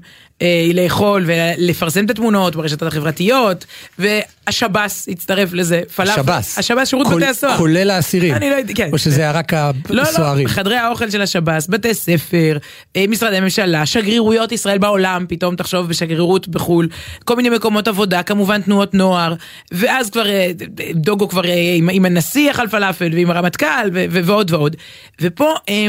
לאכול 0.73 1.23
ולפרסם 1.27 2.05
את 2.05 2.09
התמונות 2.09 2.55
ברשתות 2.55 2.87
החברתיות, 2.87 3.65
והשב"ס 3.99 5.07
הצטרף 5.11 5.53
לזה, 5.53 5.81
פלאפל. 5.95 6.21
שב"ס. 6.21 6.57
השב"ס, 6.57 6.87
שירות 6.87 7.07
כול- 7.07 7.21
בתי 7.21 7.29
הסוהר. 7.29 7.57
כולל 7.57 7.89
האסירים. 7.91 8.33
אני 8.33 8.49
לא 8.49 8.55
יודע, 8.55 8.73
כן. 8.75 8.89
או 8.93 8.97
שזה 8.97 9.21
היה 9.21 9.31
רק 9.31 9.53
לא, 9.89 10.01
הסוהרים. 10.01 10.47
לא, 10.47 10.51
חדרי 10.51 10.75
האוכל 10.77 11.09
של 11.09 11.21
השב"ס, 11.21 11.67
בתי 11.67 11.93
ספר, 11.93 12.57
אה, 12.95 13.05
משרדי 13.07 13.39
ממשלה, 13.39 13.85
שגרירויות 13.85 14.51
ישראל 14.51 14.77
בעולם, 14.77 15.25
פתאום 15.29 15.55
תחשוב 15.55 15.87
בשגרירות 15.89 16.47
בחו"ל, 16.47 16.87
כל 17.25 17.35
מיני 17.35 17.49
מקומות 17.49 17.87
עבודה, 17.87 18.23
כמובן 18.23 18.61
תנועות 18.61 18.93
נוער, 18.93 19.33
ואז 19.71 20.09
כבר 20.09 20.29
אה, 20.29 20.51
דוגו 20.93 21.29
כבר 21.29 21.45
אה, 21.45 21.73
עם, 21.77 21.89
עם 21.93 22.05
הנשיא 22.05 22.51
אכל 22.51 22.67
פלאפל 22.67 23.09
ועם 23.13 23.31
הרמטכ"ל 23.31 23.89
ועוד 24.11 24.51
ועוד. 24.51 24.75
ופה 25.21 25.53
אה, 25.69 25.87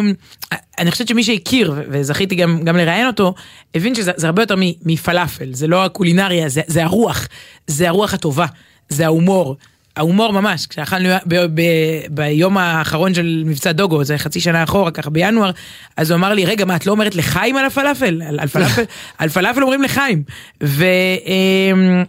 אני 0.78 0.90
חושבת 0.90 1.08
שמי 1.08 1.24
שהכיר, 1.24 1.74
וזכיתי 1.90 2.34
גם, 2.34 2.60
גם 2.64 2.76
לראיין 2.76 3.06
אותו, 3.06 3.34
הבין 3.74 3.94
שזה 3.94 4.12
זה 4.16 4.28
הרבה 4.40 4.54
יותר 4.54 4.74
מפלאפל, 4.84 5.54
זה 5.54 5.66
לא 5.66 5.84
הקולינריה, 5.84 6.48
זה, 6.48 6.60
זה 6.66 6.84
הרוח, 6.84 7.26
זה 7.66 7.88
הרוח 7.88 8.14
הטובה, 8.14 8.46
זה 8.88 9.04
ההומור. 9.04 9.56
ההומור 9.96 10.32
ממש, 10.32 10.66
כשאכלנו 10.66 11.08
ב- 11.26 11.60
ב- 11.60 12.06
ביום 12.10 12.58
האחרון 12.58 13.14
של 13.14 13.42
מבצע 13.46 13.72
דוגו, 13.72 14.04
זה 14.04 14.18
חצי 14.18 14.40
שנה 14.40 14.62
אחורה, 14.62 14.90
ככה 14.90 15.10
בינואר, 15.10 15.50
אז 15.96 16.10
הוא 16.10 16.16
אמר 16.16 16.34
לי, 16.34 16.44
רגע, 16.44 16.64
מה, 16.64 16.76
את 16.76 16.86
לא 16.86 16.92
אומרת 16.92 17.14
לחיים 17.14 17.56
על 17.56 17.64
הפלאפל? 17.64 18.22
על, 18.22 18.40
על 18.40 18.48
פלאפל, 18.48 18.82
על 19.18 19.28
פלאפל 19.28 19.62
אומרים 19.62 19.82
לחיים. 19.82 20.22
ו... 20.62 20.84
אמ, 21.26 22.04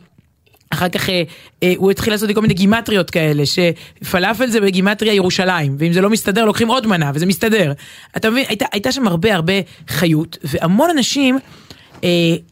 אחר 0.69 0.89
כך 0.89 1.09
אה, 1.09 1.23
אה, 1.63 1.73
הוא 1.77 1.91
התחיל 1.91 2.13
לעשות 2.13 2.27
לי 2.27 2.35
כל 2.35 2.41
מיני 2.41 2.53
גימטריות 2.53 3.09
כאלה, 3.09 3.43
שפלאפל 3.45 4.47
זה 4.47 4.61
בגימטריה 4.61 5.13
ירושלים, 5.13 5.75
ואם 5.79 5.93
זה 5.93 6.01
לא 6.01 6.09
מסתדר 6.09 6.45
לוקחים 6.45 6.67
עוד 6.67 6.87
מנה, 6.87 7.11
וזה 7.13 7.25
מסתדר. 7.25 7.73
אתה 8.17 8.29
מבין, 8.29 8.45
הייתה, 8.47 8.65
הייתה 8.71 8.91
שם 8.91 9.07
הרבה 9.07 9.35
הרבה 9.35 9.53
חיות, 9.87 10.37
והמון 10.43 10.89
אנשים 10.89 11.39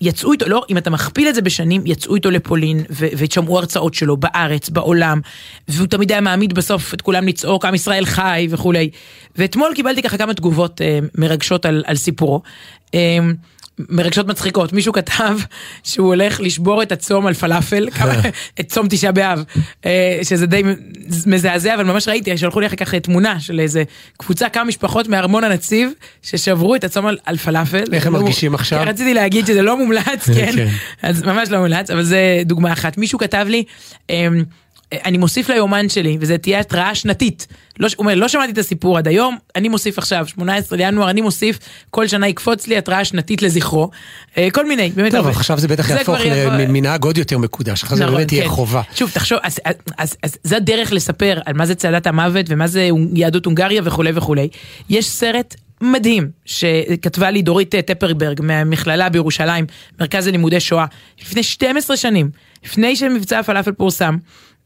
יצאו 0.01 0.31
איתו, 0.31 0.49
לא, 0.49 0.63
אם 0.69 0.77
אתה 0.77 0.89
מכפיל 0.89 1.29
את 1.29 1.35
זה 1.35 1.41
בשנים, 1.41 1.81
יצאו 1.85 2.15
איתו 2.15 2.31
לפולין, 2.31 2.83
ושמעו 2.89 3.57
הרצאות 3.57 3.93
שלו 3.93 4.17
בארץ, 4.17 4.69
בעולם, 4.69 5.21
והוא 5.67 5.87
תמיד 5.87 6.11
היה 6.11 6.21
מעמיד 6.21 6.53
בסוף 6.53 6.93
את 6.93 7.01
כולם 7.01 7.27
לצעוק, 7.27 7.65
עם 7.65 7.75
ישראל 7.75 8.05
חי 8.05 8.47
וכולי. 8.49 8.89
ואתמול 9.35 9.71
קיבלתי 9.75 10.01
ככה 10.01 10.17
כמה 10.17 10.33
תגובות 10.33 10.81
אה, 10.81 10.99
מרגשות 11.15 11.65
על, 11.65 11.83
על 11.87 11.95
סיפורו. 11.95 12.41
אה, 12.93 12.99
מרגשות 13.89 14.27
מצחיקות, 14.27 14.73
מישהו 14.73 14.93
כתב 14.93 15.37
שהוא 15.83 16.07
הולך 16.07 16.41
לשבור 16.41 16.83
את 16.83 16.91
הצום 16.91 17.27
על 17.27 17.33
פלאפל, 17.33 17.87
את 18.59 18.69
צום 18.69 18.87
תשעה 18.89 19.11
באב, 19.11 19.43
אה, 19.85 20.19
שזה 20.23 20.45
די 20.45 20.61
מזעזע, 21.25 21.75
אבל 21.75 21.83
ממש 21.83 22.07
ראיתי, 22.07 22.37
שלחו 22.37 22.59
לי 22.59 22.67
אחר 22.67 22.75
כך 22.75 22.95
תמונה 22.95 23.39
של 23.39 23.59
איזה 23.59 23.83
קבוצה, 24.17 24.49
כמה 24.49 24.63
משפחות 24.63 25.07
מארמון 25.07 25.43
הנציב, 25.43 25.91
ששברו 26.21 26.75
את 26.75 26.83
הצום 26.83 27.05
על, 27.05 27.17
על 27.25 27.37
פלאפל. 27.37 27.83
איך 27.93 28.07
הם 28.07 28.13
מרגישים 28.13 28.55
עכשיו? 28.55 28.79
כן, 28.79 28.87
רציתי 28.87 29.13
להגיד 29.13 29.45
שזה 29.45 29.61
לא 29.61 29.77
מומלץ, 29.77 30.29
כן, 30.35 30.51
כן. 30.55 30.67
אז 31.01 31.23
ממש 31.23 31.49
לא 31.49 31.57
מומלץ, 31.57 31.89
אבל 31.89 32.03
זה 32.03 32.41
דוגמה 32.45 32.73
אחת. 32.73 32.97
מישהו 32.97 33.19
כתב 33.19 33.45
לי, 33.49 33.63
אמ, 34.09 34.43
אני 34.93 35.17
מוסיף 35.17 35.49
ליומן 35.49 35.89
שלי, 35.89 36.17
וזה 36.19 36.37
תהיה 36.37 36.59
התראה 36.59 36.95
שנתית. 36.95 37.47
לא, 37.79 37.87
הוא 37.87 38.03
אומר, 38.03 38.15
לא 38.15 38.27
שמעתי 38.27 38.51
את 38.51 38.57
הסיפור 38.57 38.97
עד 38.97 39.07
היום, 39.07 39.37
אני 39.55 39.69
מוסיף 39.69 39.97
עכשיו, 39.97 40.27
18 40.27 40.77
לינואר, 40.77 41.09
אני 41.09 41.21
מוסיף, 41.21 41.59
כל 41.89 42.07
שנה 42.07 42.27
יקפוץ 42.27 42.67
לי 42.67 42.77
התראה 42.77 43.05
שנתית 43.05 43.41
לזכרו. 43.41 43.89
אה, 44.37 44.47
כל 44.51 44.65
מיני, 44.65 44.91
באמת 44.95 45.11
טוב. 45.11 45.27
עכשיו 45.27 45.59
זה 45.59 45.67
בטח 45.67 45.89
יהפוך 45.89 46.15
למנהג 46.59 47.03
עוד 47.03 47.17
יותר 47.17 47.37
מקודש, 47.37 47.83
אחרי 47.83 47.97
זה 47.97 48.03
נכון, 48.03 48.15
באמת 48.15 48.31
יהיה 48.31 48.43
כן. 48.43 48.49
חובה. 48.49 48.81
שוב, 48.95 49.09
תחשוב, 49.09 49.37
אז, 49.43 49.59
אז, 49.65 49.75
אז, 49.97 50.15
אז 50.23 50.37
זה 50.43 50.57
הדרך 50.57 50.93
לספר 50.93 51.39
על 51.45 51.53
מה 51.53 51.65
זה 51.65 51.75
צעדת 51.75 52.07
המוות 52.07 52.45
ומה 52.49 52.67
זה 52.67 52.89
יהדות 53.13 53.45
הונגריה 53.45 53.81
וכולי 53.85 54.11
וכולי. 54.15 54.47
יש 54.89 55.09
סרט 55.09 55.55
מדהים 55.81 56.29
שכתבה 56.45 57.31
לי 57.31 57.41
דורית 57.41 57.75
אה, 57.75 57.81
טפרברג 57.81 58.41
מהמכללה 58.41 59.09
בירושלים, 59.09 59.65
מרכז 59.99 60.27
ללימודי 60.27 60.59
שואה, 60.59 60.85
לפני 61.21 61.43
12 61.43 61.97
שנים, 61.97 62.29
לפני 62.65 62.95
שמבצע 62.95 63.39
הפלאפל 63.39 63.71
פורסם. 63.71 64.17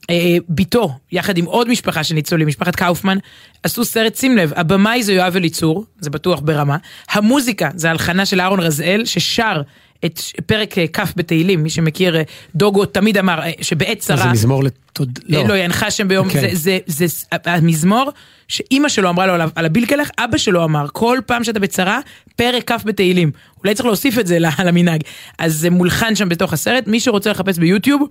אה, 0.09 0.37
ביתו, 0.49 0.91
יחד 1.11 1.37
עם 1.37 1.45
עוד 1.45 1.69
משפחה 1.69 2.03
של 2.03 2.15
ניצולים, 2.15 2.47
משפחת 2.47 2.75
קאופמן, 2.75 3.17
עשו 3.63 3.85
סרט, 3.85 4.15
שים 4.15 4.37
לב, 4.37 4.53
הבמאי 4.55 5.03
זה 5.03 5.13
יואב 5.13 5.35
אליצור, 5.35 5.85
זה 5.99 6.09
בטוח 6.09 6.39
ברמה, 6.39 6.77
המוזיקה 7.09 7.69
זה 7.75 7.89
הלחנה 7.89 8.25
של 8.25 8.41
אהרון 8.41 8.59
רזאל, 8.59 9.01
ששר 9.05 9.61
את 10.05 10.19
פרק 10.45 10.77
אה, 10.77 10.85
כ' 10.93 11.13
בתהילים, 11.15 11.63
מי 11.63 11.69
שמכיר, 11.69 12.17
אה, 12.17 12.23
דוגו 12.55 12.85
תמיד 12.85 13.17
אמר 13.17 13.39
שבעת 13.61 13.97
צרה... 13.97 14.17
זה 14.17 14.29
מזמור 14.29 14.63
לתוד... 14.93 15.19
לא, 15.27 15.47
לא, 15.47 15.57
ינחה 15.57 15.91
שם 15.91 16.07
ביום, 16.07 16.27
אוקיי. 16.27 16.55
זה, 16.55 16.77
זה, 16.85 17.05
זה 17.07 17.25
המזמור 17.45 18.11
שאימא 18.47 18.89
שלו 18.89 19.09
אמרה 19.09 19.27
לו 19.27 19.33
על 19.55 19.65
הבילקלך, 19.65 20.09
אבא 20.17 20.37
שלו 20.37 20.63
אמר, 20.63 20.85
כל 20.91 21.19
פעם 21.25 21.43
שאתה 21.43 21.59
בצרה, 21.59 21.99
פרק 22.35 22.71
כ' 22.71 22.83
בתהילים. 22.85 23.31
אולי 23.63 23.75
צריך 23.75 23.85
להוסיף 23.85 24.19
את 24.19 24.27
זה 24.27 24.37
למנהג. 24.65 25.01
אז 25.39 25.55
זה 25.55 25.69
מולחן 25.69 26.15
שם 26.15 26.29
בתוך 26.29 26.53
הסרט, 26.53 26.87
מי 26.87 26.99
שרוצה 26.99 27.31
לחפש 27.31 27.57
ביוטיוב, 27.57 28.07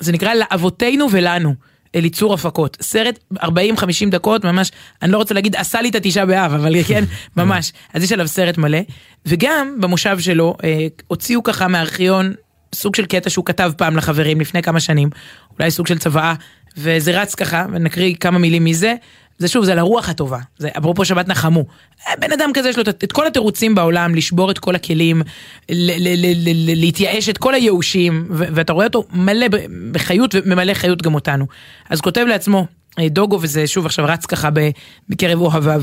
זה 0.00 0.12
נקרא 0.12 0.34
לאבותינו 0.34 1.06
ולנו. 1.10 1.54
אליצור 1.94 2.34
הפקות, 2.34 2.76
סרט 2.80 3.18
40-50 3.34 3.46
דקות, 4.10 4.44
ממש, 4.44 4.70
אני 5.02 5.12
לא 5.12 5.16
רוצה 5.16 5.34
להגיד 5.34 5.56
עשה 5.56 5.82
לי 5.82 5.88
את 5.88 5.94
התשעה 5.94 6.26
באב, 6.26 6.52
אבל 6.52 6.82
כן, 6.88 7.04
ממש, 7.36 7.72
אז 7.94 8.02
יש 8.02 8.12
עליו 8.12 8.28
סרט 8.28 8.58
מלא, 8.58 8.78
וגם 9.26 9.76
במושב 9.80 10.18
שלו, 10.18 10.56
אה, 10.64 10.86
הוציאו 11.06 11.42
ככה 11.42 11.68
מהארכיון 11.68 12.34
סוג 12.74 12.94
של 12.94 13.06
קטע 13.06 13.30
שהוא 13.30 13.44
כתב 13.44 13.72
פעם 13.76 13.96
לחברים 13.96 14.40
לפני 14.40 14.62
כמה 14.62 14.80
שנים, 14.80 15.10
אולי 15.58 15.70
סוג 15.70 15.86
של 15.86 15.98
צוואה, 15.98 16.34
וזה 16.76 17.20
רץ 17.20 17.34
ככה, 17.34 17.66
ונקריא 17.72 18.14
כמה 18.20 18.38
מילים 18.38 18.64
מזה. 18.64 18.94
זה 19.38 19.48
שוב, 19.48 19.64
זה 19.64 19.72
על 19.72 19.78
הרוח 19.78 20.08
הטובה, 20.08 20.38
זה 20.58 20.68
אפרופו 20.78 21.04
שבת 21.04 21.28
נחמו. 21.28 21.64
בן 22.18 22.32
אדם 22.32 22.50
כזה 22.54 22.68
יש 22.68 22.76
לו 22.76 22.82
את, 22.82 23.12
כל 23.12 23.26
התירוצים 23.26 23.74
בעולם, 23.74 24.14
לשבור 24.14 24.50
את 24.50 24.58
כל 24.58 24.74
הכלים, 24.74 25.22
ל, 25.70 25.90
ל, 25.90 26.08
ל, 26.16 26.32
ל, 26.48 26.80
להתייאש 26.80 27.28
את 27.28 27.38
כל 27.38 27.54
הייאושים, 27.54 28.28
ו, 28.30 28.44
ואתה 28.54 28.72
רואה 28.72 28.86
אותו 28.86 29.04
מלא 29.12 29.46
בחיות 29.92 30.34
וממלא 30.34 30.74
חיות 30.74 31.02
גם 31.02 31.14
אותנו. 31.14 31.46
אז 31.90 32.00
כותב 32.00 32.24
לעצמו 32.28 32.66
אה, 32.98 33.08
דוגו, 33.08 33.38
וזה 33.42 33.66
שוב 33.66 33.86
עכשיו 33.86 34.04
רץ 34.08 34.26
ככה 34.26 34.48
בקרב 35.08 35.40
אוהביו, 35.40 35.82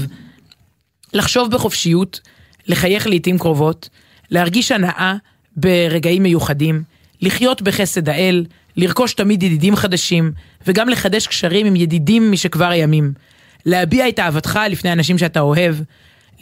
לחשוב 1.13 1.51
בחופשיות, 1.51 2.19
לחייך 2.67 3.07
לעיתים 3.07 3.39
קרובות, 3.39 3.89
להרגיש 4.29 4.71
הנאה 4.71 5.15
ברגעים 5.55 6.23
מיוחדים, 6.23 6.83
לחיות 7.21 7.61
בחסד 7.61 8.09
האל, 8.09 8.45
לרכוש 8.77 9.13
תמיד 9.13 9.43
ידידים 9.43 9.75
חדשים, 9.75 10.31
וגם 10.67 10.89
לחדש 10.89 11.27
קשרים 11.27 11.65
עם 11.65 11.75
ידידים 11.75 12.31
משכבר 12.31 12.69
הימים. 12.69 13.13
להביע 13.65 14.09
את 14.09 14.19
אהבתך 14.19 14.59
לפני 14.69 14.93
אנשים 14.93 15.17
שאתה 15.17 15.39
אוהב, 15.39 15.75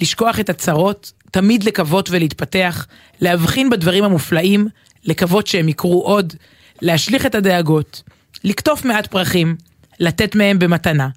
לשכוח 0.01 0.39
את 0.39 0.49
הצרות, 0.49 1.11
תמיד 1.31 1.63
לקוות 1.63 2.09
ולהתפתח, 2.11 2.87
להבחין 3.21 3.69
בדברים 3.69 4.03
המופלאים, 4.03 4.67
לקוות 5.05 5.47
שהם 5.47 5.69
יקרו 5.69 6.03
עוד, 6.03 6.33
להשליך 6.81 7.25
את 7.25 7.35
הדאגות, 7.35 8.03
לקטוף 8.43 8.85
מעט 8.85 9.07
פרחים, 9.07 9.55
לתת 9.99 10.35
מהם 10.35 10.59
במתנה, 10.59 11.09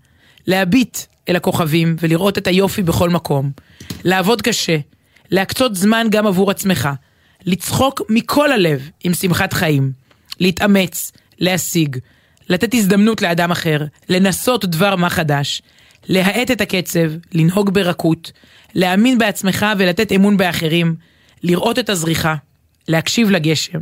להביט 0.47 0.99
אל 1.28 1.36
הכוכבים 1.36 1.97
ולראות 2.01 2.38
את 2.38 2.47
היופי 2.47 2.82
בכל 2.82 3.11
מקום, 3.11 3.51
לעבוד 4.05 4.43
קשה, 4.43 4.76
להקצות 5.30 5.76
זמן 5.76 6.07
גם 6.11 6.26
עבור 6.26 6.51
עצמך, 6.51 6.88
לצחוק 7.47 8.03
מכל 8.09 8.53
הלב 8.53 8.90
עם 9.05 9.14
שמחת 9.14 9.53
חיים, 9.53 9.93
להתאמץ, 10.40 11.12
להשיג, 11.38 11.97
לתת 12.49 12.74
הזדמנות 12.74 13.22
לאדם 13.22 13.51
אחר, 13.51 13.84
לנסות 14.09 14.64
דבר 14.64 14.97
מה 14.97 15.11
חדש, 15.11 15.62
להאט 16.09 16.51
את 16.51 16.61
הקצב, 16.61 17.11
לנהוג 17.32 17.74
ברכות, 17.74 18.32
להאמין 18.74 19.18
בעצמך 19.18 19.66
ולתת 19.78 20.12
אמון 20.12 20.36
באחרים, 20.36 20.95
לראות 21.43 21.78
את 21.78 21.88
הזריחה, 21.88 22.34
להקשיב 22.88 23.30
לגשם, 23.30 23.80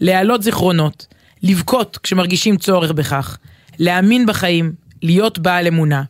להעלות 0.00 0.42
זיכרונות, 0.42 1.06
לבכות 1.42 1.98
כשמרגישים 2.02 2.56
צורך 2.56 2.92
בכך, 2.92 3.38
להאמין 3.78 4.26
בחיים, 4.26 4.72
להיות 5.02 5.38
בעל 5.38 5.66
אמונה, 5.66 6.02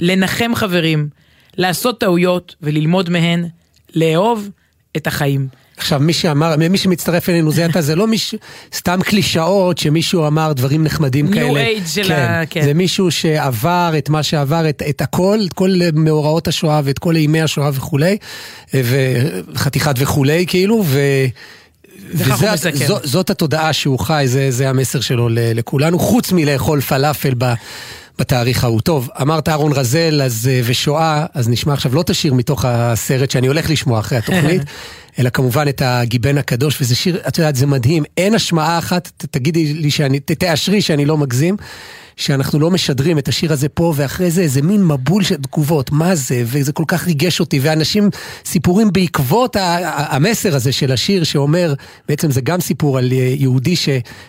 לנחם 0.00 0.54
חברים, 0.54 1.08
לעשות 1.56 2.00
טעויות 2.00 2.56
וללמוד 2.62 3.10
מהן, 3.10 3.48
לאהוב 3.94 4.48
את 4.96 5.06
החיים. 5.06 5.48
עכשיו, 5.76 6.00
מי 6.00 6.12
שאמר, 6.12 6.54
מי 6.70 6.78
שמצטרף 6.78 7.28
אלינו 7.28 7.52
זה 7.52 7.66
אתה, 7.66 7.82
זה 7.82 7.94
לא 7.96 8.06
מישהו, 8.06 8.38
סתם 8.74 8.98
קלישאות 9.02 9.78
שמישהו 9.78 10.26
אמר 10.26 10.52
דברים 10.52 10.84
נחמדים 10.84 11.28
New 11.28 11.34
כאלה. 11.34 11.64
age 11.66 11.88
של 11.88 12.04
כן, 12.04 12.14
ה- 12.14 12.42
כן. 12.50 12.64
זה 12.64 12.74
מישהו 12.74 13.10
שעבר 13.10 13.92
את 13.98 14.08
מה 14.08 14.22
שעבר, 14.22 14.68
את, 14.68 14.82
את 14.90 15.00
הכל, 15.00 15.38
את 15.46 15.52
כל 15.52 15.70
מאורעות 15.94 16.48
השואה 16.48 16.80
ואת 16.84 16.98
כל 16.98 17.16
אימי 17.16 17.42
השואה 17.42 17.70
וכולי, 17.74 18.16
וחתיכת 18.74 19.94
וכולי, 19.98 20.44
כאילו, 20.48 20.82
ו... 20.86 21.00
זו, 22.74 22.98
זאת 23.04 23.30
התודעה 23.30 23.72
שהוא 23.72 23.98
חי, 23.98 24.22
זה, 24.26 24.50
זה 24.50 24.68
המסר 24.68 25.00
שלו 25.00 25.28
לכולנו, 25.32 25.98
חוץ 25.98 26.32
מלאכול 26.32 26.80
פלאפל 26.80 27.34
ב, 27.38 27.52
בתאריך 28.18 28.64
ההוא. 28.64 28.80
טוב, 28.80 29.08
אמרת 29.22 29.48
אהרון 29.48 29.72
רזל 29.72 30.22
אז, 30.22 30.50
אה, 30.52 30.60
ושואה, 30.64 31.26
אז 31.34 31.48
נשמע 31.48 31.72
עכשיו 31.72 31.94
לא 31.94 32.00
את 32.00 32.10
השיר 32.10 32.34
מתוך 32.34 32.64
הסרט 32.64 33.30
שאני 33.30 33.46
הולך 33.46 33.70
לשמוע 33.70 34.00
אחרי 34.00 34.18
התוכנית, 34.18 34.62
אלא 35.18 35.30
כמובן 35.30 35.68
את 35.68 35.82
הגיבן 35.84 36.38
הקדוש, 36.38 36.80
וזה 36.80 36.94
שיר, 36.94 37.20
את 37.28 37.38
יודעת, 37.38 37.56
זה 37.56 37.66
מדהים, 37.66 38.04
אין 38.16 38.34
השמעה 38.34 38.78
אחת, 38.78 39.12
תגידי 39.30 39.74
לי 39.74 39.90
שאני, 39.90 40.20
תאשרי 40.20 40.80
שאני 40.82 41.04
לא 41.04 41.16
מגזים. 41.16 41.56
שאנחנו 42.16 42.58
לא 42.58 42.70
משדרים 42.70 43.18
את 43.18 43.28
השיר 43.28 43.52
הזה 43.52 43.68
פה, 43.68 43.92
ואחרי 43.96 44.30
זה 44.30 44.42
איזה 44.42 44.62
מין 44.62 44.84
מבול 44.84 45.24
של 45.24 45.36
תגובות, 45.36 45.92
מה 45.92 46.14
זה, 46.14 46.42
וזה 46.46 46.72
כל 46.72 46.84
כך 46.88 47.06
ריגש 47.06 47.40
אותי, 47.40 47.58
ואנשים, 47.62 48.10
סיפורים 48.44 48.92
בעקבות 48.92 49.56
המסר 49.86 50.56
הזה 50.56 50.72
של 50.72 50.92
השיר 50.92 51.24
שאומר, 51.24 51.74
בעצם 52.08 52.30
זה 52.30 52.40
גם 52.40 52.60
סיפור 52.60 52.98
על 52.98 53.12
אה, 53.12 53.34
יהודי 53.38 53.76
ש, 53.76 53.88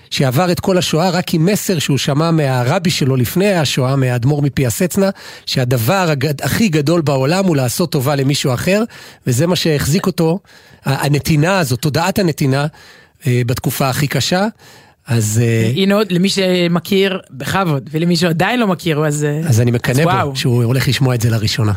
שעבר 0.10 0.52
את 0.52 0.60
כל 0.60 0.78
השואה 0.78 1.10
רק 1.10 1.34
עם 1.34 1.46
מסר 1.46 1.80
שהוא 1.80 1.98
שמע 1.98 2.32
מהרבי 2.32 2.90
שלו 2.90 3.16
לפני 3.16 3.54
השואה, 3.54 3.96
מהאדמו"ר 3.96 4.42
מפי 4.42 4.66
הסצנה, 4.66 5.10
שהדבר 5.46 6.10
הגד, 6.10 6.42
הכי 6.42 6.68
גדול 6.70 7.02
בעולם 7.02 7.46
הוא 7.46 7.56
לעשות 7.56 7.92
טובה 7.92 8.16
למישהו 8.16 8.54
אחר, 8.54 8.84
וזה 9.28 9.48
מה 9.48 9.56
שהחזיק 9.56 10.08
אותו, 10.08 10.40
הנתינה 10.86 11.60
הזאת, 11.60 11.82
תודעת 11.82 12.20
הנתינה, 12.20 12.68
אה, 13.28 13.42
בתקופה 13.46 13.90
הכי 13.90 14.08
קשה. 14.08 14.48
אז... 15.08 15.42
אה, 15.44 15.72
הנה 15.76 15.96
עוד, 15.96 16.12
למי 16.12 16.30
שמכיר, 16.30 17.20
בכבוד, 17.32 17.90
ולמי 17.92 18.16
שעדיין 18.16 18.60
לא 18.60 18.68
מכיר, 18.68 19.06
אז... 19.06 19.24
אה, 19.24 19.42
אז 19.48 19.62
אני 19.62 19.72
מקנא. 19.72 20.26
בו 20.26 20.36
שהוא 20.36 20.64
הולך 20.64 20.88
לשמוע 20.88 21.16
את 21.16 21.22
זה 21.22 21.30
לראשונה. 21.30 21.74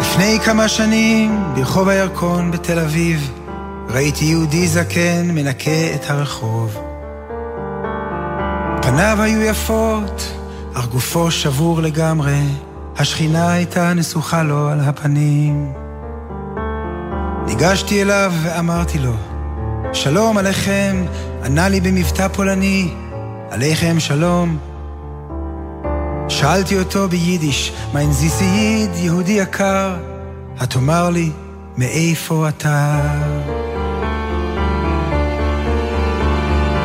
לפני 0.00 0.38
כמה 0.44 0.68
שנים, 0.68 1.38
ברחוב 1.54 1.88
הירקון 1.88 2.50
בתל 2.50 2.78
אביב, 2.78 3.32
ראיתי 3.88 4.24
יהודי 4.24 4.68
זקן 4.68 5.30
מנקה 5.30 5.94
את 5.94 6.10
הרחוב. 6.10 6.78
פניו 8.82 9.18
היו 9.20 9.42
יפות, 9.42 10.32
אך 10.74 10.86
גופו 10.86 11.30
שבור 11.30 11.82
לגמרי, 11.82 12.40
השכינה 12.96 13.52
הייתה 13.52 13.94
נסוכה 13.94 14.42
לו 14.42 14.68
על 14.68 14.80
הפנים. 14.80 15.79
ניגשתי 17.50 18.02
אליו 18.02 18.32
ואמרתי 18.42 18.98
לו, 18.98 19.12
שלום 19.92 20.38
עליכם, 20.38 21.04
ענה 21.44 21.68
לי 21.68 21.80
במבטא 21.80 22.28
פולני, 22.28 22.94
עליכם 23.50 24.00
שלום. 24.00 24.58
שאלתי 26.28 26.78
אותו 26.78 27.08
ביידיש, 27.08 27.72
מיין 27.94 28.12
זיסייד, 28.12 28.90
יהודי 28.94 29.32
יקר, 29.32 29.96
התאמר 30.58 31.10
לי, 31.10 31.30
מאיפה 31.76 32.48
אתה? 32.48 33.00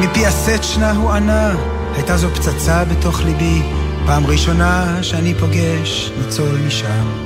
מפי 0.02 0.26
הסצ'נה 0.26 0.92
הוא 0.92 1.12
ענה, 1.12 1.56
הייתה 1.96 2.18
זו 2.18 2.30
פצצה 2.30 2.86
בתוך 2.86 3.22
ליבי, 3.22 3.62
פעם 4.06 4.26
ראשונה 4.26 5.04
שאני 5.04 5.34
פוגש 5.34 6.12
ניצול 6.18 6.58
משם. 6.68 7.25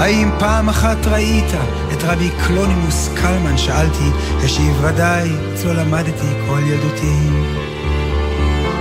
האם 0.00 0.30
פעם 0.38 0.68
אחת 0.68 1.06
ראית 1.06 1.54
את 1.92 2.02
רבי 2.02 2.30
קלונימוס 2.46 3.10
קלמן? 3.16 3.56
שאלתי, 3.56 4.10
השיב 4.44 4.84
ודאי, 4.84 5.30
אצלו 5.54 5.74
למדתי 5.74 6.26
כל 6.48 6.60
ילדותי. 6.66 7.30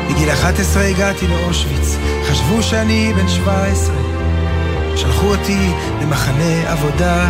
בגיל 0.09 0.29
11 0.29 0.83
הגעתי 0.83 1.27
לאושוויץ, 1.27 1.97
חשבו 2.23 2.63
שאני 2.63 3.13
בן 3.15 3.27
17. 3.27 3.95
שלחו 4.95 5.27
אותי 5.27 5.69
למחנה 6.01 6.71
עבודה. 6.71 7.29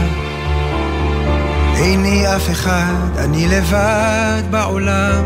איני 1.76 2.36
אף 2.36 2.50
אחד, 2.52 3.18
אני 3.18 3.48
לבד 3.48 4.44
בעולם. 4.50 5.24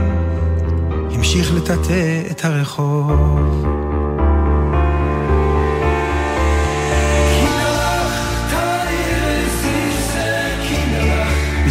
המשיך 1.11 1.53
לטאטא 1.53 2.21
את 2.31 2.45
הרחוב. 2.45 3.86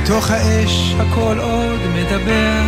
מתוך 0.06 0.30
האש 0.30 0.94
הכל 0.98 1.38
עוד 1.38 1.80
מדבר. 1.94 2.62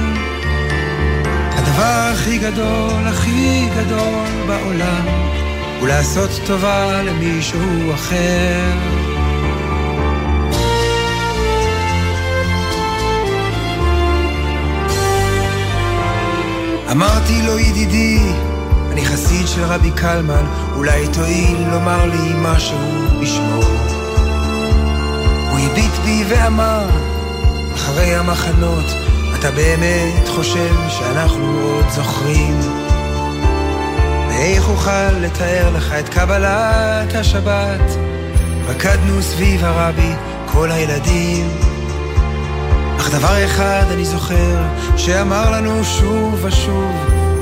הדבר 1.53 2.11
הכי 2.13 2.39
גדול, 2.39 3.07
הכי 3.07 3.69
גדול 3.77 4.29
בעולם, 4.47 5.07
הוא 5.81 5.89
לעשות 5.89 6.31
טובה 6.47 7.03
למישהו 7.03 7.95
אחר. 7.95 8.73
אמרתי 16.91 17.43
לו 17.47 17.59
ידידי, 17.59 18.19
אני 18.93 19.07
חסיד 19.07 19.47
של 19.47 19.65
רבי 19.65 19.91
קלמן, 19.91 20.45
אולי 20.77 21.09
תואיל 21.13 21.59
לומר 21.71 22.07
לי 22.07 22.33
משהו 22.43 22.79
בשמו. 23.23 23.63
הוא 25.51 25.59
הביט 25.59 25.93
בי 26.05 26.25
ואמר, 26.29 27.18
אחרי 27.89 28.15
המחנות, 28.15 28.85
אתה 29.39 29.51
באמת 29.51 30.29
חושב 30.29 30.75
שאנחנו 30.89 31.61
עוד 31.61 31.89
זוכרים? 31.89 32.61
ואיך 34.29 34.69
אוכל 34.69 35.11
לתאר 35.21 35.71
לך 35.77 35.93
את 35.93 36.09
קבלת 36.09 37.15
השבת? 37.15 37.81
רקדנו 38.69 39.23
סביב 39.23 39.65
הרבי 39.65 40.13
כל 40.47 40.71
הילדים. 40.71 41.49
אך 42.99 43.15
דבר 43.15 43.45
אחד 43.45 43.85
אני 43.93 44.05
זוכר, 44.05 44.63
שאמר 44.97 45.51
לנו 45.51 45.85
שוב 45.85 46.45
ושוב, 46.45 46.97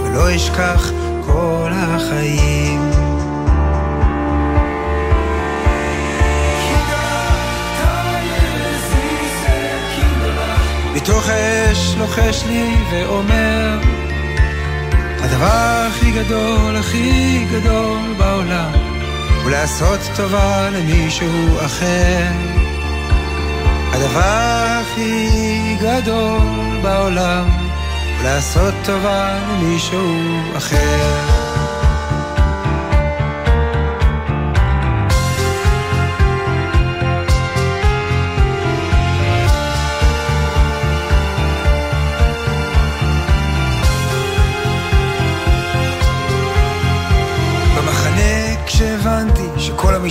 ולא 0.05 0.37
אשכח 0.37 0.91
כל 1.27 1.71
החיים. 1.73 2.96
מתוך 11.07 11.29
האש 11.29 11.95
לוחש 11.99 12.45
לי 12.47 12.75
ואומר 12.91 13.79
הדבר 15.21 15.87
הכי 15.89 16.11
גדול, 16.11 16.77
הכי 16.77 17.45
גדול 17.53 18.15
בעולם 18.19 18.73
הוא 19.43 19.51
לעשות 19.51 20.01
טובה 20.17 20.71
למישהו 20.71 21.57
אחר. 21.67 22.27
הדבר 23.93 24.81
הכי 24.83 25.77
גדול 25.81 26.81
בעולם 26.83 27.49
הוא 27.49 28.25
לעשות 28.25 28.75
טובה 28.85 29.39
למישהו 29.49 30.17
אחר 30.57 31.36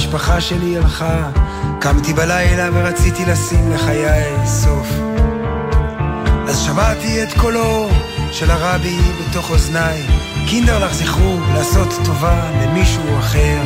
המשפחה 0.05 0.41
שלי 0.41 0.77
הלכה. 0.77 1.29
קמתי 1.79 2.13
בלילה 2.13 2.69
ורציתי 2.73 3.25
לשים 3.25 3.71
לחיי 3.71 4.45
סוף. 4.45 4.87
אז 6.47 6.59
שמעתי 6.59 7.23
את 7.23 7.33
קולו 7.41 7.89
של 8.31 8.51
הרבי 8.51 8.97
בתוך 9.29 9.49
אוזניי. 9.49 10.01
קינדרלך 10.47 10.93
זכרו 10.93 11.37
לעשות 11.53 11.87
טובה 12.05 12.51
למישהו 12.61 13.19
אחר. 13.19 13.61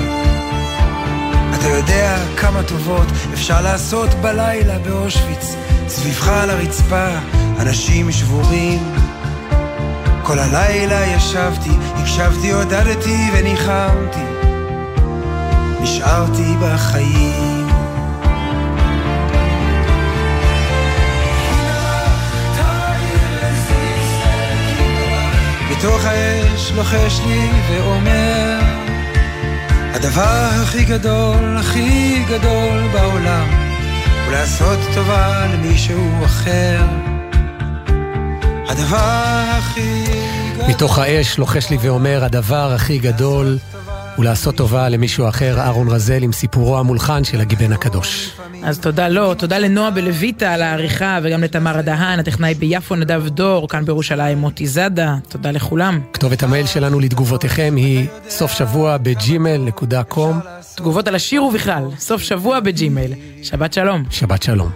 אתה 1.55 1.67
יודע 1.67 2.17
כמה 2.37 2.63
טובות 2.63 3.07
אפשר 3.33 3.61
לעשות 3.61 4.09
בלילה 4.13 4.79
באושוויץ. 4.79 5.55
סביבך 5.87 6.27
על 6.27 6.49
הרצפה 6.49 7.07
אנשים 7.59 8.11
שבורים. 8.11 8.95
כל 10.23 10.39
הלילה 10.39 11.05
ישבתי, 11.05 11.71
הקשבתי, 11.95 12.51
עודדתי 12.51 13.29
וניחמתי 13.33 14.28
נשארתי 15.81 16.55
בחיים. 16.61 17.67
מתוך 25.71 26.05
האש 26.05 26.71
לוחש 26.71 27.19
לי 27.27 27.49
ואומר 27.69 28.59
הדבר 29.93 30.49
הכי 30.63 30.85
גדול, 30.85 31.57
הכי 31.57 32.23
גדול 32.29 32.87
בעולם 32.93 33.47
הוא 34.25 34.31
לעשות 34.31 34.79
טובה 34.95 35.45
למישהו 35.53 36.25
אחר. 36.25 36.79
הדבר 38.67 39.43
הכי 39.57 40.03
גדול 40.53 40.67
מתוך 40.69 40.99
האש 40.99 41.37
לוחש 41.37 41.69
לי 41.69 41.77
ואומר, 41.81 42.23
הדבר 42.23 42.71
הכי 42.75 42.97
גדול 42.97 43.57
הוא 44.19 44.25
לעשות 44.25 44.55
טובה 44.55 44.89
למישהו 44.89 45.29
אחר, 45.29 45.59
אהרון 45.59 45.87
רזל 45.87 46.23
עם 46.23 46.31
סיפורו 46.31 46.79
המולחן 46.79 47.23
של 47.23 47.41
הגיבן 47.41 47.73
הקדוש. 47.73 48.31
אז 48.63 48.79
תודה 48.79 49.07
לו, 49.07 49.33
תודה 49.33 49.57
לנועה 49.57 49.91
בלויטה 49.91 50.53
על 50.53 50.61
העריכה, 50.61 51.19
וגם 51.23 51.43
לתמר 51.43 51.81
דהן, 51.81 52.19
הטכנאי 52.19 52.53
ביפו 52.53 52.95
נדב 52.95 53.27
דור, 53.27 53.69
כאן 53.69 53.85
בירושלים 53.85 54.37
מוטי 54.37 54.67
זאדה, 54.67 55.15
תודה 55.29 55.51
לכולם. 55.51 55.99
כתובת 56.13 56.43
המייל 56.43 56.65
שלנו 56.65 56.99
לתגובותיכם 56.99 57.73
היא 57.77 58.07
סוף 58.29 58.51
שבוע 58.51 58.97
ב 58.97 59.10
gmail.com. 59.10 60.39
תגובות 60.75 61.07
על 61.07 61.15
השיר 61.15 61.43
ובכלל, 61.43 61.83
סוף 61.99 62.21
שבוע 62.21 62.59
ב 62.59 62.67
Gmail. 62.67 63.13
שבת 63.43 63.73
שלום. 63.73 64.03
שבת 64.09 64.43
שלום. 64.43 64.69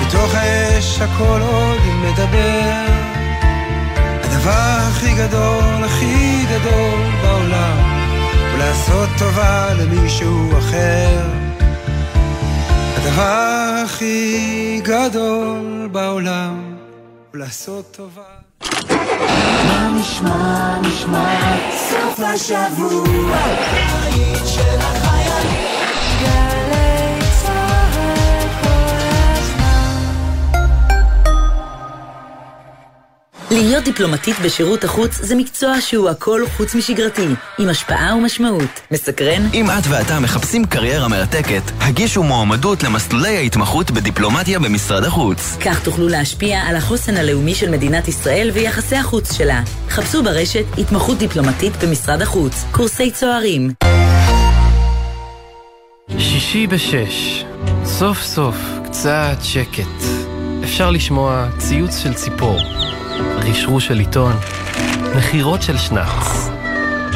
מתוך 0.00 0.34
האש 0.34 1.00
הכל 1.00 1.40
עוד 1.40 1.63
מדבר 2.14 2.86
הדבר 4.22 4.76
הכי 4.88 5.14
גדול, 5.14 5.84
הכי 5.84 6.44
גדול 6.46 7.10
בעולם 7.22 7.78
הוא 8.50 8.58
לעשות 8.58 9.08
טובה 9.18 9.74
למישהו 9.74 10.58
אחר. 10.58 11.20
הדבר 12.96 13.82
הכי 13.84 14.80
גדול 14.84 15.88
בעולם 15.92 16.76
הוא 17.30 17.40
לעשות 17.40 17.96
טובה. 17.96 18.22
סוף 21.90 22.20
השבוע. 22.20 23.38
של 24.46 24.78
החיילים 24.80 25.23
להיות 33.54 33.84
דיפלומטית 33.84 34.36
בשירות 34.44 34.84
החוץ 34.84 35.14
זה 35.14 35.34
מקצוע 35.34 35.80
שהוא 35.80 36.08
הכל 36.08 36.42
חוץ 36.56 36.74
משגרתי, 36.74 37.26
עם 37.58 37.68
השפעה 37.68 38.16
ומשמעות. 38.16 38.80
מסקרן? 38.90 39.48
אם 39.54 39.70
את 39.70 39.86
ואתה 39.88 40.20
מחפשים 40.20 40.64
קריירה 40.64 41.08
מרתקת, 41.08 41.62
הגישו 41.80 42.22
מועמדות 42.22 42.82
למסלולי 42.82 43.36
ההתמחות 43.36 43.90
בדיפלומטיה 43.90 44.58
במשרד 44.58 45.04
החוץ. 45.04 45.56
כך 45.60 45.84
תוכלו 45.84 46.08
להשפיע 46.08 46.60
על 46.60 46.76
החוסן 46.76 47.16
הלאומי 47.16 47.54
של 47.54 47.70
מדינת 47.70 48.08
ישראל 48.08 48.50
ויחסי 48.54 48.96
החוץ 48.96 49.32
שלה. 49.32 49.62
חפשו 49.88 50.22
ברשת 50.22 50.64
התמחות 50.78 51.18
דיפלומטית 51.18 51.72
במשרד 51.84 52.22
החוץ, 52.22 52.64
קורסי 52.72 53.10
צוערים. 53.10 53.70
שישי 56.18 56.66
בשש, 56.66 57.44
סוף 57.84 58.22
סוף 58.22 58.56
קצת 58.84 59.36
שקט. 59.42 60.04
אפשר 60.64 60.90
לשמוע 60.90 61.48
ציוץ 61.58 61.98
של 61.98 62.14
ציפור, 62.14 62.58
רשרוש 63.20 63.86
של 63.86 63.98
עיתון, 63.98 64.32
נחירות 65.16 65.62
של 65.62 65.78
שנץ. 65.78 66.50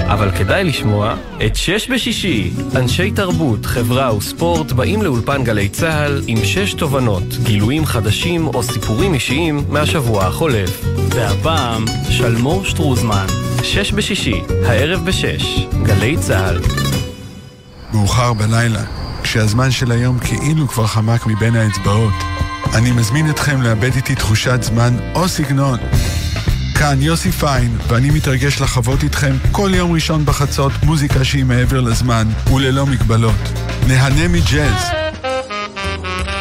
אבל 0.07 0.31
כדאי 0.31 0.65
לשמוע 0.65 1.15
את 1.47 1.57
שש 1.57 1.91
בשישי. 1.91 2.51
אנשי 2.77 3.11
תרבות, 3.11 3.67
חברה 3.67 4.17
וספורט 4.17 4.73
באים 4.73 5.03
לאולפן 5.03 5.45
גלי 5.45 5.69
צה"ל 5.69 6.23
עם 6.27 6.45
שש 6.45 6.75
תובנות, 6.75 7.23
גילויים 7.43 7.87
חדשים 7.87 8.47
או 8.47 8.63
סיפורים 8.63 9.15
אישיים 9.15 9.65
מהשבוע 9.69 10.25
החולף. 10.27 10.85
והפעם, 11.11 11.85
שלמור 12.11 12.65
שטרוזמן. 12.65 13.27
שש 13.63 13.93
בשישי, 13.93 14.41
הערב 14.67 15.05
בשש, 15.05 15.67
גלי 15.83 16.17
צה"ל. 16.17 16.61
מאוחר 17.93 18.33
בלילה, 18.33 18.83
כשהזמן 19.23 19.71
של 19.71 19.93
היום 19.93 20.19
כאילו 20.19 20.69
כבר 20.69 20.87
חמק 20.87 21.27
מבין 21.27 21.57
האצבעות. 21.57 22.38
אני 22.75 22.91
מזמין 22.91 23.31
אתכם 23.31 23.63
לאבד 23.63 23.95
איתי 23.95 24.15
תחושת 24.15 24.63
זמן 24.63 24.97
או 25.15 25.29
סגנון. 25.29 25.79
כאן 26.79 27.03
יוסי 27.03 27.33
פיין, 27.33 27.79
ואני 27.89 28.11
מתרגש 28.11 28.61
לחוות 28.61 29.03
איתכם 29.03 29.37
כל 29.53 29.71
יום 29.75 29.93
ראשון 29.93 30.25
בחצות 30.25 30.73
מוזיקה 30.83 31.25
שהיא 31.25 31.45
מעבר 31.45 31.81
לזמן 31.81 32.29
וללא 32.55 32.87
מגבלות. 32.87 33.35
נהנה 33.87 34.29
מג'אז, 34.29 34.83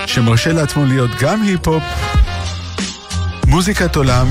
שמרשה 0.05 0.53
לעצמו 0.53 0.86
להיות 0.86 1.11
גם 1.21 1.41
היפ-הופ, 1.41 1.84
מוזיקת 3.47 3.95
עולם 3.95 4.28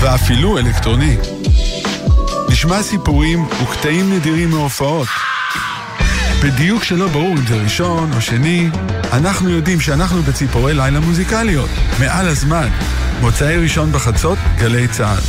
ואפילו 0.00 0.58
אלקטרוני. 0.58 1.16
נשמע 2.48 2.82
סיפורים 2.82 3.46
וקטעים 3.62 4.12
נדירים 4.12 4.50
מהופעות. 4.50 5.08
בדיוק 6.44 6.84
שלא 6.84 7.08
ברור 7.08 7.32
אם 7.32 7.46
זה 7.48 7.56
ראשון 7.56 8.10
או 8.16 8.20
שני, 8.20 8.68
אנחנו 9.12 9.50
יודעים 9.50 9.80
שאנחנו 9.80 10.22
בציפורי 10.22 10.74
לילה 10.74 11.00
מוזיקליות, 11.00 11.70
מעל 12.00 12.28
הזמן. 12.28 12.68
מוצאי 13.20 13.56
ראשון 13.56 13.92
בחצות, 13.92 14.38
גלי 14.58 14.88
צה"ל. 14.88 15.20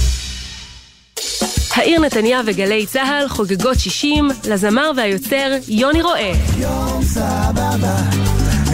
העיר 1.75 2.01
נתניה 2.01 2.41
וגלי 2.45 2.85
צה"ל 2.85 3.27
חוגגות 3.27 3.79
60 3.79 4.27
לזמר 4.49 4.91
והיוצר 4.97 5.51
יוני 5.67 6.01
רואה. 6.01 6.33
יום 6.59 7.03
סבבה, 7.03 7.95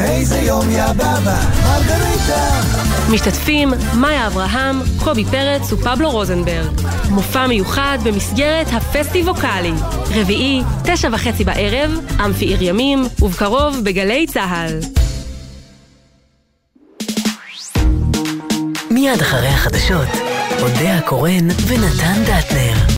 איזה 0.05 0.37
יום 0.37 0.71
יא 0.71 0.91
בבא, 0.93 1.39
מרגריטה. 1.63 2.61
משתתפים 3.09 3.73
מאיה 3.93 4.27
אברהם, 4.27 4.81
קובי 5.03 5.25
פרץ 5.25 5.73
ופבלו 5.73 6.11
רוזנברג. 6.11 6.81
מופע 7.09 7.47
מיוחד 7.47 7.97
במסגרת 8.03 8.67
הפסטיבוקלי. 8.71 9.71
רביעי, 10.15 10.61
תשע 10.83 11.09
וחצי 11.11 11.43
בערב, 11.43 11.91
אמפי 12.25 12.45
עיר 12.45 12.63
ימים, 12.63 13.07
ובקרוב 13.21 13.77
בגלי 13.83 14.27
צה"ל. 14.27 14.79
מיד 18.91 19.21
אחרי 19.21 19.47
החדשות, 19.47 20.07
אודה 20.61 20.97
הקורן 20.97 21.47
ונתן 21.67 22.23
דטנר. 22.23 22.89